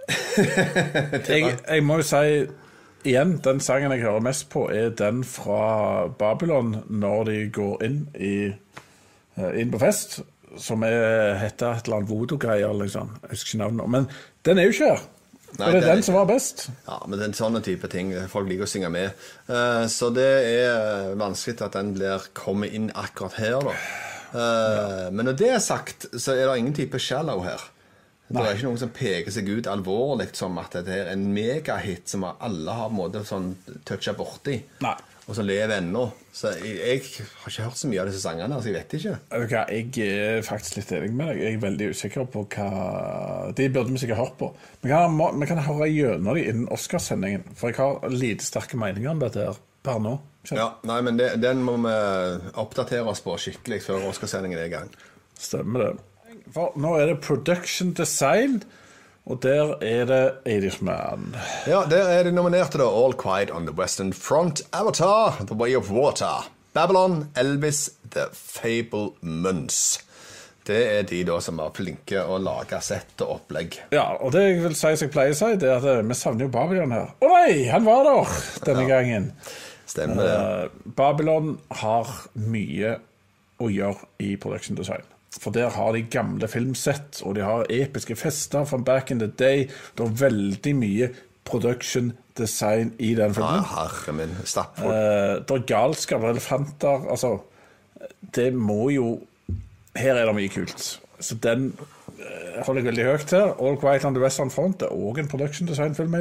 jeg, 1.29 1.59
jeg 1.69 1.83
må 1.85 1.97
jo 1.97 2.03
si 2.03 2.47
igjen, 3.05 3.37
den 3.45 3.61
sangen 3.61 3.93
jeg 3.93 4.01
hører 4.03 4.21
mest 4.21 4.49
på, 4.51 4.67
er 4.69 4.91
den 4.91 5.23
fra 5.25 6.09
Babylon 6.19 6.77
når 6.89 7.25
de 7.25 7.39
går 7.55 7.85
inn, 7.87 8.09
i, 8.19 8.35
eh, 9.37 9.61
inn 9.61 9.71
på 9.71 9.79
fest. 9.79 10.21
Som 10.61 10.85
er, 10.87 11.35
heter 11.41 11.79
et 11.79 11.89
eller 11.89 12.01
annet 12.03 12.11
Vodo-greier, 12.11 12.75
liksom. 12.77 13.17
Jeg 13.23 13.35
husker 13.37 13.55
ikke 13.55 13.65
navnet. 13.65 13.93
Men 13.95 14.09
den 14.47 14.61
er 14.61 14.69
jo 14.69 14.75
ikke 14.77 14.93
her. 14.93 15.05
Nei, 15.53 15.67
og 15.67 15.75
det 15.75 15.83
er 15.83 15.85
er 15.85 15.99
den 15.99 16.05
som 16.07 16.17
var 16.17 16.29
best. 16.31 16.63
Ja, 16.87 16.97
men 17.05 17.19
det 17.19 17.27
er 17.27 17.29
en 17.29 17.37
sånne 17.37 17.61
type 17.61 17.89
ting 17.93 18.15
Folk 18.33 18.49
liker 18.49 18.65
å 18.65 18.71
synge 18.73 18.89
med. 18.93 19.19
Eh, 19.53 19.85
så 19.93 20.09
det 20.17 20.31
er 20.49 21.13
vanskelig 21.21 21.61
at 21.67 21.77
den 21.77 21.93
blir 21.97 22.25
kommer 22.37 22.73
inn 22.73 22.89
akkurat 22.97 23.37
her, 23.37 23.59
da. 23.61 23.77
Ja. 24.33 25.11
Men 25.13 25.29
når 25.29 25.37
det 25.37 25.51
er 25.53 25.61
sagt, 25.61 26.07
så 26.17 26.33
er 26.33 26.47
det 26.49 26.57
ingen 26.63 26.77
type 26.77 26.97
shallow 27.03 27.43
her. 27.45 27.61
Det 28.33 28.41
er 28.41 28.57
ikke 28.57 28.71
noen 28.71 28.81
som 28.81 28.93
peker 28.97 29.35
seg 29.35 29.49
ut 29.51 29.69
alvorlig 29.69 30.31
som 30.39 30.57
at 30.63 30.73
dette 30.79 30.95
er 30.95 31.11
en 31.13 31.27
megahit 31.35 32.09
som 32.09 32.25
alle 32.31 32.77
har 32.79 32.89
på 32.89 32.95
en 32.95 33.01
måte 33.03 33.25
sånn 33.29 33.51
toucha 33.89 34.15
borti. 34.17 34.57
Nei. 34.85 34.95
Og 35.29 35.37
som 35.37 35.47
lever 35.47 35.77
ennå. 35.77 36.03
Så 36.35 36.51
jeg, 36.57 36.73
jeg 36.81 37.03
har 37.43 37.53
ikke 37.53 37.67
hørt 37.67 37.79
så 37.79 37.91
mye 37.91 38.01
av 38.03 38.09
disse 38.11 38.23
sangene, 38.25 38.59
så 38.59 38.71
jeg 38.71 38.77
vet 38.81 38.97
ikke. 38.99 39.15
Okay, 39.39 39.83
Jeg 39.95 40.17
er 40.19 40.47
faktisk 40.47 40.81
litt 40.81 40.93
enig 40.97 41.13
med 41.15 41.31
deg. 41.31 41.43
Jeg 41.45 41.57
er 41.57 41.63
veldig 41.63 41.91
usikker 41.95 42.29
på 42.33 42.45
hva 42.57 42.69
De 43.57 43.69
burde 43.71 43.95
vi 43.95 44.03
sikkert 44.03 44.23
hørt 44.23 44.37
på. 44.41 44.51
Vi 44.83 44.91
kan, 44.91 45.19
vi 45.39 45.49
kan 45.51 45.63
høre 45.69 45.91
gjennom 45.93 46.33
dem 46.33 46.43
innen 46.43 46.69
Oscarsendingen. 46.75 47.47
For 47.59 47.71
jeg 47.71 47.79
har 47.79 48.15
lite 48.15 48.47
sterke 48.47 48.81
meninger 48.81 49.15
om 49.15 49.23
dette 49.23 49.47
her 49.47 49.61
per 49.87 50.03
nå. 50.03 50.17
Ja, 50.51 50.73
nei, 50.89 50.99
men 51.07 51.19
det, 51.21 51.37
Den 51.43 51.63
må 51.63 51.77
vi 51.85 51.95
oppdatere 52.59 53.07
oss 53.13 53.23
på 53.23 53.37
skikkelig 53.39 53.83
før 53.87 54.09
Oscarsendingen 54.11 54.59
er 54.59 54.71
i 54.71 54.75
gang. 54.75 54.91
Stemmer 55.39 55.87
det. 55.87 55.93
For 56.53 56.75
nå 56.81 56.97
er 56.99 57.13
det 57.13 57.21
production 57.23 57.93
design, 57.97 58.63
og 59.25 59.43
der 59.43 59.75
er 59.87 60.05
det 60.09 60.23
Irishman. 60.51 61.37
Ja, 61.67 61.85
Der 61.91 62.09
er 62.11 62.23
de 62.23 62.33
nominerte, 62.33 62.79
da. 62.79 62.85
All 62.85 63.15
Quiet 63.15 63.51
on 63.51 63.67
the 63.67 63.75
Western 63.75 64.13
Front, 64.13 64.63
Avatar, 64.73 65.45
The 65.47 65.55
Way 65.55 65.77
of 65.77 65.91
Water, 65.91 66.51
Babylon, 66.75 67.29
Elvis, 67.37 67.91
The 68.11 68.27
Fablemans. 68.33 70.01
Det 70.67 70.99
er 70.99 71.03
de 71.03 71.25
da 71.27 71.41
som 71.43 71.59
er 71.59 71.73
flinke 71.75 72.21
å 72.23 72.37
lage 72.39 72.79
sett 72.87 73.23
og 73.25 73.37
opplegg. 73.41 73.81
Ja, 73.95 74.13
og 74.23 74.31
det 74.35 74.45
jeg 74.45 74.61
vil 74.63 74.77
si 74.79 74.93
som 74.95 75.09
jeg 75.09 75.15
pleier 75.15 75.35
å 75.35 75.39
si, 75.39 75.51
det 75.59 75.71
er 75.71 75.81
at 75.81 75.89
eh, 75.91 76.05
vi 76.07 76.15
savner 76.19 76.47
jo 76.47 76.53
Babylon 76.55 76.95
her. 76.95 77.11
Å 77.19 77.31
nei, 77.33 77.65
han 77.71 77.87
var 77.87 78.07
der 78.07 78.37
denne 78.69 78.85
gangen. 78.87 79.33
Stemmer 79.91 80.23
det? 80.23 80.37
Uh, 80.39 80.93
Babylon 80.99 81.57
har 81.83 82.13
mye 82.39 82.95
å 83.63 83.71
gjøre 83.71 84.07
i 84.23 84.37
production 84.41 84.79
design. 84.79 85.03
For 85.41 85.51
der 85.55 85.71
har 85.73 85.93
de 85.97 86.03
gamle 86.13 86.49
filmsett, 86.49 87.23
og 87.25 87.37
de 87.39 87.45
har 87.47 87.65
episke 87.73 88.17
fester 88.21 88.67
from 88.69 88.85
back 88.85 89.11
in 89.11 89.19
the 89.23 89.31
day. 89.31 89.69
Det 89.97 90.05
er 90.05 90.19
veldig 90.21 90.75
mye 90.77 91.09
production 91.49 92.13
design 92.39 92.93
i 92.99 93.15
den 93.15 93.35
filmen. 93.35 93.65
filmen. 93.65 93.65
herre 93.73 94.13
min. 94.13 94.37
Stappfull. 94.45 94.93
Eh, 94.93 95.41
det 95.49 95.57
er 95.57 95.67
galskap, 95.67 96.23
er 96.23 96.37
elefanter 96.37 97.09
Altså, 97.11 97.39
det 98.35 98.53
må 98.55 98.91
jo 98.91 99.21
Her 99.97 100.17
er 100.17 100.27
det 100.27 100.35
mye 100.37 100.49
kult. 100.49 101.01
Så 101.21 101.35
den 101.35 101.73
eh, 102.19 102.63
holder 102.65 102.81
jeg 102.81 102.87
veldig 102.87 103.05
høyt 103.05 103.35
her. 103.37 103.51
All 103.61 103.77
Quiet 103.77 104.05
on 104.05 104.15
the 104.15 104.23
Western 104.23 104.51
Front 104.51 104.83
er 104.83 104.93
òg 104.93 105.19
en 105.21 105.29
production 105.29 105.69
design-film. 105.69 106.15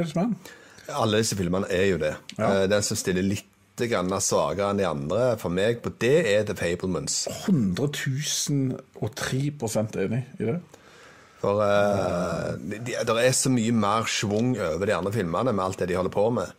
Alle 0.92 1.22
disse 1.22 1.36
filmene 1.38 1.70
er 1.70 1.86
jo 1.86 1.96
det. 2.02 2.12
Ja. 2.38 2.50
Eh, 2.62 2.68
Den 2.68 2.82
som 2.82 2.96
stiller 3.00 3.24
litt 3.24 3.48
grann 3.90 4.12
svakere 4.22 4.70
enn 4.72 4.80
de 4.80 4.86
andre 4.88 5.32
for 5.40 5.54
meg 5.54 5.82
på 5.84 5.92
det, 6.02 6.16
er 6.30 6.46
The 6.48 6.56
Fablements. 6.58 7.24
100 7.46 7.90
003 9.02 9.42
enig 10.04 10.22
i 10.38 10.48
det. 10.48 10.58
For 11.42 11.58
uh, 11.58 12.54
det 12.54 12.84
de, 12.86 12.96
der 13.06 13.18
er 13.18 13.32
så 13.34 13.50
mye 13.50 13.74
mer 13.74 14.06
schwung 14.06 14.54
over 14.54 14.86
de 14.86 14.94
andre 14.94 15.12
filmene 15.14 15.52
med 15.52 15.64
alt 15.64 15.80
det 15.82 15.88
de 15.90 15.96
holder 15.98 16.14
på 16.14 16.28
med. 16.30 16.52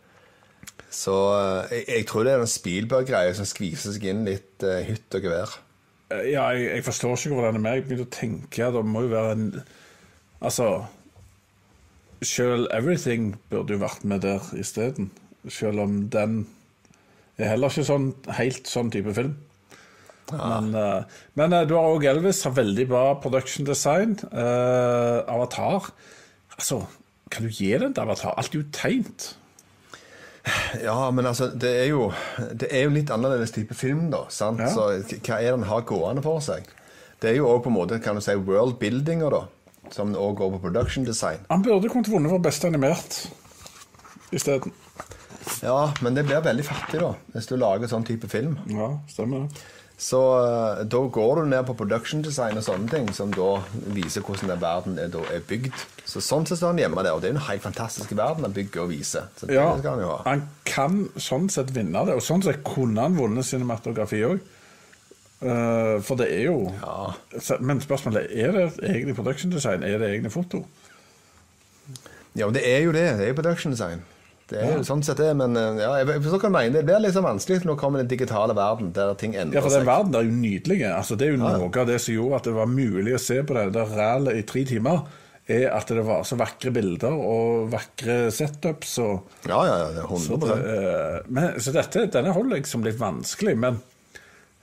Så 0.92 1.14
uh, 1.14 1.72
jeg, 1.72 1.86
jeg 1.88 2.06
tror 2.10 2.26
det 2.26 2.34
er 2.34 2.44
en 2.44 2.50
Spielberg-greie 2.50 3.32
som 3.36 3.48
skviser 3.48 3.96
seg 3.96 4.10
inn 4.12 4.26
litt 4.28 4.66
uh, 4.66 4.82
hytt 4.84 5.16
og 5.16 5.24
gevær. 5.24 5.56
Eh, 6.12 6.26
Ja, 6.34 6.50
jeg, 6.52 6.68
jeg 6.76 6.84
forstår 6.84 7.16
ikke 7.16 7.38
hvordan 7.38 7.56
det 7.56 7.62
er 7.62 7.64
med. 7.64 7.78
Jeg 7.78 7.86
begynte 7.88 8.08
å 8.08 8.18
tenke 8.18 8.68
det 8.74 8.84
må 8.84 9.06
jo 9.06 9.14
være 9.14 9.38
en 9.38 9.48
Altså 10.44 10.66
Selv 12.24 12.66
Everything 12.76 13.34
burde 13.48 13.76
jo 13.76 13.80
vært 13.80 14.04
med 14.04 14.20
der 14.24 14.44
isteden. 14.60 15.10
Selv 15.48 15.80
om 15.80 15.96
den 16.12 16.46
er 17.42 17.54
heller 17.54 17.72
ikke 17.72 17.88
sånn 17.88 18.12
helt 18.38 18.70
sånn 18.70 18.92
type 18.94 19.14
film. 19.16 19.34
Men, 20.32 20.74
eh, 20.74 21.20
men 21.34 21.52
eh, 21.52 21.64
du 21.68 21.74
har 21.76 21.92
òg 21.92 22.06
Elvis, 22.08 22.44
har 22.46 22.54
veldig 22.56 22.86
bra 22.88 23.04
production 23.20 23.66
design. 23.68 24.16
Uh, 24.32 25.20
Avatar 25.28 25.90
Altså, 26.54 26.84
kan 27.34 27.42
du 27.44 27.50
gi 27.50 27.72
den 27.74 27.94
til 27.94 28.04
Avatar? 28.04 28.36
Alt 28.38 28.54
er 28.54 28.60
jo 28.60 28.68
tegnet. 28.72 29.32
Ja, 30.82 31.10
men 31.10 31.26
altså, 31.26 31.48
det 31.48 31.72
er 31.80 31.88
jo, 31.90 32.12
det 32.52 32.68
er 32.70 32.84
jo 32.86 32.94
litt 32.94 33.10
annerledes 33.10 33.54
type 33.54 33.74
film, 33.74 34.06
da. 34.12 34.26
sant? 34.30 34.60
Ja. 34.62 34.70
Så 34.70 34.86
hva 34.92 35.40
er 35.40 35.48
det 35.48 35.56
den 35.56 35.66
har 35.70 35.86
gående 35.88 36.22
for 36.22 36.44
seg? 36.44 36.68
Det 37.22 37.32
er 37.32 37.38
jo 37.40 37.48
òg 37.48 37.64
på 37.64 37.72
en 37.72 37.78
måte 37.78 37.98
kan 38.04 38.18
du 38.18 38.22
si, 38.22 38.36
world-buildinga, 38.36 39.32
da. 39.32 39.44
Som 39.92 40.14
òg 40.14 40.36
går 40.38 40.54
på 40.54 40.62
production 40.68 41.08
design. 41.08 41.42
Han 41.50 41.64
burde 41.64 41.90
kunnet 41.90 42.12
vunnet 42.12 42.32
for 42.32 42.44
beste 42.44 42.70
animert 42.70 43.24
isteden. 44.34 44.72
Ja, 45.62 45.92
men 46.02 46.14
det 46.16 46.24
blir 46.28 46.40
veldig 46.44 46.64
fattig, 46.66 47.00
da, 47.00 47.14
hvis 47.34 47.46
du 47.50 47.56
lager 47.60 47.88
sånn 47.90 48.04
type 48.06 48.28
film. 48.32 48.58
Ja, 48.70 48.92
stemmer 49.10 49.44
det. 49.48 49.64
Så 50.04 50.18
eh, 50.42 50.80
da 50.90 51.00
går 51.14 51.36
du 51.38 51.48
ned 51.52 51.66
på 51.68 51.74
production 51.78 52.22
design 52.26 52.56
og 52.58 52.64
sånne 52.66 52.88
ting, 52.90 53.06
som 53.14 53.30
da 53.32 53.60
viser 53.94 54.24
hvordan 54.26 54.50
den 54.50 54.60
verden 54.62 54.96
er, 54.98 55.12
er 55.30 55.44
bygd. 55.46 55.76
Så 56.04 56.20
sånn 56.20 56.44
sett 56.48 56.58
står 56.58 56.72
han 56.74 56.80
hjemme 56.82 57.04
der, 57.06 57.14
og 57.14 57.22
det 57.22 57.30
er 57.30 57.36
en 57.36 57.44
helt 57.46 57.62
fantastisk 57.62 58.10
verden 58.18 58.42
han 58.48 58.56
bygger 58.56 58.82
og 58.82 58.90
viser. 58.90 59.28
Så 59.38 59.46
det 59.48 59.54
Ja, 59.54 59.68
skal 59.78 59.94
han 59.94 60.02
jo 60.02 60.08
ha. 60.10 60.16
han 60.26 60.42
kan 60.68 60.98
sånn 61.16 61.46
sett 61.54 61.70
vinne 61.76 62.02
det, 62.08 62.16
og 62.18 62.24
sånn 62.26 62.42
sett 62.44 62.64
kunne 62.66 63.06
han 63.06 63.14
vunnet 63.16 63.46
cinematografi 63.46 64.24
òg. 64.26 64.42
for 65.44 66.16
det 66.16 66.26
er 66.32 66.44
jo 66.48 66.72
ja. 66.80 67.14
Men 67.60 67.80
spørsmålet 67.84 68.30
er 68.32 68.52
det 68.52 68.62
egentlig 68.80 69.14
production 69.18 69.50
design? 69.52 69.82
Er 69.84 69.98
det 70.00 70.08
egne 70.14 70.30
foto? 70.32 70.62
Ja, 72.34 72.46
men 72.46 72.54
det 72.56 72.62
er 72.66 72.80
jo 72.86 72.92
det. 72.96 73.06
Det 73.18 73.28
er 73.28 73.34
production 73.36 73.72
design. 73.74 74.02
Det 74.54 74.62
er 74.62 74.70
Ja. 74.70 74.76
jo 74.78 74.84
sånn 74.86 75.02
sett 75.04 75.18
det, 75.18 75.32
men 75.36 75.56
eh, 75.58 75.80
ja, 75.82 75.90
jeg 76.04 76.22
forstår 76.22 76.40
hva 76.44 76.50
du 76.50 76.54
mener. 76.54 76.82
Det 76.82 76.84
blir 77.02 77.12
sånn 77.16 77.26
vanskelig 77.26 77.64
når 77.64 77.74
du 77.74 77.80
kommer 77.80 77.98
den 78.04 78.08
digitale 78.12 78.54
verden, 78.54 78.92
der 78.94 79.14
ting 79.18 79.34
Ja, 79.34 79.44
for 79.60 79.68
den 79.74 79.82
seg. 79.82 79.88
verden 79.90 80.14
er 80.14 80.24
jo 80.28 80.36
nydelig. 80.38 80.78
Altså, 80.94 81.16
det 81.18 81.26
er 81.28 81.32
jo 81.36 81.42
noe 81.42 81.68
av 81.82 81.86
det 81.90 82.00
som 82.00 82.14
gjorde 82.14 82.36
at 82.40 82.48
det 82.48 82.54
var 82.54 82.66
mulig 82.70 83.14
å 83.14 83.20
se 83.20 83.42
på 83.42 83.54
det 83.58 83.66
der 83.74 83.94
rælet 83.98 84.38
i 84.38 84.42
tre 84.48 84.64
timer. 84.64 85.04
Er 85.46 85.66
at 85.76 85.90
det 85.92 86.00
var 86.06 86.22
så 86.24 86.38
vakre 86.40 86.70
bilder 86.72 87.12
og 87.12 87.66
vakre 87.74 88.30
setups 88.32 88.94
og 89.04 89.26
Ja, 89.44 89.58
ja, 89.68 89.74
ja, 89.76 89.88
det 89.92 90.04
er 90.06 90.16
Så, 90.16 90.38
det, 90.40 90.54
eh, 90.72 91.18
men, 91.28 91.58
så 91.60 91.72
dette, 91.74 92.06
denne 92.14 92.32
holder 92.32 92.56
jeg 92.62 92.66
som 92.70 92.82
litt 92.82 92.96
vanskelig, 92.96 93.52
men 93.58 93.82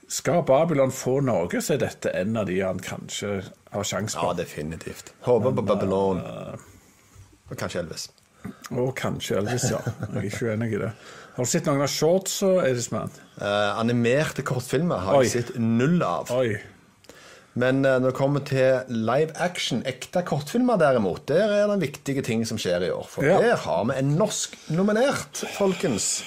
skal 0.08 0.42
Babylon 0.42 0.90
få 0.90 1.20
noe, 1.22 1.46
så 1.62 1.74
er 1.76 1.78
dette 1.84 2.10
en 2.18 2.36
av 2.36 2.46
de 2.46 2.58
han 2.60 2.80
kanskje 2.82 3.44
har 3.72 3.82
sjanse 3.86 4.18
på. 4.18 4.26
Ja, 4.26 4.32
definitivt. 4.42 5.12
Håper 5.22 5.54
på 5.54 5.62
Babylon. 5.64 6.18
Og 7.48 7.56
kanskje 7.56 7.80
Elvis. 7.84 8.08
Og 8.72 8.94
kanskje 8.96 9.36
Elvis, 9.42 9.68
ja. 9.70 9.78
Jeg 9.84 10.16
er 10.16 10.28
ikke 10.30 10.50
uenig 10.50 10.72
i 10.72 10.80
det. 10.80 10.92
Har 11.36 11.44
du 11.44 11.48
sett 11.48 11.66
noen 11.68 11.82
av 11.84 11.88
shorts 11.92 12.38
Edisman? 12.42 13.10
Eh, 13.40 13.70
animerte 13.80 14.42
kortfilmer 14.44 14.98
har 15.06 15.18
Oi. 15.20 15.24
jeg 15.26 15.32
sett 15.46 15.58
null 15.60 16.02
av. 16.04 16.30
Oi. 16.36 16.56
Men 17.54 17.82
eh, 17.84 17.98
når 18.00 18.10
det 18.12 18.16
kommer 18.16 18.40
til 18.48 18.92
live 18.92 19.32
action, 19.44 19.82
ekte 19.88 20.22
kortfilmer 20.28 20.78
derimot, 20.80 21.26
der 21.28 21.52
er 21.58 21.66
det 21.72 21.80
viktige 21.82 22.24
ting 22.24 22.46
som 22.48 22.56
skjer 22.60 22.86
i 22.88 22.90
år. 22.94 23.04
For 23.12 23.24
Ja. 23.28 23.38
der 23.44 23.56
har 23.60 23.84
vi 23.90 23.98
en 24.00 24.14
norsk 24.16 24.56
nominert, 24.72 25.42
folkens. 25.58 26.22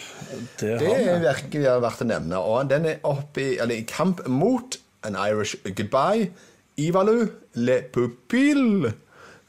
Det 0.59 0.79
Det 0.79 0.87
har 0.87 0.97
er 1.01 1.19
vi. 1.19 1.25
virkelig 1.27 1.63
verdt 1.81 2.01
å 2.05 2.09
nevne. 2.13 2.37
Og 2.41 2.69
den 2.69 2.85
er 2.85 2.99
oppe 3.03 3.41
i, 3.41 3.57
eller 3.59 3.75
i 3.75 3.85
kamp 3.89 4.21
mot 4.27 4.77
An 5.05 5.15
Irish 5.15 5.55
Goodbye, 5.65 6.29
Ivalu, 6.77 7.27
Le 7.55 7.81
Pupil. 7.93 8.91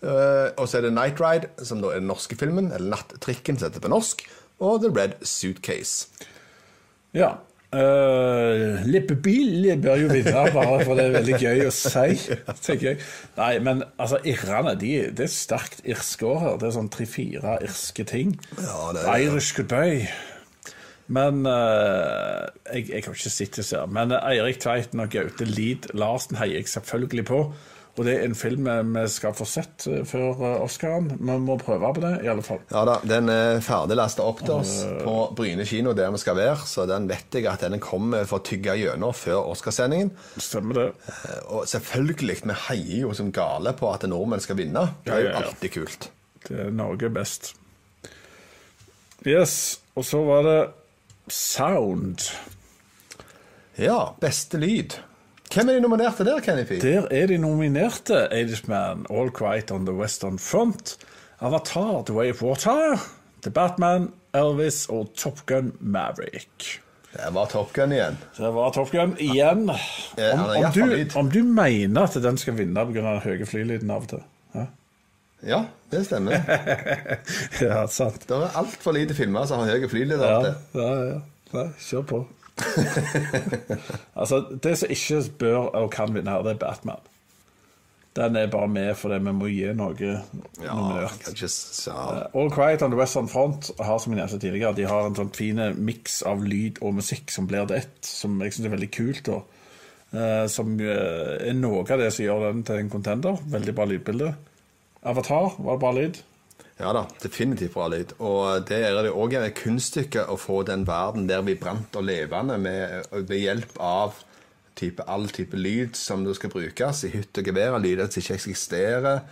Eh, 0.06 0.48
og 0.56 0.68
så 0.68 0.78
er 0.78 0.86
det 0.86 0.94
Night 0.96 1.20
Ride, 1.22 1.50
som 1.66 1.82
da 1.82 1.92
er 1.92 2.02
den 2.02 2.10
norske 2.10 2.38
filmen, 2.38 2.70
eller 2.72 2.94
Nattrikken, 2.94 3.58
som 3.58 3.70
heter 3.70 3.84
på 3.84 3.92
norsk, 3.92 4.24
og 4.62 4.80
The 4.84 4.92
Red 4.94 5.18
Suitcase. 5.26 6.08
Ja. 7.16 7.36
Uh, 7.76 8.78
Lippebil 8.86 9.66
bør 9.82 9.98
jo 10.00 10.08
vinne, 10.12 10.44
bare 10.54 10.84
for 10.86 10.96
det 10.96 11.08
er 11.08 11.16
veldig 11.18 11.40
gøy 11.42 11.64
å 11.66 11.72
si. 11.74 12.14
tenker 12.66 12.86
jeg. 12.92 13.00
Nei, 13.36 13.50
men 13.64 13.82
altså, 13.98 14.20
irrene 14.24 14.76
de, 14.78 14.92
det 15.16 15.26
er 15.26 15.32
sterkt 15.34 15.82
irske 15.84 16.28
år 16.28 16.40
her. 16.44 16.56
Det 16.62 16.70
er 16.70 16.76
sånn 16.78 16.92
tre-fire 16.94 17.58
irske 17.66 18.06
ting. 18.08 18.36
Ja, 18.60 18.94
det 18.94 19.02
er. 19.02 19.26
Irish 19.26 19.58
goodbye. 19.58 20.06
Men 21.06 21.44
uh, 21.46 22.46
jeg, 22.72 22.88
jeg 22.90 23.04
kan 23.04 23.14
ikke 23.14 23.34
sitte 23.34 23.62
og 23.62 23.68
se. 23.68 23.82
Men 23.94 24.14
eh, 24.14 24.30
Eirik 24.32 24.58
Tveiten 24.62 25.02
og 25.02 25.12
Gaute 25.12 25.46
Lid 25.46 25.90
Larsen 25.94 26.38
heier 26.40 26.60
jeg 26.60 26.70
selvfølgelig 26.72 27.26
på. 27.28 27.40
Og 27.96 28.04
det 28.04 28.12
er 28.18 28.26
en 28.26 28.34
film 28.36 28.66
vi 28.92 29.02
skal 29.08 29.32
få 29.32 29.46
sett 29.48 29.86
eh, 29.88 30.02
før 30.04 30.42
eh, 30.44 30.56
Oscaren. 30.66 31.06
Vi 31.16 31.36
må 31.40 31.54
prøve 31.60 31.88
på 31.96 32.02
det, 32.04 32.10
i 32.26 32.28
alle 32.28 32.44
fall. 32.44 32.58
Ja 32.68 32.82
da, 32.84 32.98
Den 33.08 33.30
er 33.32 33.62
ferdig 33.64 33.96
lasta 33.96 34.26
opp 34.28 34.42
til 34.44 34.52
oss 34.58 34.74
på 35.00 35.14
Bryne 35.38 35.64
kino, 35.68 35.94
der 35.96 36.12
vi 36.12 36.20
skal 36.20 36.36
være. 36.36 36.58
Så 36.68 36.84
den 36.90 37.08
vet 37.08 37.32
jeg 37.38 37.48
at 37.48 37.64
den 37.64 37.80
kommer 37.80 38.28
for 38.28 38.42
å 38.42 38.44
tygge 38.44 38.76
gjennom 38.82 39.16
før 39.16 39.48
Oscarsendingen. 39.54 40.12
Stemmer 40.36 40.80
det. 40.82 40.86
Eh, 41.08 41.40
Og 41.56 41.64
selvfølgelig, 41.72 42.42
vi 42.44 42.58
heier 42.66 43.06
jo 43.06 43.14
som 43.16 43.32
gale 43.32 43.72
på 43.80 43.88
at 43.94 44.04
nordmenn 44.12 44.44
skal 44.44 44.60
vinne. 44.60 44.84
Det 45.06 45.16
er 45.16 45.24
jo 45.30 45.34
alltid 45.40 45.74
kult. 45.78 46.10
Det 46.46 46.60
er 46.68 46.74
Norge 46.76 47.08
best. 47.10 47.54
Yes. 49.26 49.78
Og 49.96 50.04
så 50.04 50.20
var 50.28 50.44
det 50.46 50.58
Sound. 51.32 52.20
Ja, 53.80 54.12
beste 54.20 54.60
lyd. 54.60 54.94
Hvem 55.54 55.68
er 55.68 55.78
de 55.78 55.80
nominerte 55.80 56.24
der, 56.26 56.40
Kenny 56.40 56.64
P? 56.64 56.80
Der 56.82 57.06
er 57.10 57.26
de 57.26 57.38
nominerte 57.38 58.26
Aidishman, 58.32 59.06
All 59.10 59.30
Quiet 59.30 59.70
on 59.70 59.86
the 59.86 59.94
Western 59.94 60.38
Front, 60.38 60.96
Avatar, 61.40 62.02
The 62.06 62.14
Way 62.14 62.30
of 62.30 62.42
Water, 62.42 62.96
The 63.42 63.50
Batman, 63.50 64.10
Elvis 64.34 64.86
og 64.88 65.12
Top 65.16 65.46
Gun 65.46 65.72
Maverick. 65.80 66.80
Det 67.16 67.30
var 67.32 67.46
Top 67.48 67.72
Gun 67.72 67.92
igjen. 67.92 68.18
Det 68.36 68.54
var 68.54 68.72
Top 68.74 68.90
Gun 68.92 69.14
igjen. 69.18 69.70
Om, 69.70 70.40
om, 70.40 70.72
du, 70.74 71.06
om 71.18 71.30
du 71.30 71.42
mener 71.44 72.02
at 72.02 72.18
den 72.22 72.36
skal 72.36 72.58
vinne 72.58 72.86
pga. 72.86 73.00
den 73.00 73.22
høye 73.24 73.46
flylyden 73.48 73.90
av 73.90 74.04
og 74.04 74.10
til? 74.10 74.26
Ja, 74.54 74.66
Ja, 75.46 75.62
det 75.92 76.02
stemmer. 76.08 76.32
ja 77.62 77.86
sant. 77.92 78.24
Det 78.28 78.36
er 78.36 78.56
altfor 78.58 78.96
lite 78.96 79.14
filmer 79.14 79.46
som 79.48 79.62
har 79.62 79.76
høye 79.76 79.88
flylyd. 79.88 80.18
Ja, 80.20 80.36
av 80.36 80.44
det. 80.44 80.54
ja, 80.74 80.92
ja. 81.12 81.18
Nei, 81.54 81.66
kjør 81.80 82.06
på. 82.10 82.20
altså, 84.20 84.40
det 84.62 84.78
som 84.80 84.92
ikke 84.92 85.20
bør 85.38 85.58
og 85.82 85.90
kan 85.92 86.14
vinne 86.14 86.32
her, 86.32 86.42
det 86.46 86.56
er 86.56 86.62
Batman. 86.62 87.02
Den 88.16 88.36
er 88.40 88.46
bare 88.48 88.68
med 88.72 88.94
fordi 88.96 89.18
vi 89.26 89.32
må 89.36 89.48
gi 89.52 89.66
noe 89.76 89.96
Ja, 90.00 90.72
nominert. 90.72 91.26
just, 91.36 91.82
ja. 91.86 91.92
Uh, 91.92 92.40
All 92.40 92.48
Quiet 92.50 92.80
on 92.82 92.94
the 92.94 92.96
Western 92.98 93.28
Front 93.28 93.68
har 93.76 93.98
som 94.00 94.14
jeg 94.14 94.22
nevnte 94.22 94.38
tidligere, 94.40 94.72
de 94.78 94.86
har 94.88 95.04
en 95.10 95.18
sånn 95.18 95.34
fin 95.36 95.60
miks 95.76 96.22
av 96.24 96.40
lyd 96.44 96.80
og 96.80 96.96
musikk 96.96 97.34
som 97.34 97.48
blir 97.50 97.68
det 97.68 97.82
ett, 97.82 97.98
som 98.08 98.40
jeg 98.40 98.56
syns 98.56 98.70
er 98.70 98.76
veldig 98.78 98.92
kult. 98.96 99.32
Og, 99.36 99.52
Uh, 100.14 100.46
som 100.48 100.68
uh, 100.78 101.34
er 101.42 101.56
noe 101.58 101.80
av 101.82 101.98
det 101.98 102.12
som 102.14 102.22
gjør 102.22 102.44
den 102.46 102.60
til 102.64 102.78
en 102.78 102.88
contender. 102.92 103.40
Veldig 103.52 103.72
bra 103.74 103.84
lydbilde. 103.90 104.28
Avatar 105.02 105.56
var 105.58 105.74
det 105.74 105.82
bra 105.82 105.90
lyd. 105.96 106.20
Ja 106.76 106.90
da, 106.92 107.06
definitivt 107.22 107.72
bra 107.72 107.86
lyd. 107.88 108.12
Og 108.20 108.66
det 108.68 108.82
er 108.84 108.98
det 109.00 109.14
òg 109.16 109.38
et 109.38 109.56
kunststykke 109.56 110.26
å 110.28 110.36
få 110.40 110.60
den 110.68 110.84
verden 110.88 111.24
der 111.28 111.44
vibrant 111.46 111.96
og 111.96 112.04
levende 112.04 112.58
med, 112.60 113.08
ved 113.16 113.40
hjelp 113.40 113.78
av 113.80 114.18
type, 114.76 115.04
all 115.08 115.24
type 115.32 115.56
lyd 115.56 115.96
som 115.96 116.24
du 116.26 116.34
skal 116.36 116.52
brukes 116.52 117.04
i 117.08 117.12
hytt 117.14 117.40
og 117.40 117.48
gevær, 117.48 117.78
lyder 117.80 118.10
som 118.10 118.20
ikke 118.20 118.36
eksisterer. 118.36 119.22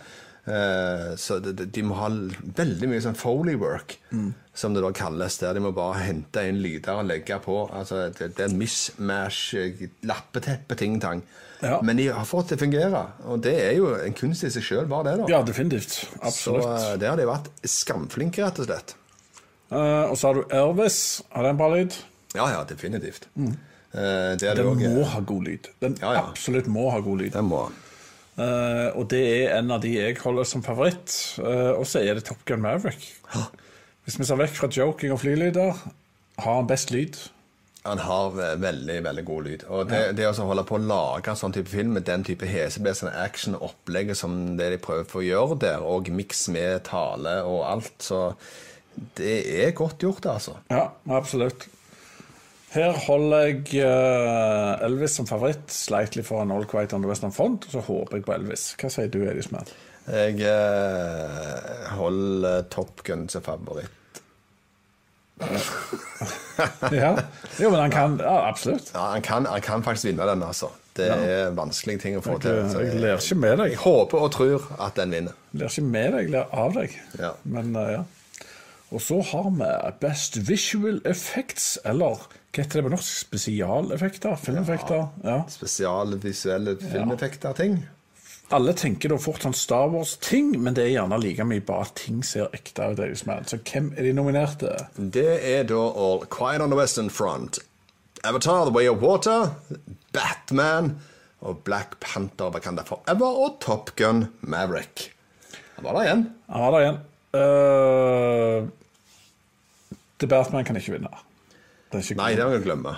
Eh, 0.45 1.15
så 1.17 1.39
det, 1.41 1.55
det, 1.57 1.65
de 1.73 1.83
må 1.85 1.95
ha 1.97 2.09
veldig 2.09 2.89
mye 2.91 3.01
sånn 3.01 3.17
Foley 3.17 3.57
work, 3.57 3.97
som 4.53 4.75
det 4.75 4.83
da 4.85 4.91
kalles. 4.95 5.39
Der 5.41 5.57
de 5.57 5.63
må 5.65 5.71
bare 5.75 6.03
hente 6.05 6.43
inn 6.45 6.61
lyder 6.63 7.01
og 7.01 7.09
legge 7.09 7.39
på. 7.43 7.63
Altså, 7.73 8.07
det, 8.13 8.33
det 8.37 8.45
er 8.45 8.51
en 8.51 8.59
mismash, 8.59 9.55
eh, 9.57 9.85
lappeteppe, 10.05 10.77
ting-tang. 10.79 11.25
Ja. 11.63 11.79
Men 11.85 11.97
de 11.97 12.09
har 12.13 12.27
fått 12.29 12.51
det 12.51 12.59
til 12.59 12.59
å 12.59 12.65
fungere, 12.65 13.03
og 13.31 13.39
det 13.45 13.55
er 13.63 13.77
jo 13.79 13.93
en 13.95 14.13
kunst 14.17 14.43
i 14.45 14.51
seg 14.53 14.65
sjøl, 14.67 14.89
bare 14.91 15.07
det. 15.07 15.15
da 15.23 15.37
Ja, 15.37 15.43
definitivt. 15.47 16.01
Absolutt. 16.19 16.67
Så 16.67 16.97
der 17.01 17.13
har 17.13 17.17
de 17.19 17.29
vært 17.29 17.47
skamflinke, 17.65 18.43
rett 18.43 18.59
og 18.61 18.67
slett. 18.67 18.97
Uh, 19.71 20.11
og 20.11 20.19
så 20.19 20.29
har 20.29 20.37
du 20.37 20.53
Elvis. 20.53 20.99
Har 21.33 21.47
den 21.47 21.57
bra 21.57 21.71
lyd? 21.73 21.95
Ja, 22.35 22.51
ja, 22.51 22.59
definitivt. 22.67 23.25
Eh, 23.95 24.35
det 24.35 24.43
er 24.49 24.57
det 24.59 24.65
Den 24.67 24.97
må 24.97 25.05
ha 25.07 25.21
god 25.23 25.47
lyd. 25.47 25.69
Den 25.79 25.95
Ja, 26.01 26.13
ja. 26.17 26.23
absolutt 26.27 26.67
må 26.67 26.89
ha 26.91 26.99
god 26.99 27.21
lyd. 27.23 27.31
Den 27.33 27.47
må 27.47 27.63
Eh, 28.35 28.89
og 28.97 29.07
det 29.13 29.21
er 29.23 29.53
en 29.59 29.71
av 29.71 29.83
de 29.83 29.93
jeg 29.95 30.17
holder 30.19 30.47
som 30.47 30.63
favoritt. 30.65 31.13
Uh, 31.39 31.71
og 31.77 31.85
så 31.87 32.03
er 32.03 32.17
det 32.17 32.25
Top 32.27 32.43
Gun 32.47 32.63
Maverick. 32.63 33.07
Hvis 34.05 34.19
vi 34.19 34.27
ser 34.27 34.39
vekk 34.41 34.57
fra 34.57 34.69
joking 34.71 35.15
og 35.15 35.21
flylyder, 35.23 35.79
har 36.43 36.59
han 36.59 36.67
best 36.69 36.91
lyd? 36.93 37.17
Han 37.85 38.01
har 38.01 38.33
veldig 38.57 38.97
veldig 39.05 39.23
god 39.25 39.43
lyd. 39.45 39.63
Og 39.69 39.89
det, 39.89 40.01
det 40.17 40.25
å 40.27 40.47
holde 40.49 40.65
på 40.65 40.79
å 40.79 40.81
lage 40.81 41.29
en 41.29 41.37
sånn 41.37 41.53
type 41.53 41.69
film 41.69 41.93
med 41.93 42.07
den 42.07 42.25
type 42.25 42.47
heseblesende 42.49 43.13
action 43.21 43.57
og 43.57 43.67
opplegget 43.69 44.17
som 44.17 44.55
det 44.57 44.71
de 44.73 44.79
prøver 44.81 45.05
for 45.09 45.21
å 45.21 45.25
gjøre 45.25 45.59
der, 45.61 45.85
og 45.85 46.09
miks 46.09 46.47
med 46.53 46.81
tale 46.89 47.37
og 47.45 47.61
alt, 47.69 47.93
så 48.01 48.23
det 49.19 49.37
er 49.61 49.75
godt 49.77 50.01
gjort, 50.01 50.25
altså. 50.31 50.57
Ja, 50.73 50.87
absolutt. 51.13 51.67
Her 52.75 52.91
holder 53.05 53.45
jeg 53.47 53.85
eh, 53.87 54.83
Elvis 54.83 55.13
som 55.15 55.27
favoritt, 55.29 55.71
slightly 55.71 56.23
foran 56.27 56.51
All 56.51 56.65
Quiet 56.67 56.93
on 56.93 57.05
the 57.05 57.07
Western 57.07 57.31
Front, 57.31 57.69
og 57.69 57.77
så 57.77 57.83
håper 57.87 58.19
jeg 58.19 58.25
på 58.27 58.33
Elvis. 58.35 58.65
Hva 58.81 58.89
sier 58.91 59.07
du, 59.13 59.21
Edisman? 59.23 59.69
Jeg 60.11 60.41
eh, 60.43 61.93
holder 61.95 62.65
Top 62.73 62.99
Gun 63.07 63.29
som 63.31 63.45
favoritt. 63.45 64.01
Ja. 66.95 67.09
Jo, 67.59 67.67
men 67.67 67.79
han 67.81 67.91
kan 67.91 68.13
Ja, 68.23 68.47
absolutt. 68.47 68.91
Ja, 68.93 69.09
han 69.11 69.21
kan, 69.21 69.45
han 69.45 69.61
kan 69.61 69.83
faktisk 69.83 70.05
vinne 70.07 70.27
den, 70.29 70.43
altså. 70.43 70.69
Det 70.95 71.09
er 71.11 71.49
vanskelige 71.51 71.99
ting 72.05 72.15
å 72.15 72.21
få 72.23 72.37
til. 72.39 72.55
Jeg, 72.55 72.69
så 72.71 72.83
jeg 72.85 73.01
ler 73.03 73.19
ikke 73.19 73.35
med 73.41 73.57
deg. 73.59 73.73
jeg 73.73 73.81
håper 73.81 74.21
og 74.23 74.29
tror 74.31 74.67
at 74.79 74.95
den 74.95 75.11
vinner. 75.11 75.35
Jeg 75.51 75.59
ler 75.59 75.73
ikke 75.73 75.83
med 75.89 76.07
deg, 76.15 76.21
jeg 76.21 76.31
ler 76.37 76.53
av 76.63 76.77
deg. 76.77 76.95
Ja. 77.19 77.33
Men 77.43 77.75
uh, 77.75 77.89
ja. 77.97 78.05
Og 78.95 79.03
så 79.03 79.19
har 79.33 79.49
vi 79.57 79.69
Best 79.99 80.39
Visual 80.47 81.01
Effects, 81.03 81.73
eller 81.83 82.23
hva 82.55 82.63
heter 82.63 82.79
det 82.79 82.85
på 82.85 82.93
norsk? 82.93 83.17
Spesialeffekter? 83.25 84.37
Filmeffekter? 84.39 85.07
Ja. 85.27 85.41
Spesiale 85.51 86.19
visuelle 86.23 86.77
filmeffekter-ting. 86.79 87.81
Alle 88.55 88.75
tenker 88.77 89.09
da 89.09 89.17
fort 89.19 89.41
sånn 89.41 89.55
Star 89.57 89.89
Wars-ting, 89.89 90.51
men 90.61 90.75
det 90.77 90.85
er 90.85 90.91
gjerne 90.93 91.17
like 91.19 91.43
mye 91.49 91.63
bare 91.65 91.87
at 91.87 91.95
ting 91.97 92.21
ser 92.23 92.53
ekte 92.55 92.91
ut. 92.93 93.01
Så 93.49 93.57
hvem 93.57 93.89
er 93.97 94.05
de 94.05 94.13
nominerte? 94.15 94.75
Det 94.95 95.39
er 95.41 95.65
da 95.67 95.81
All 95.81 96.23
Quiet 96.31 96.61
on 96.63 96.71
the 96.71 96.77
Western 96.77 97.09
Front, 97.09 97.59
Avatar 98.23 98.69
The 98.69 98.75
Way 98.75 98.87
of 98.91 99.01
Water, 99.01 99.51
Batman 100.13 100.93
og 101.41 101.65
Black 101.65 101.99
Panther 101.99 102.53
Wakanda 102.53 102.85
Forever 102.85 103.43
og 103.45 103.59
Top 103.65 103.95
Gun 103.97 104.27
Maverick. 104.41 105.09
Han 105.75 105.89
var 105.89 105.97
der 105.97 106.07
igjen. 106.07 106.25
Han 106.49 106.61
var 106.61 106.71
der 106.71 106.85
igjen. 106.85 106.99
Uh, 107.35 108.69
The 110.21 110.29
Batman 110.31 110.63
kan 110.63 110.77
ikke 110.79 110.95
vinne. 110.95 111.11
Det 111.95 112.03
er 112.03 112.11
ikke 112.11 112.21
Nei, 112.21 112.31
det 112.35 112.45
må 112.47 112.57
du 112.57 112.65
glemme. 112.65 112.97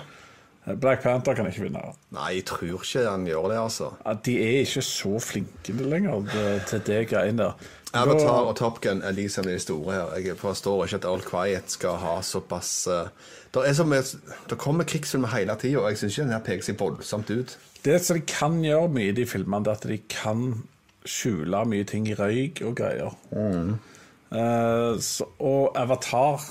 Black 0.76 1.02
Panther 1.02 1.34
kan 1.34 1.46
ikke 1.48 1.64
vinne. 1.64 1.80
Nei, 2.12 2.28
jeg 2.38 2.44
tror 2.50 2.82
ikke 2.82 3.04
han 3.06 3.24
gjør 3.26 3.48
det, 3.52 3.58
altså. 3.62 3.90
At 4.04 4.24
De 4.26 4.34
er 4.42 4.60
ikke 4.66 4.82
så 4.84 5.18
flinke 5.22 5.72
lenger 5.72 6.28
til 6.68 6.82
det 6.86 7.02
greiene 7.08 7.46
der. 7.46 7.68
Avatar 7.96 8.44
og 8.50 8.56
Top 8.56 8.80
Gun 8.84 9.00
er 9.02 9.14
liksom 9.16 9.46
de 9.48 9.58
store 9.58 9.94
her. 9.94 10.16
Jeg 10.20 10.36
forstår 10.36 10.84
ikke 10.84 10.96
at 11.00 11.06
All 11.08 11.22
Quiet 11.24 11.72
skal 11.72 11.96
ha 12.02 12.18
såpass 12.22 12.88
uh, 12.90 13.08
Det 13.54 13.62
er 13.64 13.72
så 13.72 13.86
mye 13.88 14.02
Det 14.50 14.58
kommer 14.58 14.84
krigsfilmer 14.84 15.32
hele 15.32 15.56
tida, 15.56 15.80
og 15.80 15.88
jeg 15.88 15.98
syns 16.02 16.18
ikke 16.18 16.26
den 16.26 16.36
her 16.36 16.44
peker 16.44 16.66
seg 16.68 16.80
voldsomt 16.80 17.30
ut. 17.30 17.56
Det 17.84 18.00
som 18.04 18.18
de 18.18 18.26
kan 18.28 18.60
gjøre 18.64 18.90
mye 18.92 19.14
i 19.14 19.16
de 19.16 19.24
filmene, 19.26 19.64
det 19.64 19.72
er 19.72 19.80
at 19.80 19.88
de 19.88 19.98
kan 20.12 20.42
skjule 21.08 21.64
mye 21.64 21.86
ting 21.88 22.08
i 22.10 22.16
røyk 22.18 22.60
og 22.68 22.76
greier. 22.76 23.14
Eh, 24.28 24.98
så, 25.00 25.24
og 25.40 25.78
Avatar 25.78 26.42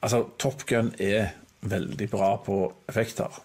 Altså, 0.00 0.24
Top 0.40 0.64
Gun 0.68 0.94
er 0.98 1.34
veldig 1.60 2.08
bra 2.12 2.34
på 2.44 2.62
effekter. 2.88 3.40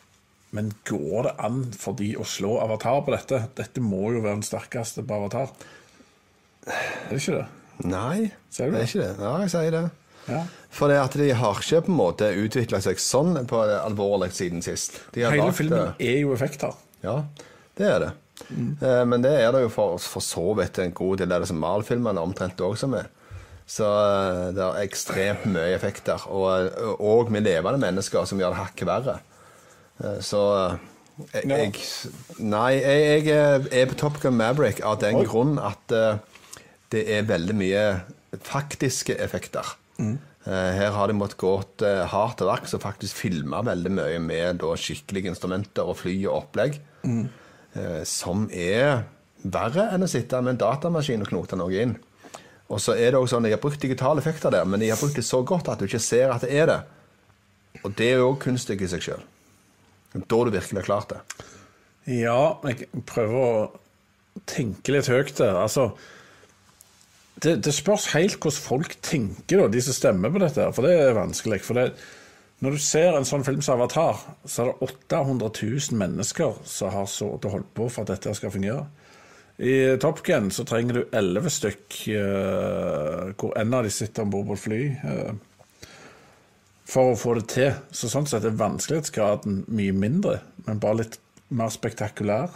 Men 0.56 0.72
går 0.88 1.28
det 1.28 1.34
an 1.44 1.64
for 1.76 1.98
de 2.00 2.14
å 2.16 2.24
slå 2.28 2.56
Avatar 2.64 3.02
på 3.04 3.12
dette? 3.12 3.42
Dette 3.58 3.84
må 3.84 4.14
jo 4.16 4.22
være 4.24 4.38
den 4.38 4.48
sterkeste 4.48 5.04
på 5.04 5.18
Avatar. 5.18 5.52
Er 6.66 7.12
det 7.12 7.20
ikke 7.20 7.42
det? 7.42 7.46
Nei, 7.84 8.30
du 8.32 8.62
det 8.72 8.80
er 8.80 8.88
ikke 8.88 9.02
det. 9.02 9.14
Ja, 9.20 9.34
jeg 9.44 9.52
sier 9.52 9.76
det. 9.76 9.86
Ja. 10.26 10.44
For 10.74 10.90
det 10.90 11.00
at 11.02 11.18
de 11.20 11.28
har 11.38 11.60
ikke 11.60 11.82
på 11.86 11.92
en 11.92 12.00
måte 12.00 12.30
utvikla 12.40 12.80
seg 12.82 13.02
sånn 13.04 13.36
på 13.50 13.66
det 13.68 13.82
alvorlig 13.84 14.32
siden 14.34 14.64
sist. 14.66 15.02
Hele 15.16 15.44
lagt 15.44 15.60
filmen 15.60 15.92
er 16.00 16.22
jo 16.22 16.32
effekter. 16.34 16.78
Ja, 17.04 17.20
det 17.78 17.90
er 17.90 18.00
det. 18.02 18.14
Mm. 18.50 18.72
Men 19.12 19.24
det 19.24 19.36
er 19.44 19.52
det 19.56 19.66
jo 19.66 19.70
for, 19.72 20.00
for 20.02 20.24
så 20.24 20.56
vidt 20.58 20.80
en 20.84 20.96
god 20.96 21.22
del 21.22 21.36
av 21.36 21.44
det 21.44 21.52
som 21.52 21.60
Mal-filmene 21.62 22.24
omtrent 22.24 22.64
òg 22.64 22.80
som 22.80 22.96
er. 22.98 23.12
Så 23.68 23.86
eh, 23.90 24.42
det 24.54 24.62
er 24.62 24.84
ekstremt 24.86 25.48
mye 25.50 25.72
effekter, 25.74 26.22
og, 26.30 27.00
og 27.02 27.32
med 27.34 27.48
levende 27.48 27.82
mennesker 27.82 28.28
som 28.30 28.42
gjør 28.42 28.54
det 28.54 28.60
hakket 28.62 28.90
verre. 28.90 29.16
Eh, 30.04 30.20
Så 30.22 30.42
eh, 30.60 30.76
jeg, 31.34 31.48
jeg 31.50 32.44
Nei, 32.44 32.74
jeg, 32.78 33.26
jeg 33.26 33.66
er 33.72 33.90
på 33.90 33.98
Top 33.98 34.20
Gun 34.22 34.38
Maverick 34.38 34.84
av 34.86 35.00
den 35.02 35.22
Oi. 35.22 35.26
grunn 35.26 35.58
at 35.58 35.96
eh, 35.96 36.22
det 36.94 37.06
er 37.18 37.26
veldig 37.28 37.56
mye 37.58 37.84
faktiske 38.46 39.16
effekter. 39.24 39.74
Mm. 39.98 40.18
Eh, 40.46 40.72
Her 40.78 40.92
har 40.94 41.10
de 41.10 41.16
måttet 41.18 41.40
gå 41.42 41.56
eh, 41.88 42.04
hardt 42.12 42.38
til 42.42 42.52
verks 42.52 42.76
og 42.78 42.84
faktisk 42.86 43.18
filme 43.24 43.64
veldig 43.66 43.94
mye 43.98 44.20
med 44.22 44.60
da, 44.62 44.76
skikkelige 44.78 45.32
instrumenter 45.34 45.88
og 45.88 45.98
fly 46.04 46.20
og 46.28 46.44
opplegg. 46.44 46.78
Mm. 47.08 47.24
eh, 47.80 48.02
Som 48.06 48.46
er 48.54 49.08
verre 49.42 49.90
enn 49.96 50.06
å 50.06 50.10
sitte 50.10 50.38
med 50.44 50.56
en 50.56 50.62
datamaskin 50.68 51.26
og 51.26 51.32
knote 51.34 51.58
noe 51.58 51.82
inn. 51.82 51.96
Og 52.72 52.82
så 52.82 52.96
er 52.98 53.14
det 53.14 53.20
også 53.20 53.36
sånn 53.36 53.46
Jeg 53.46 53.58
har 53.58 53.62
brukt 53.62 53.82
digitale 53.82 54.22
effekter 54.24 54.54
der, 54.54 54.66
men 54.66 54.82
jeg 54.82 54.96
har 54.96 55.02
brukt 55.02 55.18
det 55.20 55.26
så 55.28 55.42
godt 55.46 55.70
at 55.70 55.82
du 55.82 55.86
ikke 55.86 56.02
ser 56.02 56.34
at 56.34 56.46
det 56.46 56.54
er 56.56 56.70
det. 56.72 56.82
Og 57.84 57.94
det 57.98 58.10
er 58.10 58.22
jo 58.22 58.32
òg 58.32 58.42
kunststykke 58.42 58.88
i 58.88 58.92
seg 58.92 59.04
sjøl. 59.06 59.24
Da 60.16 60.40
du 60.48 60.52
virkelig 60.54 60.82
har 60.82 60.88
klart 60.88 61.12
det. 61.12 61.22
Ja, 62.06 62.58
jeg 62.66 62.88
prøver 63.10 63.40
å 63.42 64.44
tenke 64.50 64.94
litt 64.94 65.10
høyt 65.12 65.34
der. 65.38 65.58
Altså, 65.60 65.90
det, 67.44 67.58
det 67.66 67.74
spørs 67.76 68.12
helt 68.14 68.38
hvordan 68.40 68.64
folk 68.64 68.98
tenker, 69.06 69.62
da, 69.62 69.70
de 69.72 69.82
som 69.84 69.98
stemmer 69.98 70.34
på 70.34 70.42
dette. 70.42 70.70
For 70.76 70.88
det 70.88 70.94
er 71.02 71.18
vanskelig. 71.18 71.62
For 71.66 71.78
det, 71.78 71.90
når 72.64 72.78
du 72.78 72.82
ser 72.82 73.18
en 73.18 73.28
sånn 73.28 73.46
film 73.46 73.64
som 73.66 73.78
Avatar, 73.78 74.22
så 74.48 74.64
er 74.64 74.72
det 74.72 74.92
800 75.12 75.52
000 75.52 76.00
mennesker 76.00 76.62
som 76.70 76.94
har 76.94 77.10
holdt 77.10 77.74
på 77.76 77.90
for 77.90 78.06
at 78.06 78.14
dette 78.16 78.38
skal 78.38 78.54
fungere. 78.54 78.86
I 79.58 79.98
Top 80.02 80.20
Gun 80.28 80.50
så 80.52 80.66
trenger 80.68 80.94
du 80.94 81.04
11 81.16 81.50
stykk, 81.50 82.00
eh, 82.12 83.30
hvor 83.40 83.54
en 83.58 83.74
av 83.74 83.86
de 83.86 83.92
sitter 83.94 84.26
om 84.26 84.34
bord 84.34 84.50
på 84.50 84.58
et 84.58 84.64
fly. 84.66 84.80
eh, 85.04 85.34
for 86.86 87.14
å 87.14 87.18
få 87.18 87.34
det 87.40 87.48
til. 87.50 87.72
Så 87.92 88.10
sånn 88.12 88.28
sett 88.30 88.44
er 88.46 88.54
vanskelighetsgraden 88.60 89.64
mye 89.74 89.94
mindre, 89.96 90.42
men 90.68 90.78
bare 90.80 91.00
litt 91.04 91.18
mer 91.50 91.72
spektakulær. 91.74 92.50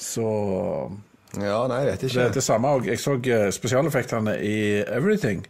Så 0.00 0.24
Ja, 1.38 1.66
nei, 1.70 1.84
jeg 1.84 1.92
vet 1.92 2.02
ikke. 2.08 2.14
det 2.16 2.24
er 2.24 2.32
det 2.34 2.42
samme 2.42 2.72
òg. 2.74 2.86
Jeg 2.90 2.98
så 2.98 3.14
eh, 3.30 3.50
spesialeffektene 3.54 4.34
i 4.42 4.56
Everything. 4.82 5.44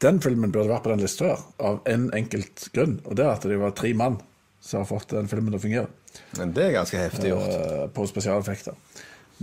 Den 0.00 0.20
filmen 0.20 0.52
burde 0.54 0.70
vært 0.70 0.84
på 0.86 0.90
den 0.94 1.02
lista 1.02 1.24
her, 1.34 1.42
av 1.60 1.80
en 1.90 2.08
enkelt 2.14 2.68
grunn. 2.72 3.00
Og 3.04 3.16
det 3.18 3.26
er 3.26 3.34
at 3.34 3.42
det 3.42 3.58
var 3.60 3.74
tre 3.76 3.92
mann 3.92 4.20
som 4.62 4.80
har 4.80 4.88
fått 4.88 5.10
den 5.10 5.28
filmen 5.28 5.52
til 5.52 5.58
å 5.58 5.62
fungere 5.62 5.88
Men 6.38 6.52
det 6.52 6.64
er 6.64 6.72
ganske 6.78 6.98
heftig 6.98 7.30
gjort. 7.30 7.92
på 7.94 8.06
spesialeffekter. 8.08 8.74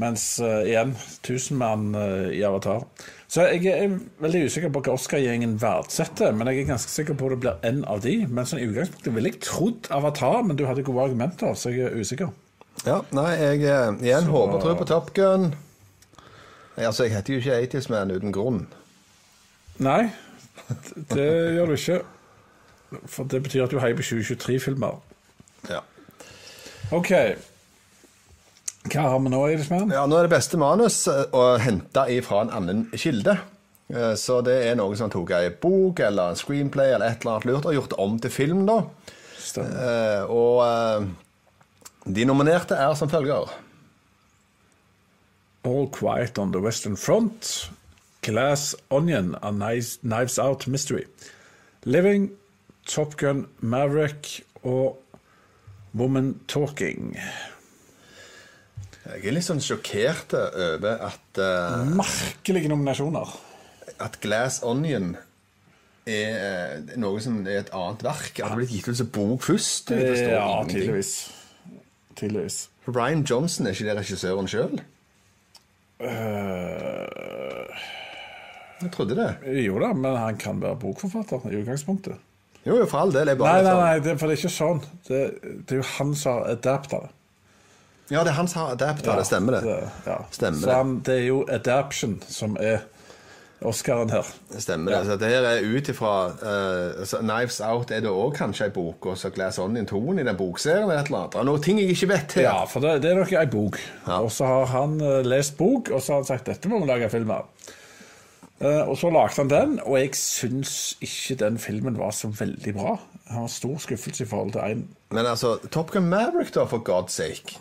Mens 0.02 0.24
uh, 0.44 0.66
igjen, 0.68 0.92
tusenmann 1.24 1.94
uh, 1.96 2.28
i 2.28 2.42
Avatar. 2.44 2.84
Så 3.32 3.46
jeg 3.48 3.72
er 3.72 3.94
veldig 4.24 4.46
usikker 4.50 4.72
på 4.74 4.82
hva 4.84 4.96
Oscar-gjengen 4.98 5.56
verdsetter, 5.62 6.36
men 6.36 6.50
jeg 6.52 6.66
er 6.66 6.72
ganske 6.74 6.92
sikker 6.92 7.16
på 7.16 7.30
at 7.30 7.36
det 7.36 7.42
blir 7.46 7.70
en 7.70 7.84
av 7.88 8.02
de. 8.04 8.18
Men 8.28 8.48
sånn 8.48 8.60
i 8.64 8.68
utgangspunktet 8.68 9.16
ville 9.16 9.32
jeg 9.32 9.44
trodd 9.46 9.88
Avatar, 9.96 10.42
men 10.44 10.60
du 10.60 10.66
hadde 10.68 10.84
gode 10.88 11.08
argumenter, 11.08 11.56
så 11.56 11.72
jeg 11.72 11.88
er 11.88 11.96
usikker. 11.96 12.34
Ja, 12.84 13.00
nei, 13.16 13.30
jeg 13.40 13.64
uh, 13.64 13.96
igjen 14.04 14.28
så... 14.28 14.36
håper 14.36 14.60
og 14.60 14.66
tror 14.66 14.78
på 14.82 14.90
Top 14.92 15.14
Gun. 15.16 15.54
Altså, 16.76 17.08
jeg 17.08 17.16
heter 17.16 17.34
jo 17.34 17.40
ikke 17.40 17.78
80's 17.78 17.88
Man 17.92 18.12
uten 18.12 18.36
grunn. 18.36 18.66
Nei, 19.80 20.10
det 21.14 21.32
gjør 21.56 21.72
du 21.72 21.80
ikke. 21.80 22.00
For 23.12 23.28
det 23.32 23.44
betyr 23.44 23.66
at 23.66 23.72
du 23.72 23.80
heier 23.80 23.96
på 23.96 24.04
2023-filmer. 24.06 25.00
Ja. 25.72 25.82
OK. 26.96 27.12
Hva 28.86 29.08
har 29.10 29.20
vi 29.24 29.32
nå, 29.34 29.42
Eidesmann? 29.50 29.92
Ja, 29.94 30.06
nå 30.06 30.18
er 30.20 30.28
det 30.28 30.36
beste 30.36 30.60
manus 30.62 31.00
eh, 31.10 31.26
å 31.34 31.58
hente 31.62 32.06
fra 32.26 32.44
en 32.46 32.54
annen 32.54 32.86
kilde. 32.94 33.38
Eh, 33.90 34.14
så 34.20 34.40
det 34.46 34.60
er 34.68 34.78
noen 34.78 34.98
som 35.00 35.12
tok 35.14 35.34
ei 35.34 35.50
bok 35.50 36.02
eller 36.06 36.34
en 36.34 36.40
screenplay 36.40 36.94
eller 36.94 37.10
et 37.10 37.24
eller 37.24 37.36
annet 37.36 37.50
lurt 37.50 37.70
og 37.70 37.78
gjort 37.80 37.96
om 38.02 38.18
til 38.22 38.34
film, 38.34 38.66
da. 38.70 38.84
Stemmer. 39.42 39.80
Eh, 39.82 40.24
og 40.30 41.10
de 42.06 42.28
nominerte 42.30 42.78
er 42.78 42.94
som 42.98 43.10
følger. 43.10 43.50
All 45.66 45.90
Quiet 45.90 46.38
on 46.38 46.52
the 46.54 46.62
Western 46.62 46.96
Front, 46.96 47.72
Glass 48.22 48.76
Onion, 48.94 49.34
A 49.42 49.50
Knives 49.52 50.38
Out 50.38 50.68
Mystery, 50.68 51.08
Living, 51.86 52.30
Top 52.86 53.18
Gun 53.18 53.48
Maverick 53.62 54.44
og 54.62 55.02
Woman 55.98 56.40
Talking. 56.48 57.18
Jeg 59.06 59.30
er 59.30 59.36
litt 59.36 59.46
sånn 59.46 59.62
sjokkert 59.62 60.34
over 60.34 61.02
at 61.06 61.38
uh, 61.38 61.86
Merkelige 61.94 62.72
nominasjoner. 62.72 63.34
At 64.02 64.18
Glass 64.24 64.64
Onion 64.66 65.14
er 66.10 66.80
uh, 66.82 66.96
noe 67.02 67.22
som 67.22 67.38
er 67.46 67.62
et 67.62 67.74
annet 67.76 68.06
verk. 68.06 68.40
Det 68.42 68.58
blitt 68.58 68.74
gitt 68.74 68.90
ut 68.90 68.98
som 68.98 69.12
bok 69.14 69.46
først? 69.46 69.94
ja, 69.94 70.48
tydeligvis. 70.70 71.14
tydeligvis. 72.18 72.60
Ryan 72.90 73.22
Johnson, 73.30 73.68
er 73.68 73.78
ikke 73.78 73.90
det 73.90 73.98
regissøren 74.00 74.50
sjøl? 74.50 74.82
Uh, 76.02 76.10
eh, 76.10 77.84
jeg 78.82 78.92
trodde 78.94 79.18
det. 79.18 79.30
Jo 79.66 79.78
da, 79.82 79.92
men 79.94 80.18
han 80.18 80.38
kan 80.42 80.62
være 80.62 80.78
bokforfatter 80.82 81.46
i 81.52 81.60
utgangspunktet. 81.62 82.18
Jo, 82.66 82.80
for 82.90 83.04
all 83.04 83.14
del. 83.14 83.30
nei, 83.38 83.62
nei, 83.62 83.76
nei, 83.78 83.94
det, 84.02 84.18
for 84.18 84.26
det 84.26 84.36
er 84.36 84.42
ikke 84.42 84.54
sånn. 84.54 84.82
Det, 85.06 85.22
det 85.70 85.78
er 85.78 85.84
jo 85.84 85.88
han 86.00 86.16
som 86.18 86.40
har 86.40 86.56
adapta 86.56 87.04
det. 87.06 87.12
Ja, 88.10 88.22
det 88.22 88.36
er 88.36 88.38
han 88.38 88.48
som 88.48 88.62
har 88.62 88.76
adapta 88.76 89.14
ja, 89.14 89.20
det. 89.20 89.26
Stemmer 89.26 89.58
det. 89.58 89.62
det 89.66 89.78
ja. 90.06 90.20
Stemmer 90.32 90.68
så 90.68 90.76
han, 90.78 91.00
det 91.06 91.16
er 91.24 91.26
jo 91.26 91.40
adaption 91.50 92.20
som 92.30 92.58
er 92.62 92.84
Oscaren 93.66 94.10
her. 94.12 94.28
Stemmer 94.60 94.92
det. 94.92 95.06
Så 95.08 95.16
det 95.18 95.30
her 95.32 95.46
er 95.48 95.64
ut 95.64 95.90
ifra 95.90 96.12
uh, 96.28 97.22
Knives 97.22 97.62
Out 97.64 97.94
er 97.96 98.04
det 98.04 98.12
òg 98.12 98.36
kanskje 98.38 98.68
ei 98.68 98.74
bok, 98.76 99.08
og 99.10 99.18
så 99.18 99.32
Glass 99.34 99.58
Onion 99.64 99.88
2 99.90 100.02
i 100.14 100.26
den 100.28 100.38
bokserien 100.38 100.84
eller 100.84 101.00
et 101.00 101.10
eller 101.10 101.24
annet. 101.24 101.34
Det 101.34 101.42
er 101.42 101.48
noen 101.50 101.64
ting 101.66 101.80
jeg 101.82 101.96
ikke 101.96 102.12
vet 102.12 102.38
her. 102.38 102.46
Ja, 102.50 102.60
for 102.70 102.84
det, 102.84 102.98
det 103.06 103.14
er 103.14 103.22
nok 103.22 103.34
ei 103.34 103.48
bok. 103.50 103.80
Ja. 104.06 104.20
Og 104.20 104.30
så 104.36 104.52
har 104.52 104.70
han 104.76 105.00
uh, 105.02 105.24
lest 105.26 105.58
bok, 105.58 105.90
og 105.90 106.04
så 106.04 106.14
har 106.14 106.22
han 106.22 106.30
sagt 106.30 106.52
dette 106.52 106.72
må 106.72 106.84
vi 106.84 106.92
lage 106.92 107.10
film 107.14 107.34
av. 107.34 107.50
Uh, 108.60 108.84
og 108.86 108.96
så 109.00 109.10
lagde 109.12 109.40
han 109.40 109.52
den, 109.52 109.80
og 109.84 109.98
jeg 110.00 110.14
syns 110.20 110.96
ikke 111.04 111.40
den 111.42 111.58
filmen 111.60 111.98
var 112.00 112.14
så 112.16 112.30
veldig 112.32 112.76
bra. 112.76 113.00
Han 113.32 113.48
har 113.48 113.52
stor 113.52 113.80
skuffelse 113.82 114.28
i 114.28 114.30
forhold 114.30 114.54
til 114.54 114.68
én. 114.68 114.86
Men 115.16 115.26
altså, 115.26 115.58
Top 115.72 115.96
Gun 115.96 116.12
Maverick, 116.12 116.54
da, 116.56 116.68
for 116.70 116.84
God's 116.84 117.16
sake. 117.16 117.58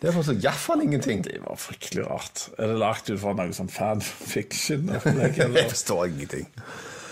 Det 0.00 0.12
var 0.12 0.26
så 0.26 0.34
iallfall 0.36 0.82
ingenting. 0.84 1.22
Det 1.24 1.38
var 1.44 1.56
fryktelig 1.56 2.04
rart. 2.04 2.48
Er 2.58 2.72
det 2.72 2.80
lagt 2.80 3.08
ut 3.10 3.20
fra 3.22 3.32
noe 3.36 3.54
sånn 3.56 3.72
fanfiction? 3.72 4.90
jeg 4.92 5.70
forstår 5.70 6.10
ingenting. 6.10 6.50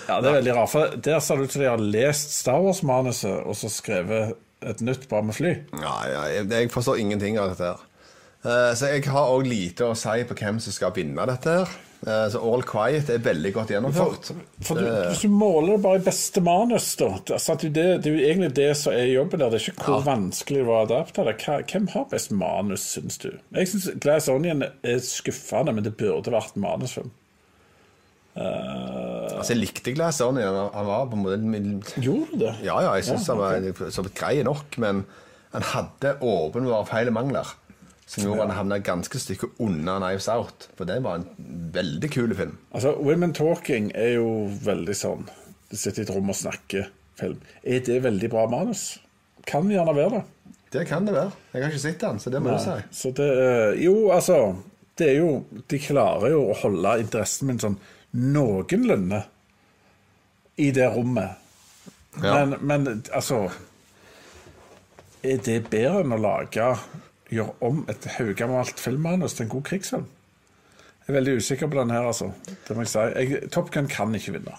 Ja, 0.05 0.19
det 0.21 0.29
er 0.29 0.39
veldig 0.41 0.57
rart. 0.59 0.73
For 0.75 0.97
der 1.07 1.23
ser 1.25 1.41
det 1.41 1.49
ut 1.49 1.57
som 1.57 1.65
de 1.65 1.71
har 1.71 1.81
lest 1.81 2.37
Star 2.37 2.61
Wars-manuset 2.61 3.41
og 3.41 3.57
så 3.57 3.73
skrevet 3.73 4.37
et 4.65 4.85
nytt 4.85 5.09
bare 5.09 5.29
med 5.31 5.37
fly. 5.37 5.55
Ja, 5.81 5.97
ja 6.11 6.23
jeg, 6.35 6.51
jeg, 6.53 6.71
forstår 6.73 7.01
ingenting 7.01 7.41
av 7.41 7.53
dette 7.53 7.73
her. 7.73 7.83
Uh, 8.45 8.71
så 8.77 8.93
jeg 8.93 9.07
har 9.09 9.33
òg 9.33 9.49
lite 9.49 9.89
å 9.89 9.97
si 9.97 10.21
på 10.29 10.37
hvem 10.37 10.61
som 10.61 10.77
skal 10.77 10.93
vinne 10.97 11.25
dette 11.31 11.59
her. 11.61 11.77
Eh, 12.07 12.29
så 12.29 12.41
All 12.53 12.63
Quiet 12.69 13.09
er 13.09 13.23
veldig 13.25 13.51
godt 13.55 13.71
gjennomført. 13.73 14.29
For, 14.29 14.45
for 14.69 14.81
du, 14.81 14.89
hvis 15.09 15.25
du 15.25 15.33
måler 15.33 15.75
det 15.75 15.81
bare 15.87 16.01
i 16.03 16.05
beste 16.05 16.43
manus, 16.45 16.91
da 17.01 17.09
altså 17.17 17.57
det, 17.63 17.73
det, 17.73 18.11
er 18.11 18.13
jo 18.19 18.29
egentlig 18.29 18.51
det 18.59 18.71
som 18.77 18.93
er 18.93 19.09
jobben 19.09 19.41
der. 19.41 19.53
Det 19.55 19.61
er 19.61 19.73
ikke 19.73 19.87
hvor 19.89 20.03
ja. 20.03 20.07
vanskelig 20.11 20.61
det 20.61 20.69
var 20.69 20.83
å 20.83 20.89
adaptere. 20.91 21.33
det. 21.33 21.59
Hvem 21.73 21.89
har 21.95 22.07
best 22.13 22.35
manus, 22.37 22.87
syns 22.93 23.21
du? 23.25 23.31
Jeg 23.57 23.73
syns 23.73 23.89
Glass 24.05 24.29
Onion 24.33 24.67
er 24.67 25.05
skuffende, 25.05 25.73
men 25.77 25.87
det 25.87 25.95
burde 26.01 26.35
vært 26.35 26.59
manusfilm. 26.61 27.13
Uh, 28.35 29.31
altså 29.39 29.55
Jeg 29.55 29.63
likte 29.63 29.93
Glass 29.97 30.21
Onion. 30.25 30.61
Han 30.75 30.89
var 30.91 31.09
på 31.09 31.17
en 31.17 31.25
måte 31.25 32.01
Gjorde 32.03 32.35
du 32.35 32.41
det? 32.45 32.57
Ja, 32.67 32.81
ja, 32.85 32.97
jeg 32.99 33.09
syns 33.09 33.31
ja, 33.31 33.39
okay. 33.39 33.63
han 33.63 33.77
var 33.81 33.95
så 33.95 34.05
grei 34.13 34.37
nok, 34.45 34.77
men 34.83 35.07
han 35.55 35.69
hadde 35.71 36.17
åpenbare 36.21 36.85
feil 36.91 37.15
mangler. 37.15 37.57
Som 38.07 38.27
gjorde 38.27 38.45
han 38.45 38.57
havna 38.59 38.79
ganske 38.85 39.19
stykke 39.19 39.49
unna 39.65 39.97
Knives 39.99 40.29
Out. 40.29 40.69
For 40.77 40.89
det 40.89 40.99
var 41.05 41.23
en 41.23 41.71
veldig 41.73 42.11
kul 42.13 42.35
film. 42.37 42.59
Altså, 42.75 42.93
Women 43.01 43.33
Talking 43.37 43.91
er 43.97 44.17
jo 44.19 44.29
veldig 44.65 44.97
sånn 44.99 45.25
Du 45.71 45.77
sitter 45.81 46.03
i 46.03 46.05
et 46.05 46.13
rom 46.15 46.29
og 46.31 46.37
snakker-film. 46.37 47.41
Er 47.65 47.81
det 47.87 48.03
veldig 48.05 48.31
bra 48.31 48.45
manus? 48.53 48.85
Kan 49.49 49.71
gjerne 49.73 49.95
være 49.97 50.19
det. 50.19 50.23
Det 50.75 50.85
kan 50.89 51.07
det 51.07 51.15
være. 51.15 51.33
Jeg 51.55 51.63
har 51.63 51.73
ikke 51.73 51.83
sett 51.85 52.01
den, 52.03 52.19
så 52.21 52.31
det 52.35 52.41
må 52.43 52.51
Nei. 52.51 52.59
du 52.59 52.65
si. 52.65 53.01
Så 53.01 53.11
det, 53.17 53.29
jo, 53.83 53.95
altså 54.15 54.39
Det 54.99 55.09
er 55.11 55.19
jo 55.21 55.63
De 55.71 55.79
klarer 55.79 56.33
jo 56.35 56.41
å 56.51 56.57
holde 56.65 56.97
interessen 57.03 57.49
min 57.51 57.61
sånn 57.63 57.79
noenlunde 58.15 59.25
i 60.63 60.69
det 60.71 60.87
rommet. 60.95 61.41
Ja. 62.23 62.45
Men, 62.45 62.55
men 62.63 63.03
altså 63.11 63.49
Er 65.25 65.41
det 65.43 65.65
bedre 65.71 66.05
enn 66.05 66.15
å 66.15 66.21
lage 66.21 66.69
gjøre 67.35 67.57
om 67.65 67.83
et 67.91 68.07
haugammelt 68.17 68.81
filmmanus 68.81 69.37
til 69.37 69.47
en 69.47 69.55
god 69.57 69.65
krigsfilm. 69.71 70.07
Jeg 71.05 71.13
er 71.13 71.19
veldig 71.19 71.37
usikker 71.37 71.69
på 71.69 71.81
den 71.81 71.91
her, 71.93 72.07
altså. 72.09 72.31
Det 72.69 72.77
må 72.77 72.85
jeg 72.87 72.93
si. 72.95 72.99
Jeg, 72.99 73.51
Top 73.53 73.71
Gun 73.75 73.91
kan 73.93 74.15
ikke 74.17 74.39
vinne. 74.39 74.57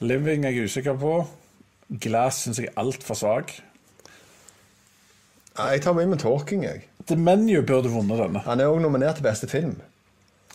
Living 0.00 0.46
er 0.46 0.54
jeg 0.54 0.70
usikker 0.70 0.94
på. 1.00 1.16
Glass 2.02 2.44
syns 2.44 2.60
jeg 2.60 2.70
er 2.70 2.78
altfor 2.82 3.18
svak. 3.18 3.56
Jeg 5.56 5.82
tar 5.82 5.96
med 5.96 6.06
med 6.12 6.20
Talking, 6.22 6.64
jeg. 6.64 6.84
The 7.08 7.16
Menu 7.16 7.62
burde 7.62 7.90
vunnet 7.90 8.20
denne. 8.20 8.42
Han 8.44 8.60
er 8.60 8.70
òg 8.70 8.80
nominert 8.84 9.18
til 9.18 9.26
beste 9.26 9.48
film. 9.48 9.78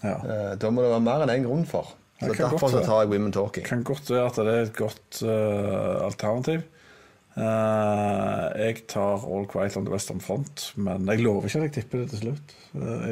Ja. 0.03 0.17
Eh, 0.19 0.53
da 0.61 0.69
må 0.69 0.83
det 0.83 0.91
være 0.93 1.03
mer 1.05 1.23
enn 1.25 1.33
én 1.33 1.41
en 1.41 1.47
grunn 1.49 1.65
for. 1.67 1.95
Så 2.21 2.35
Derfor 2.37 2.69
så 2.69 2.83
tar 2.85 3.01
jeg 3.01 3.09
Women 3.09 3.33
Talking. 3.33 3.65
Kan 3.65 3.83
godt 3.83 4.09
være 4.09 4.25
at 4.29 4.35
det 4.37 4.53
er 4.53 4.67
et 4.67 4.75
godt 4.77 5.21
uh, 5.25 6.05
alternativ. 6.05 6.61
Uh, 7.31 8.49
jeg 8.59 8.81
tar 8.91 9.23
All 9.23 9.45
Quiet 9.47 9.77
on 9.79 9.85
the 9.87 9.93
Western 9.93 10.19
Front, 10.23 10.73
men 10.75 11.07
jeg 11.07 11.23
lover 11.23 11.47
ikke 11.47 11.61
at 11.61 11.69
jeg 11.69 11.75
tipper 11.77 12.01
det 12.03 12.09
til 12.11 12.25
slutt. 12.25 12.55
Uh, 12.75 13.05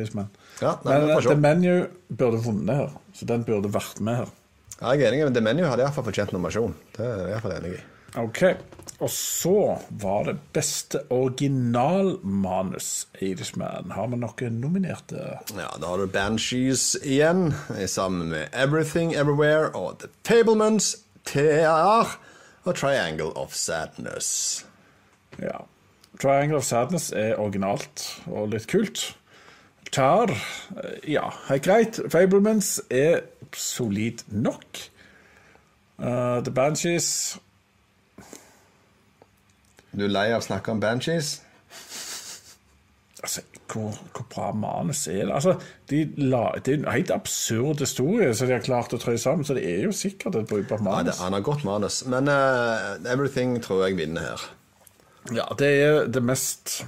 ja, 0.59 0.73
nei, 0.83 0.97
men 0.97 1.13
uh, 1.13 1.21
The 1.23 1.37
Menu 1.39 1.75
burde 2.11 2.41
vunnet 2.43 2.81
her, 2.81 2.97
så 3.15 3.29
den 3.29 3.45
burde 3.47 3.71
vært 3.71 4.01
med 4.03 4.23
her. 4.23 4.33
Ja, 4.79 4.91
jeg 4.95 5.07
er 5.07 5.15
enig, 5.15 5.23
men 5.29 5.37
The 5.37 5.45
Menu 5.45 5.63
hadde 5.67 5.85
iallfall 5.85 6.07
fortjent 6.09 6.35
nominasjon. 6.35 6.75
Det 6.97 7.07
er 7.07 7.23
jeg 7.23 7.33
iallfall 7.37 7.55
enig 7.61 7.73
i. 7.77 7.81
Ok, 8.19 8.43
Og 8.99 9.09
så 9.13 9.77
var 10.01 10.23
det 10.27 10.33
beste 10.51 10.99
originalmanus. 11.13 13.07
Irishman. 13.21 13.91
Har 13.95 14.09
vi 14.11 14.17
noen 14.19 14.57
nominerte? 14.59 15.37
Ja, 15.55 15.69
Da 15.79 15.87
har 15.87 15.97
du 16.01 16.07
Banshees 16.07 16.97
igjen, 17.03 17.53
sammen 17.87 18.29
med 18.33 18.49
Everything 18.51 19.13
Everywhere 19.13 19.69
og 19.75 19.99
The 19.99 20.09
Fablements, 20.27 20.97
TR 21.23 22.17
og 22.63 22.75
Triangle 22.75 23.31
of 23.37 23.53
Sadness. 23.53 24.65
Ja. 25.39 25.63
Triangle 26.21 26.57
of 26.57 26.63
Sadness 26.63 27.11
er 27.15 27.35
originalt 27.39 28.21
og 28.27 28.49
litt 28.53 28.67
kult. 28.71 29.15
Tar 29.91 30.29
Ja, 31.07 31.29
helt 31.47 31.63
greit. 31.65 31.99
Fablements 32.11 32.81
er 32.89 33.21
solid 33.55 34.23
nok. 34.27 34.83
Uh, 35.97 36.39
The 36.43 36.51
Banshees 36.51 37.37
Du 39.91 40.05
er 40.05 40.11
lei 40.13 40.29
av 40.31 40.39
å 40.39 40.45
snakke 40.45 40.71
om 40.71 40.79
Banshees? 40.79 41.41
Altså, 43.19 43.41
hvor, 43.69 43.95
hvor, 44.15 44.25
bra 44.33 44.51
manus 44.57 45.07
er 45.07 45.25
det? 45.25 45.33
Altså, 45.35 45.55
de 45.89 46.03
la, 46.17 46.43
det 46.65 46.73
er 46.73 46.79
en 46.81 46.91
helt 46.91 47.11
absurd 47.13 47.83
historie 47.83 48.31
som 48.35 48.49
de 48.49 48.57
har 48.57 48.65
klart 48.65 48.93
å 48.95 49.01
trø 49.01 49.15
sammen, 49.21 49.47
så 49.47 49.57
det 49.57 49.65
er 49.69 49.83
jo 49.87 49.95
sikkert 49.95 50.39
et 50.39 50.49
brukbart 50.49 50.83
manus. 50.85 50.99
Ja, 50.99 51.09
det, 51.11 51.17
han 51.23 51.37
har 51.37 51.45
godt 51.45 51.65
manus, 51.67 52.03
men 52.09 52.31
uh, 52.31 52.97
Everything 53.09 53.57
tror 53.63 53.85
jeg 53.87 53.99
vinner 53.99 54.31
her. 54.31 54.47
Ja, 55.35 55.45
det 55.59 55.69
er 55.83 56.07
det 56.09 56.23
mest 56.25 56.79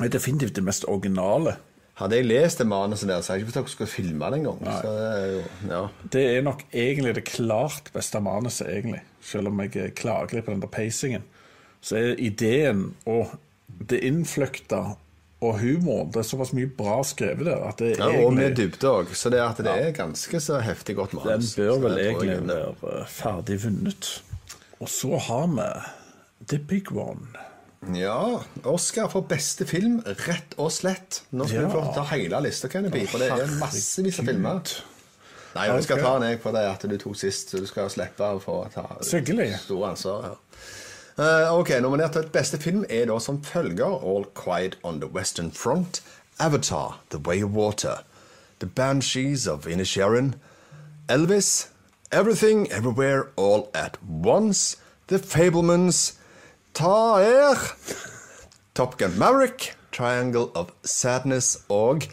er 0.00 0.08
Definitivt 0.08 0.56
det 0.56 0.64
mest 0.64 0.86
originale. 0.88 1.58
Hadde 2.00 2.16
jeg 2.16 2.26
lest 2.26 2.58
det 2.62 2.66
manuset 2.66 3.10
der, 3.10 3.20
så 3.20 3.32
hadde 3.32 3.42
jeg 3.42 3.44
ikke 3.44 3.50
visst 3.50 3.58
dere 3.58 3.72
skulle 3.74 3.92
filme 3.92 4.30
det 4.32 4.38
engang. 4.40 4.62
Ja. 5.68 5.82
Det 6.14 6.22
er 6.30 6.44
nok 6.46 6.64
egentlig 6.72 7.14
det 7.18 7.26
klart 7.28 7.90
beste 7.94 8.22
manuset, 8.24 8.70
egentlig. 8.72 9.02
Selv 9.22 9.52
om 9.52 9.60
jeg 9.60 9.92
klager 9.98 10.38
litt 10.38 10.46
på 10.46 10.54
den 10.54 10.64
der 10.64 10.72
pacingen. 10.72 11.26
Så 11.84 11.98
er 12.00 12.16
ideen 12.22 12.94
og 13.06 13.34
det 13.90 14.00
innfløkta 14.06 14.96
og 15.42 15.58
humor. 15.60 16.04
Det 16.14 16.22
er 16.22 16.26
såpass 16.28 16.52
mye 16.56 16.70
bra 16.78 17.00
skrevet 17.06 17.46
der 17.48 17.64
at 17.68 17.78
det 17.82 17.96
Ja, 17.98 18.06
og 18.24 18.32
med 18.34 18.44
egentlig 18.52 18.56
dybde 18.72 18.90
òg, 18.92 19.14
så 19.18 19.30
det, 19.34 19.40
at 19.42 19.58
det 19.58 19.72
er 19.72 19.90
ganske 19.96 20.40
så 20.40 20.60
heftig 20.62 20.96
godt 20.96 21.10
Den 21.12 21.42
bør 21.56 21.78
vel 21.88 21.98
egentlig 21.98 22.38
være 22.46 23.06
ferdig 23.10 23.58
vunnet. 23.64 24.12
Og 24.80 24.88
så 24.88 25.18
har 25.28 25.46
vi 25.56 25.68
The 26.48 26.58
Big 26.58 26.92
One. 26.92 27.26
Ja, 27.98 28.38
Oscar 28.64 29.08
for 29.10 29.20
beste 29.26 29.66
film, 29.66 30.00
rett 30.06 30.54
og 30.56 30.70
slett. 30.72 31.22
Nå 31.34 31.46
skal 31.48 31.62
Ja. 31.62 31.66
du 31.66 31.72
få 31.74 31.94
ta 31.94 32.02
hele 32.14 32.40
lista, 32.42 32.68
Kenneby, 32.68 33.06
for 33.10 33.18
det 33.18 33.30
er 33.32 33.58
massevis 33.58 34.18
av 34.22 34.26
filmer. 34.30 34.60
Nei, 35.54 35.66
jeg 35.66 35.82
skal 35.84 35.98
ta 36.00 36.12
den 36.18 36.28
jeg 36.30 36.40
på 36.40 36.52
det 36.54 36.62
at 36.64 36.86
du 36.88 36.94
tok 36.96 37.16
sist, 37.16 37.50
så 37.50 37.58
du 37.60 37.66
skal 37.66 37.90
slippe 37.90 38.22
å 38.24 38.38
få 38.40 38.54
ta 38.72 38.84
stort 39.02 39.90
ansvar 39.90 40.22
her. 40.22 40.36
Eh, 41.18 41.52
ok, 41.52 41.68
Nominert 41.80 42.12
til 42.12 42.28
beste 42.32 42.56
film 42.58 42.84
er 42.88 43.04
da 43.10 43.18
som 43.20 43.42
følger 43.44 44.00
All 44.00 44.24
Quiet 44.32 44.78
on 44.82 45.00
the 45.00 45.10
Western 45.12 45.52
Front, 45.52 46.02
Avatar, 46.38 47.02
The 47.10 47.18
Way 47.18 47.42
of 47.44 47.50
Water, 47.50 47.96
The 48.60 48.66
Banshees 48.66 49.46
of 49.46 49.66
Inisherin, 49.66 50.34
Elvis, 51.08 51.68
Everything 52.12 52.66
Everywhere 52.72 53.24
All 53.36 53.68
at 53.74 53.98
Once, 54.24 54.78
The 55.08 55.18
Fablemans, 55.18 56.16
Ta 56.74 57.20
er 57.20 57.56
Top 58.74 58.96
Gun 58.98 59.18
Maverick, 59.18 59.74
Triangle 59.92 60.48
of 60.54 60.70
Sadness 60.82 61.58
og 61.68 62.08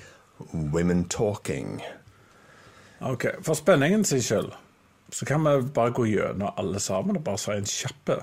Women 0.53 1.07
Talking. 1.07 1.81
Ok, 2.99 3.25
For 3.41 3.53
spenningen 3.53 4.05
sin 4.05 4.21
skyld 4.21 4.51
så 5.11 5.25
kan 5.25 5.43
vi 5.43 5.69
bare 5.73 5.91
gå 5.91 6.05
gjennom 6.05 6.51
alle 6.57 6.79
sammen 6.79 7.17
og 7.17 7.23
bare 7.23 7.37
si 7.37 7.51
en 7.51 7.65
kjappe 7.65 8.19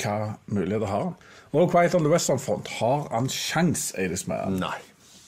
hva 0.00 0.34
muligheter 0.46 0.86
har 0.86 1.04
han. 1.08 1.18
All 1.52 1.68
Quiet 1.68 1.94
on 1.94 2.06
the 2.06 2.12
Western 2.12 2.40
Front, 2.40 2.68
har 2.78 3.08
han 3.10 3.28
sjans, 3.28 3.90
Eidis 3.98 4.26
Meyer? 4.30 4.48
Nei. 4.50 4.78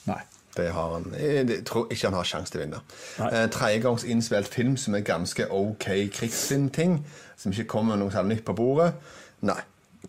Nei. 0.08 0.20
Det 0.54 0.70
har 0.70 0.92
han. 0.92 1.08
Jeg 1.18 1.64
tror 1.66 1.90
ikke 1.90 2.08
han 2.08 2.16
har 2.16 2.28
sjanse 2.28 2.54
til 2.54 2.60
å 2.60 2.64
vinne. 2.64 2.80
Eh, 3.26 3.46
Tredjegangs 3.50 4.04
innspilt 4.06 4.48
film 4.54 4.76
som 4.78 4.94
er 4.94 5.02
ganske 5.06 5.48
ok 5.50 5.88
krigsfilmting, 6.14 7.00
som 7.36 7.52
ikke 7.52 7.66
kommer 7.74 7.98
noe 7.98 8.14
særlig 8.14 8.38
nytt 8.38 8.44
på 8.46 8.54
bordet. 8.56 8.92
Nei. 9.44 9.58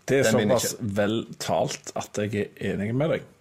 Det 0.06 0.20
er 0.20 0.28
såpass 0.30 0.76
vel 0.80 1.24
talt 1.42 1.90
at 1.98 2.20
jeg 2.20 2.46
er 2.46 2.76
enig 2.76 2.92
med 2.94 3.16
deg. 3.16 3.32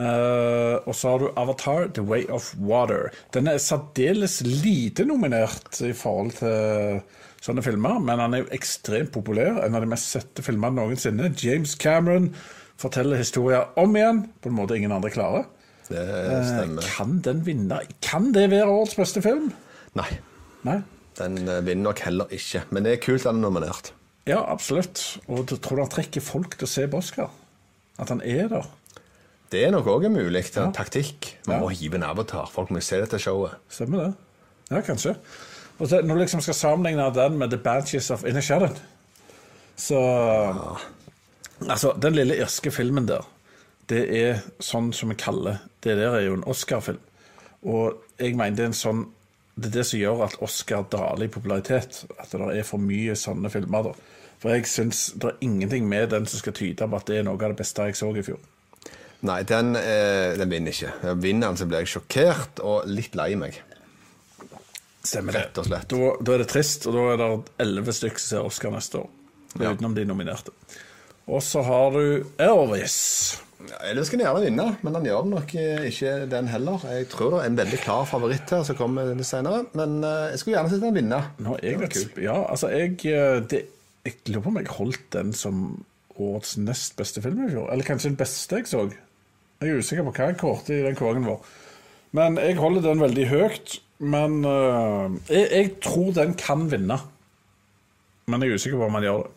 Uh, 0.00 0.78
og 0.88 0.94
så 0.96 1.10
har 1.10 1.20
du 1.20 1.32
Avatar, 1.36 1.88
The 1.92 2.04
Way 2.06 2.28
of 2.32 2.54
Water. 2.56 3.10
Den 3.34 3.50
er 3.50 3.58
særdeles 3.60 4.38
lite 4.46 5.04
nominert 5.04 5.80
i 5.84 5.92
forhold 5.96 6.38
til 6.38 7.02
sånne 7.40 7.62
filmer, 7.64 7.98
men 8.04 8.18
han 8.20 8.34
er 8.36 8.42
jo 8.44 8.50
ekstremt 8.56 9.12
populær. 9.14 9.62
En 9.64 9.74
av 9.74 9.80
de 9.84 9.88
mest 9.90 10.10
sette 10.12 10.42
filmene 10.44 10.76
noensinne. 10.76 11.30
James 11.40 11.74
Cameron 11.80 12.34
forteller 12.80 13.16
historier 13.20 13.66
om 13.80 13.96
igjen, 13.96 14.22
på 14.40 14.48
en 14.50 14.56
måte 14.56 14.76
ingen 14.76 14.92
andre 14.92 15.10
klarer. 15.10 15.46
Det 15.90 15.98
Eh, 15.98 16.44
stemmer. 16.46 16.82
kan 16.96 17.20
den 17.20 17.40
vinne? 17.44 17.80
Kan 18.00 18.32
det 18.32 18.50
være 18.52 18.68
årets 18.70 18.94
beste 18.96 19.22
film? 19.22 19.52
Nei. 19.98 20.06
Nei? 20.64 20.82
Den 21.18 21.36
eh, 21.48 21.60
vinner 21.66 21.90
nok 21.90 21.98
heller 22.06 22.26
ikke. 22.30 22.62
Men 22.70 22.84
det 22.84 22.92
er 22.92 23.02
kult 23.04 23.24
at 23.26 23.32
han 23.32 23.40
er 23.42 23.48
nominert. 23.50 23.92
Ja, 24.28 24.44
absolutt. 24.52 25.18
Og 25.28 25.46
du 25.48 25.56
tror 25.56 25.76
du 25.76 25.82
han 25.82 25.90
trekker 25.90 26.20
folk 26.22 26.56
til 26.58 26.68
å 26.68 26.70
se 26.70 26.86
på 26.86 27.00
Oscar? 27.00 27.30
At 27.98 28.08
han 28.12 28.20
er 28.22 28.46
der? 28.48 28.68
Det 29.50 29.64
er 29.66 29.72
nok 29.74 29.86
òg 29.90 30.04
en 30.06 30.14
mulig 30.14 30.44
en 30.56 30.72
taktikk. 30.72 31.34
Man 31.48 31.56
Ja. 31.56 31.60
må 31.64 31.70
hive 31.74 31.94
en 31.96 32.04
avatar. 32.04 32.46
Folk 32.46 32.70
må 32.70 32.80
se 32.80 33.00
dette 33.00 33.18
showet. 33.18 33.50
Stemmer 33.68 34.04
det. 34.04 34.14
Ja, 34.70 34.80
kanskje. 34.86 35.16
Og 35.80 35.88
så, 35.88 36.00
når 36.04 36.14
du 36.14 36.20
liksom 36.20 36.42
skal 36.44 36.56
sammenligne 36.56 37.08
den 37.16 37.38
med 37.40 37.52
The 37.52 37.58
Badges 37.58 38.10
of 38.10 38.24
Inisherin 38.28 38.76
Så 39.76 40.00
Altså, 41.60 41.92
den 42.02 42.16
lille 42.16 42.38
irske 42.40 42.70
filmen 42.72 43.08
der, 43.08 43.24
det 43.90 44.04
er 44.16 44.38
sånn 44.64 44.94
som 44.96 45.10
vi 45.12 45.18
kaller 45.20 45.58
Det 45.84 45.96
der 45.98 46.14
er 46.16 46.22
jo 46.24 46.38
en 46.38 46.46
Oscar-film. 46.48 47.00
Og 47.68 47.98
jeg 48.20 48.36
mener 48.36 48.56
det 48.56 48.64
er 48.64 48.70
en 48.70 48.76
sånn 48.76 49.02
Det 49.56 49.68
er 49.68 49.74
det 49.74 49.86
som 49.90 50.00
gjør 50.00 50.22
at 50.24 50.38
Oscar 50.40 50.86
daler 50.88 51.26
i 51.26 51.32
popularitet. 51.32 52.04
At 52.16 52.32
det 52.32 52.54
er 52.56 52.64
for 52.64 52.80
mye 52.80 53.16
sånne 53.18 53.50
filmer. 53.52 53.90
da. 53.90 53.92
For 54.40 54.54
jeg 54.54 54.68
syns 54.70 55.10
det 55.20 55.28
er 55.28 55.42
ingenting 55.44 55.88
med 55.88 56.08
den 56.14 56.24
som 56.26 56.40
skal 56.40 56.56
tyde 56.56 56.88
på 56.88 56.96
at 56.96 57.10
det 57.10 57.18
er 57.18 57.26
noe 57.26 57.36
av 57.36 57.52
det 57.52 57.58
beste 57.58 57.84
jeg 57.90 57.98
så 57.98 58.08
i 58.16 58.24
fjor. 58.24 58.38
Nei, 59.28 59.42
den, 59.44 59.74
eh, 59.76 60.38
den 60.40 60.48
vinner 60.48 60.72
ikke. 60.72 61.14
Vinner 61.20 61.50
den, 61.50 61.58
så 61.60 61.66
blir 61.68 61.84
jeg 61.84 61.92
sjokkert 61.92 62.62
og 62.64 62.88
litt 62.88 63.18
lei 63.20 63.34
meg. 63.36 63.58
Stemmer 65.02 65.32
det. 65.36 65.44
Rett 65.46 65.60
og 65.62 65.68
slett. 65.70 65.88
Da, 65.92 66.10
da 66.20 66.34
er 66.34 66.42
det 66.42 66.48
trist, 66.52 66.86
og 66.88 66.96
da 66.96 67.04
er 67.14 67.20
det 67.22 67.30
elleve 67.64 67.94
stykker 67.96 68.20
som 68.20 68.30
ser 68.34 68.48
Oscar 68.50 68.74
neste 68.74 69.00
år. 69.00 69.08
Ja. 69.58 69.72
Utenom 69.72 69.94
de 69.96 70.04
nominerte. 70.06 70.52
Og 71.30 71.42
så 71.44 71.62
har 71.64 71.94
du 71.94 72.26
Elvis. 72.42 72.98
Ja, 73.60 73.76
Elvis 73.90 74.08
kan 74.12 74.22
gjerne 74.22 74.42
vinne, 74.42 74.66
men 74.80 74.96
han 74.96 75.06
gjør 75.06 75.26
nok 75.30 75.52
eh, 75.60 75.82
ikke 75.90 76.14
den 76.30 76.48
heller. 76.50 76.84
Jeg 76.96 77.08
tror 77.12 77.34
det 77.34 77.42
er 77.42 77.50
en 77.50 77.58
veldig 77.60 77.80
klar 77.82 78.06
favoritt 78.08 78.52
her 78.54 78.64
som 78.66 78.78
kommer 78.78 79.10
litt 79.14 79.28
senere, 79.28 79.66
men 79.76 79.98
eh, 80.06 80.30
jeg 80.32 80.40
skulle 80.40 80.56
gjerne 80.56 80.72
sett 80.72 80.86
han 80.86 80.96
vinne. 80.96 81.20
Nå 81.44 81.58
jeg 81.60 81.76
Det 81.80 81.84
vet. 81.84 82.22
Ja, 82.24 82.38
altså, 82.50 82.70
jeg, 82.72 82.96
eh, 83.08 83.36
det, 83.52 83.62
jeg 84.08 84.16
lurer 84.32 84.46
på 84.46 84.52
om 84.54 84.60
jeg 84.62 84.72
holdt 84.78 85.06
den 85.16 85.34
som 85.36 85.60
årets 86.20 86.56
nest 86.60 86.96
beste 86.98 87.22
film 87.24 87.44
i 87.46 87.50
fjor. 87.52 87.68
Eller 87.72 87.86
kanskje 87.86 88.10
den 88.12 88.18
beste 88.20 88.60
jeg 88.60 88.68
så. 88.70 88.86
Jeg 89.60 89.68
er 89.74 89.80
usikker 89.84 90.08
på 90.08 90.16
hva 90.16 90.30
jeg 90.30 90.40
kårte 90.40 90.76
i 90.76 90.82
den 90.88 90.98
kåringen 90.98 91.28
vår. 91.28 91.54
Men 92.16 92.40
jeg 92.40 92.58
holder 92.58 92.88
den 92.88 93.04
veldig 93.04 93.28
høyt. 93.30 93.76
Men 94.00 94.40
uh, 94.46 95.12
jeg, 95.28 95.48
jeg 95.50 95.74
tror 95.84 96.14
den 96.16 96.32
kan 96.40 96.64
vinne. 96.72 96.96
Men 98.30 98.42
jeg 98.42 98.52
er 98.54 98.60
usikker 98.60 98.80
på 98.80 98.88
om 98.88 98.96
han 98.98 99.06
gjør 99.06 99.22
det. 99.26 99.36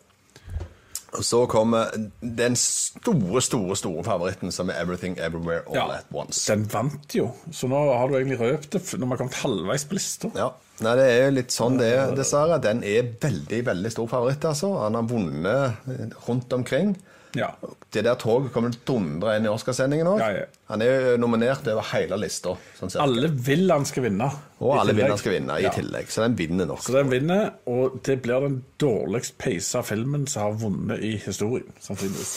Og 1.13 1.21
så 1.21 1.43
kommer 1.45 1.91
den 2.21 2.55
store, 2.57 3.41
store 3.45 3.75
store 3.77 4.03
favoritten, 4.05 4.49
som 4.51 4.71
er 4.73 4.79
Everything 4.81 5.19
Everywhere 5.21 5.61
All 5.67 5.75
Ja, 5.77 5.99
At 5.99 6.09
Once. 6.09 6.41
Den 6.49 6.63
vant 6.73 7.13
jo, 7.13 7.27
så 7.53 7.69
nå 7.69 7.81
har 7.91 8.09
du 8.09 8.17
egentlig 8.17 8.39
røpt 8.41 8.73
det 8.73 8.81
når 8.97 9.05
vi 9.05 9.11
har 9.11 9.21
kommet 9.21 9.41
halvveis 9.43 9.85
på 9.85 9.97
lista. 9.99 10.31
Ja, 10.37 10.49
Nei, 10.81 10.95
Det 10.97 11.05
er 11.05 11.19
jo 11.27 11.33
litt 11.37 11.53
sånn 11.53 11.77
det 11.77 11.89
er, 11.93 12.15
dessverre. 12.17 12.57
Den 12.63 12.81
er 12.87 13.11
veldig 13.21 13.59
veldig 13.67 13.91
stor 13.93 14.09
favoritt. 14.09 14.45
altså. 14.49 14.71
Han 14.81 14.97
har 14.97 15.05
vunnet 15.09 15.89
eh, 15.93 16.15
rundt 16.25 16.55
omkring. 16.57 16.95
Ja. 17.37 17.47
Det 17.93 18.03
der 18.05 18.17
toget 18.21 18.51
kommer 18.53 18.73
til 18.73 18.81
å 18.83 18.87
dundre 18.91 19.35
inn 19.37 19.47
i 19.47 19.51
Oscarsendingen 19.51 20.09
òg. 20.11 20.19
Ja, 20.21 20.43
ja. 20.43 20.45
Han 20.69 20.83
er 20.85 20.91
jo 20.91 21.15
nominert 21.21 21.65
over 21.71 21.85
hele 21.93 22.17
lista. 22.21 22.53
Sånn. 22.77 22.93
Alle 23.01 23.29
vil 23.47 23.65
han 23.73 23.85
skal 23.89 24.05
vinne. 24.07 24.29
Og 24.61 24.75
alle 24.77 24.93
vil 24.97 25.09
han 25.09 25.21
skal 25.21 25.35
vinne 25.39 25.57
i 25.61 25.71
tillegg, 25.73 26.11
så 26.13 26.25
den 26.27 26.37
vinner 26.39 26.69
nok. 26.69 26.83
Så 26.85 26.93
den 26.95 27.09
vinner, 27.13 27.51
og 27.69 27.99
det 28.05 28.19
blir 28.25 28.45
den 28.45 28.59
dårligst 28.81 29.37
peisa 29.41 29.81
filmen 29.85 30.27
som 30.29 30.47
har 30.47 30.59
vunnet 30.61 31.01
i 31.03 31.15
historien, 31.25 31.69
sannsynligvis. 31.83 32.33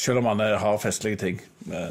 Selv 0.00 0.22
om 0.22 0.30
han 0.30 0.40
har 0.62 0.78
festlige 0.80 1.18
ting. 1.26 1.40
Eh, 1.70 1.90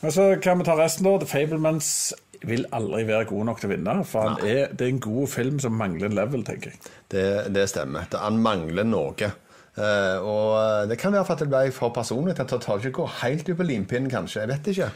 Men 0.00 0.12
så 0.14 0.28
kan 0.42 0.58
vi 0.60 0.64
ta 0.68 0.76
resten, 0.78 1.06
da. 1.06 1.16
The 1.18 1.26
Fablemans 1.26 2.12
vil 2.46 2.66
aldri 2.70 3.02
være 3.08 3.24
god 3.32 3.48
nok 3.48 3.58
til 3.60 3.66
å 3.70 3.72
vinne, 3.72 3.94
for 4.06 4.36
er, 4.46 4.68
det 4.70 4.84
er 4.86 4.92
en 4.92 5.00
god 5.02 5.26
film 5.32 5.56
som 5.62 5.74
mangler 5.74 6.06
en 6.06 6.14
level, 6.14 6.44
tenker 6.46 6.70
jeg. 6.70 6.78
Det, 7.10 7.24
det 7.54 7.64
stemmer. 7.72 8.06
Han 8.14 8.38
mangler 8.44 8.86
noe. 8.86 9.32
Eh, 9.78 10.26
og 10.26 10.88
det 10.90 10.98
kan 10.98 11.14
være 11.14 11.24
for 11.28 11.36
at 11.36 11.44
det 11.44 11.50
ble 11.52 11.68
for 11.74 11.94
personlig. 11.94 12.34
At 12.38 12.50
tar 12.50 12.82
ikke 12.82 12.96
gå 13.00 13.06
helt 13.22 13.48
ut 13.48 13.56
på 13.60 13.68
limpinnen, 13.68 14.10
kanskje. 14.10 14.42
Jeg 14.44 14.52
vet 14.54 14.72
ikke. 14.74 14.90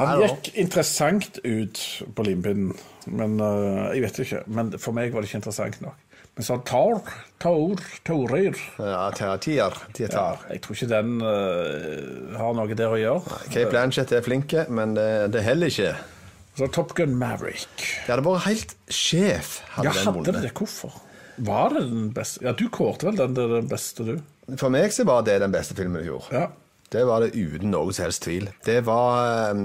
Han 0.00 0.22
gikk 0.24 0.48
interessant 0.56 1.38
ut 1.44 1.80
på 2.16 2.24
limpinnen, 2.24 2.72
men 3.12 3.36
uh, 3.40 3.92
jeg 3.92 4.06
vet 4.06 4.22
ikke. 4.24 4.40
Men 4.56 4.72
for 4.80 4.96
meg 4.96 5.12
var 5.12 5.22
det 5.22 5.28
ikke 5.28 5.42
interessant 5.42 5.76
nok. 5.84 6.00
Men 6.34 6.46
så 6.48 6.56
tar, 6.66 6.96
tar, 7.38 7.82
torir 8.02 8.56
Ja, 8.80 9.04
tar, 9.14 9.36
tier. 9.38 9.76
ja, 10.00 10.24
Jeg 10.50 10.62
tror 10.64 10.74
ikke 10.74 10.88
den 10.90 11.20
uh, 11.22 12.34
har 12.40 12.56
noe 12.58 12.74
der 12.74 12.96
å 12.96 12.98
gjøre. 12.98 13.38
Cape 13.52 13.68
Blanchett 13.70 14.16
er 14.16 14.24
flinke, 14.24 14.64
men 14.66 14.96
det, 14.98 15.06
det 15.36 15.44
heller 15.46 15.70
ikke. 15.70 15.92
Så 16.58 16.66
Top 16.74 16.96
Gun 16.98 17.14
Maverick. 17.18 17.68
Det 17.76 18.10
hadde 18.10 18.24
vært 18.26 18.48
helt 18.48 18.74
sjef, 18.88 19.60
hadde 19.76 19.92
Ja, 19.92 20.08
hadde 20.08 20.32
det 20.32 20.42
det? 20.48 20.54
Hvorfor? 20.58 20.96
Var 21.36 21.74
det 21.74 21.82
den 21.88 22.12
beste? 22.14 22.44
Ja, 22.46 22.52
du 22.56 22.68
kårte 22.72 23.08
vel 23.08 23.18
den 23.18 23.34
til 23.36 23.56
den 23.56 23.68
beste, 23.70 24.06
du? 24.06 24.56
For 24.60 24.72
meg 24.72 24.92
så 24.92 25.06
var 25.08 25.24
det 25.26 25.40
den 25.42 25.54
beste 25.54 25.76
filmen 25.78 26.02
i 26.02 26.06
fjor. 26.06 26.28
Ja. 26.34 26.46
Det 26.94 27.02
var 27.08 27.24
det 27.24 27.34
uten 27.34 27.72
noe 27.72 27.92
som 27.94 28.06
helst 28.06 28.22
tvil. 28.26 28.48
Det 28.66 28.80
var 28.86 29.50
eh, 29.50 29.62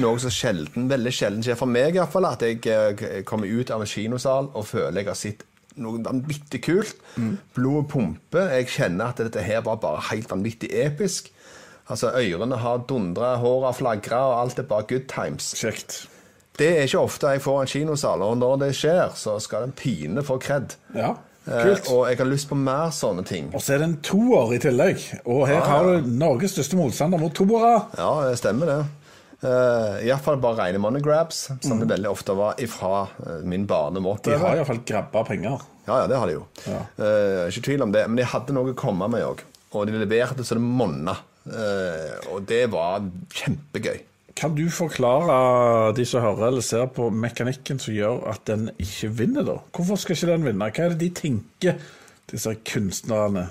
noe 0.00 0.20
som 0.22 0.32
sjelden, 0.32 0.88
veldig 0.88 1.12
sjelden 1.12 1.44
skjer 1.44 1.58
for 1.58 1.68
meg 1.68 1.98
iallfall, 1.98 2.30
at 2.30 2.44
jeg 2.46 2.62
eh, 2.70 3.22
kommer 3.28 3.50
ut 3.50 3.72
av 3.74 3.84
en 3.84 3.90
kinosal 3.90 4.52
og 4.54 4.68
føler 4.68 5.02
jeg 5.02 5.10
har 5.10 5.18
sett 5.18 5.44
noe 5.80 6.00
vanvittig 6.04 6.62
kult. 6.64 6.96
Blodet 7.56 7.88
pumper. 7.92 8.50
Jeg 8.58 8.70
kjenner 8.72 9.12
at 9.12 9.20
dette 9.24 9.44
her 9.44 9.62
var 9.66 9.80
bare 9.82 10.04
helt 10.10 10.30
vanvittig 10.32 10.68
episk. 10.84 11.30
Altså, 11.90 12.12
Ørene 12.14 12.56
har 12.62 12.84
dundra, 12.88 13.34
håret 13.40 13.70
har 13.70 13.76
flagra, 13.76 14.20
og 14.30 14.40
alt 14.40 14.60
er 14.62 14.68
bare 14.68 14.86
good 14.88 15.08
times. 15.10 15.52
Kjekt. 15.58 16.02
Det 16.58 16.68
er 16.76 16.84
ikke 16.84 17.00
ofte 17.00 17.30
jeg 17.32 17.42
får 17.42 17.60
en 17.62 17.70
kinosal, 17.72 18.22
og 18.22 18.36
når 18.40 18.58
det 18.66 18.72
skjer, 18.76 19.14
så 19.16 19.38
skal 19.40 19.66
den 19.66 19.76
pine 19.76 20.24
få 20.26 20.38
kred. 20.42 20.74
Ja, 20.94 21.14
Eh, 21.42 21.62
kult. 21.66 21.88
og 21.90 22.04
jeg 22.06 22.18
har 22.20 22.28
lyst 22.30 22.48
på 22.48 22.54
mer 22.54 22.92
sånne 22.94 23.24
ting. 23.26 23.48
Og 23.50 23.62
så 23.64 23.74
er 23.74 23.82
det 23.82 23.86
en 23.88 23.96
toer 24.06 24.52
i 24.54 24.58
tillegg. 24.62 25.00
Og 25.26 25.48
her 25.50 25.64
har 25.66 25.88
du 25.88 26.06
Norges 26.06 26.54
største 26.54 26.78
motstander 26.78 27.18
mot 27.18 27.34
toere. 27.34 27.80
Ja, 27.98 28.10
det 28.28 28.36
stemmer 28.38 28.70
det. 28.70 28.76
Uh, 29.42 29.98
Iallfall 30.06 30.38
bare 30.38 30.68
rene 30.68 30.78
money 30.78 31.02
grabs, 31.02 31.48
som 31.66 31.80
det 31.82 31.88
veldig 31.90 32.06
ofte 32.12 32.36
var 32.38 32.60
ifra 32.62 33.08
uh, 33.26 33.40
min 33.42 33.64
barndom 33.66 34.06
De 34.22 34.36
har 34.38 34.54
iallfall 34.54 34.84
grabba 34.86 35.24
penger. 35.26 35.58
Ja, 35.88 35.96
ja, 35.98 36.06
det 36.06 36.20
har 36.20 36.30
de 36.30 36.36
jo. 36.36 36.44
Ja. 36.62 36.78
Uh, 36.94 37.48
ikke 37.50 37.64
tvil 37.66 37.82
om 37.82 37.90
det, 37.90 38.04
men 38.06 38.20
de 38.20 38.28
hadde 38.30 38.54
noe 38.54 38.70
å 38.70 38.78
komme 38.78 39.08
med 39.10 39.26
òg. 39.26 39.42
Og 39.74 39.90
de 39.90 39.98
leverte 39.98 40.46
så 40.46 40.54
det 40.54 40.62
monna. 40.62 41.16
Uh, 41.42 42.22
og 42.30 42.46
det 42.46 42.68
var 42.70 43.02
kjempegøy. 43.34 43.98
Kan 44.36 44.54
du 44.56 44.64
forklare 44.72 45.92
de 45.96 46.04
som 46.08 46.24
hører 46.24 46.48
eller 46.48 46.64
ser 46.64 46.86
på 46.94 47.10
mekanikken 47.12 47.80
som 47.82 47.94
gjør 47.94 48.22
at 48.32 48.46
den 48.48 48.70
ikke 48.80 49.10
vinner, 49.20 49.44
da? 49.46 49.58
Hvorfor 49.76 50.00
skal 50.00 50.16
ikke 50.16 50.30
den 50.32 50.46
vinne? 50.48 50.70
Hva 50.72 50.86
er 50.86 50.94
det 50.94 51.00
de 51.02 51.10
tenker, 51.18 51.82
disse 52.32 52.54
kunstnerne? 52.68 53.48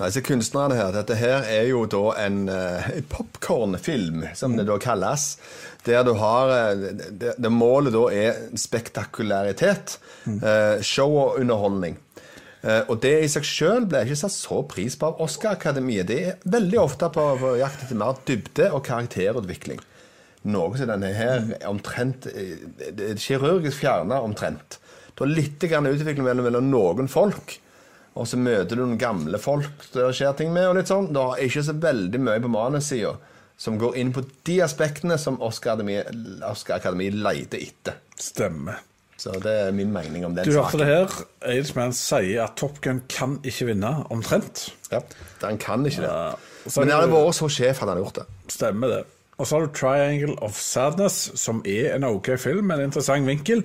Disse 0.00 0.22
kunstnerne 0.24 0.76
her, 0.78 0.92
Dette 0.96 1.16
her 1.20 1.44
er 1.44 1.66
jo 1.68 1.84
da 1.88 2.04
en 2.22 2.44
uh, 2.48 2.86
popkornfilm, 3.12 4.30
som 4.36 4.56
det 4.56 4.64
da 4.68 4.78
kalles. 4.80 5.34
Der 5.84 6.04
du 6.04 6.14
har 6.20 6.52
uh, 6.52 6.86
det, 7.10 7.34
det 7.36 7.52
Målet 7.52 7.92
da 7.96 8.06
er 8.12 8.40
spektakularitet. 8.60 9.98
Uh, 10.24 10.80
show 10.80 11.16
og 11.20 11.40
underholdning. 11.40 11.98
Og 12.60 12.98
det 13.00 13.14
i 13.24 13.28
seg 13.32 13.46
sjøl 13.48 13.86
ble 13.88 14.02
ikke 14.04 14.18
satt 14.20 14.34
så 14.34 14.58
pris 14.68 14.92
på 15.00 15.08
av 15.08 15.22
Oscar-akademiet. 15.24 16.10
Det 16.10 16.18
er 16.20 16.42
veldig 16.44 16.76
ofte 16.82 17.08
på, 17.08 17.22
på 17.40 17.54
jakt 17.56 17.86
etter 17.86 17.96
mer 17.96 18.18
dybde 18.28 18.66
og 18.76 18.82
karakterutvikling. 18.84 19.80
Noe 20.48 20.76
som 20.78 20.88
denne 20.88 21.10
her 21.12 21.50
omtrent 21.68 22.30
er 22.32 23.18
Kirurgisk 23.20 23.82
fjerna 23.82 24.22
omtrent. 24.24 24.78
Du 25.14 25.26
har 25.26 25.32
litt 25.34 25.60
utvikling 25.60 26.24
mellom, 26.24 26.46
mellom 26.46 26.70
noen 26.72 27.10
folk. 27.12 27.58
Og 28.18 28.26
så 28.26 28.38
møter 28.40 28.76
du 28.76 28.82
noen 28.82 28.98
gamle 28.98 29.38
folk 29.38 29.84
det 29.94 30.08
skjer 30.16 30.32
ting 30.38 30.52
med. 30.54 30.66
og 30.70 30.78
litt 30.80 30.90
sånn. 30.90 31.10
Det 31.12 31.20
er 31.20 31.44
ikke 31.46 31.66
så 31.68 31.76
veldig 31.76 32.20
mye 32.24 32.42
på 32.42 32.52
manussida 32.52 33.14
som 33.60 33.76
går 33.78 33.98
inn 34.00 34.12
på 34.16 34.24
de 34.48 34.62
aspektene 34.64 35.18
som 35.20 35.36
Oscar 35.44 35.76
Akademi, 35.76 35.98
Oscar 36.48 36.80
leter 36.96 37.60
etter. 37.60 38.00
Stemmer. 38.16 38.80
Så 39.20 39.34
det 39.44 39.52
er 39.66 39.74
min 39.76 39.90
mening 39.92 40.24
om 40.24 40.32
den 40.34 40.46
saken. 40.48 40.54
Du 40.54 40.62
hørte 40.62 40.78
det 40.80 40.86
her. 40.88 41.16
Aidsman 41.52 41.92
sier 41.92 42.46
at 42.46 42.54
Top 42.56 42.80
Gun 42.80 43.02
kan 43.12 43.36
ikke 43.44 43.68
vinne, 43.68 43.90
omtrent. 44.08 44.70
Ja, 44.88 45.02
han 45.42 45.60
kan 45.60 45.84
ikke 45.84 46.06
det. 46.06 46.08
Ja, 46.08 46.70
Men 46.78 46.88
det 46.88 46.96
hadde 46.96 47.12
vært 47.12 47.36
så 47.36 47.50
sjef 47.52 47.82
hadde 47.82 47.98
han 47.98 48.00
gjort 48.00 48.22
det. 48.22 48.26
Stemmer 48.56 48.94
det. 48.94 49.02
Og 49.40 49.46
så 49.46 49.56
har 49.56 49.66
du 49.66 49.72
'Triangle 49.72 50.42
of 50.42 50.52
Sadness', 50.52 51.36
som 51.38 51.62
er 51.64 51.94
en 51.94 52.04
OK 52.04 52.28
film 52.38 52.64
med 52.64 52.76
en 52.76 52.84
interessant 52.84 53.26
vinkel. 53.26 53.64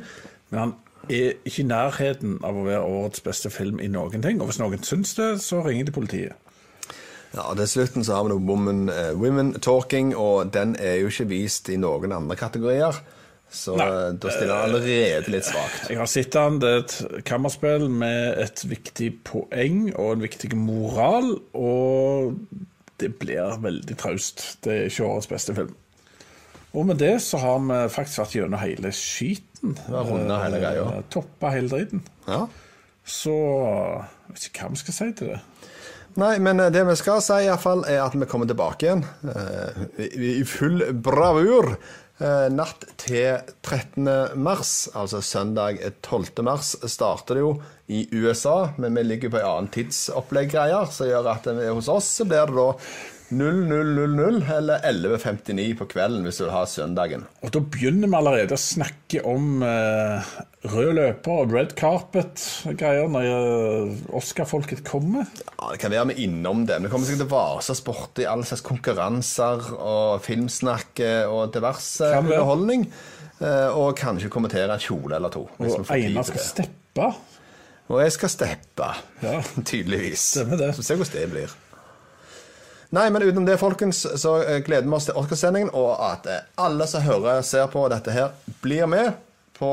Men 0.49 0.59
han 0.59 0.73
er 1.09 1.33
ikke 1.45 1.63
i 1.63 1.67
nærheten 1.67 2.39
av 2.43 2.55
å 2.55 2.63
være 2.63 2.81
årets 2.81 3.21
beste 3.21 3.49
film 3.49 3.79
i 3.83 3.87
noen 3.91 4.23
ting. 4.23 4.39
Og 4.41 4.47
hvis 4.47 4.59
noen 4.59 4.83
syns 4.83 5.13
det, 5.19 5.41
så 5.41 5.59
ringer 5.65 5.85
de 5.85 5.91
politiet. 5.91 6.31
Ja, 7.35 7.49
og 7.49 7.57
Dessuten 7.57 8.03
så 8.03 8.15
har 8.15 8.23
vi 8.23 8.31
noe 8.31 8.47
woman, 8.47 8.89
uh, 8.89 9.11
women 9.19 9.53
Talking, 9.59 10.15
og 10.15 10.53
den 10.53 10.75
er 10.79 10.95
jo 11.01 11.11
ikke 11.11 11.27
vist 11.27 11.69
i 11.69 11.75
noen 11.75 12.15
andre 12.15 12.35
kategorier. 12.39 13.01
Så 13.51 13.75
Nei, 13.77 13.87
eh, 13.87 14.13
da 14.19 14.31
stiller 14.31 14.55
han 14.55 14.69
allerede 14.69 15.31
litt 15.31 15.45
svakt. 15.45 15.89
Jeg 15.89 15.99
har 15.99 16.09
sett 16.09 16.31
den. 16.33 16.59
Det 16.59 16.69
er 16.69 16.79
et 16.79 17.25
kammerspill 17.27 17.89
med 17.91 18.39
et 18.41 18.63
viktig 18.67 19.11
poeng 19.27 19.91
og 19.93 20.15
en 20.15 20.23
viktig 20.25 20.49
moral. 20.57 21.35
Og 21.53 22.39
det 23.01 23.11
blir 23.19 23.57
veldig 23.63 23.97
traust. 23.99 24.45
Det 24.63 24.73
er 24.73 24.87
ikke 24.89 25.07
årets 25.07 25.31
beste 25.31 25.55
film. 25.57 25.73
Og 26.75 26.85
med 26.89 26.99
det 26.99 27.13
så 27.23 27.39
har 27.39 27.59
vi 27.63 27.79
faktisk 27.91 28.21
vært 28.23 28.35
gjennom 28.35 28.59
hele 28.59 28.91
skiten. 28.95 29.77
Runda 29.87 30.41
hele 30.43 30.59
greia. 30.63 30.85
Eh, 30.97 31.03
Toppa 31.13 31.53
hele 31.55 31.71
driten. 31.71 32.03
Ja. 32.27 32.45
Så 33.05 33.35
jeg 33.35 34.33
vet 34.33 34.47
ikke 34.49 34.65
hva 34.65 34.73
vi 34.73 34.81
skal 34.81 34.97
si 34.97 35.09
til 35.15 35.33
det. 35.33 35.41
Nei, 36.19 36.33
men 36.43 36.59
eh, 36.63 36.71
det 36.73 36.83
vi 36.87 36.97
skal 36.99 37.23
si, 37.23 37.37
i 37.45 37.51
hvert 37.51 37.63
fall, 37.63 37.85
er 37.91 38.01
at 38.03 38.15
vi 38.15 38.27
kommer 38.31 38.49
tilbake 38.49 38.89
igjen 38.89 39.05
i 40.03 40.43
full 40.47 40.83
bravur. 41.03 41.75
Uh, 42.15 42.47
natt 42.47 42.85
til 43.01 43.41
13. 43.65 44.05
mars, 44.39 44.85
altså 44.95 45.19
søndag 45.19 45.81
12. 46.05 46.43
mars, 46.47 46.75
starter 46.87 47.35
det 47.35 47.43
jo 47.43 47.49
i 47.91 48.05
USA. 48.15 48.71
Men 48.79 48.95
vi 48.95 49.03
ligger 49.03 49.33
på 49.33 49.41
en 49.41 49.49
annen 49.49 49.73
tidsopplegg-greier, 49.73 50.87
som 50.95 51.11
gjør 51.11 51.27
at 51.33 51.49
hos 51.67 51.91
oss 51.91 52.13
så 52.21 52.27
blir 52.29 52.47
det 52.47 52.55
da 52.55 52.69
0000 53.29 54.43
eller 54.53 54.83
11.59 54.85 55.71
på 55.79 55.87
kvelden 55.89 56.27
hvis 56.27 56.37
du 56.39 56.45
vil 56.45 56.53
ha 56.53 56.61
søndagen. 56.69 57.25
Og 57.41 57.53
Da 57.55 57.61
begynner 57.61 58.11
vi 58.11 58.19
allerede 58.19 58.57
å 58.57 58.61
snakke 58.61 59.23
om 59.25 59.63
eh, 59.65 60.29
rød 60.69 60.91
løper 60.99 61.41
og 61.41 61.55
red 61.55 61.73
carpet-greier 61.79 63.09
når 63.11 63.29
eh, 63.31 64.05
Oscar-folket 64.15 64.85
kommer. 64.87 65.25
Ja, 65.49 65.71
Det 65.73 65.81
kan 65.81 65.95
være 65.95 66.11
vi 66.13 66.27
innom 66.27 66.67
det. 66.69 66.79
Vi 66.85 66.93
kommer 66.93 67.09
sikkert 67.09 67.25
til 67.25 67.31
å 67.31 67.35
vase 67.35 67.77
sport 67.77 68.21
i 68.21 68.29
alle 68.29 68.45
slags 68.47 68.65
konkurranser 68.65 69.69
og 69.75 70.23
filmsnakk 70.25 71.03
og 71.31 71.53
diverse 71.55 72.13
underholdning. 72.21 72.89
Eh, 73.43 73.69
og 73.75 73.97
kanskje 73.99 74.31
kommentere 74.31 74.77
en 74.77 74.81
kjole 74.81 75.17
eller 75.17 75.33
to. 75.33 75.43
Og 75.59 75.89
Einar 75.91 76.27
skal 76.27 76.43
steppe. 76.43 77.09
Og 77.85 77.99
jeg 78.01 78.13
skal 78.15 78.31
steppe, 78.33 78.87
ja. 79.21 79.39
tydeligvis. 79.59 80.23
Stemmer 80.37 80.57
det. 80.61 80.71
Så 80.77 80.85
se 80.85 80.95
hvordan 80.97 81.19
det 81.19 81.25
blir. 81.33 81.51
Nei, 82.93 83.07
men 83.09 83.23
utenom 83.23 83.45
det, 83.47 83.57
folkens, 83.61 84.03
så 84.21 84.35
eh, 84.43 84.59
gleder 84.65 84.87
vi 84.87 84.97
oss 84.97 85.07
til 85.09 85.17
Oscarsendingen, 85.19 85.71
og 85.73 85.95
at 86.05 86.27
eh, 86.29 86.43
alle 86.61 86.87
som 86.89 87.05
hører 87.05 87.41
ser 87.45 87.65
på 87.73 87.87
dette 87.91 88.13
her, 88.13 88.35
blir 88.61 88.85
med 88.91 89.15
på 89.57 89.71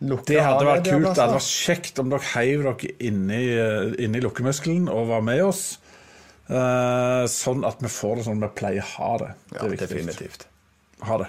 lukka 0.00 0.30
Det 0.30 0.40
hadde 0.40 0.68
vært 0.68 0.88
kult. 0.88 1.10
Det 1.10 1.24
hadde 1.24 1.36
vært 1.36 1.50
kjekt 1.50 2.00
om 2.00 2.12
dere 2.12 2.30
heiv 2.32 2.64
dere 2.68 2.94
inni, 3.10 3.42
eh, 3.52 3.90
inni 4.06 4.22
lukkemuskelen 4.24 4.88
og 4.92 5.10
var 5.12 5.24
med 5.26 5.44
oss. 5.50 5.64
sånn 7.30 7.60
at 7.62 7.78
vi 7.78 7.88
får 7.94 8.16
det 8.18 8.24
sånn 8.26 8.40
vi 8.42 8.48
pleier 8.58 8.82
å 8.82 8.94
ha 8.96 9.10
det. 9.22 9.28
Det 9.52 9.60
ja, 9.60 9.76
definitivt. 9.84 10.48
Ha 11.06 11.20
det. 11.22 11.28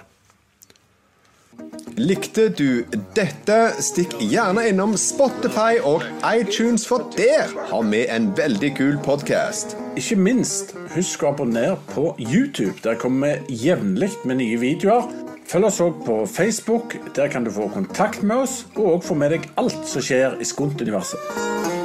Likte 2.02 2.48
du 2.56 2.86
dette, 3.16 3.58
stikk 3.84 4.16
gjerne 4.24 4.64
innom 4.72 4.96
Spotify 4.98 5.78
og 5.86 6.06
iTunes, 6.26 6.86
for 6.88 7.06
der 7.18 7.52
har 7.70 7.84
vi 7.92 8.06
en 8.10 8.32
veldig 8.38 8.72
kul 8.80 8.98
podkast. 9.06 9.76
Ikke 10.00 10.18
minst, 10.18 10.74
husk 10.96 11.26
å 11.26 11.34
abonnere 11.34 11.76
på 11.92 12.14
YouTube. 12.18 12.80
Der 12.86 12.98
kommer 13.02 13.44
vi 13.50 13.60
jevnlig 13.68 14.14
med 14.26 14.40
nye 14.42 14.58
videoer. 14.62 15.12
Følg 15.52 15.68
oss 15.68 15.82
òg 15.84 16.02
på 16.08 16.22
Facebook. 16.32 16.96
Der 17.18 17.28
kan 17.30 17.44
du 17.44 17.52
få 17.52 17.68
kontakt 17.76 18.24
med 18.24 18.48
oss, 18.48 18.62
og 18.78 18.96
òg 18.96 19.06
få 19.12 19.20
med 19.20 19.36
deg 19.36 19.52
alt 19.60 19.84
som 19.86 20.06
skjer 20.06 20.40
i 20.40 20.48
Skunt-universet. 20.48 21.81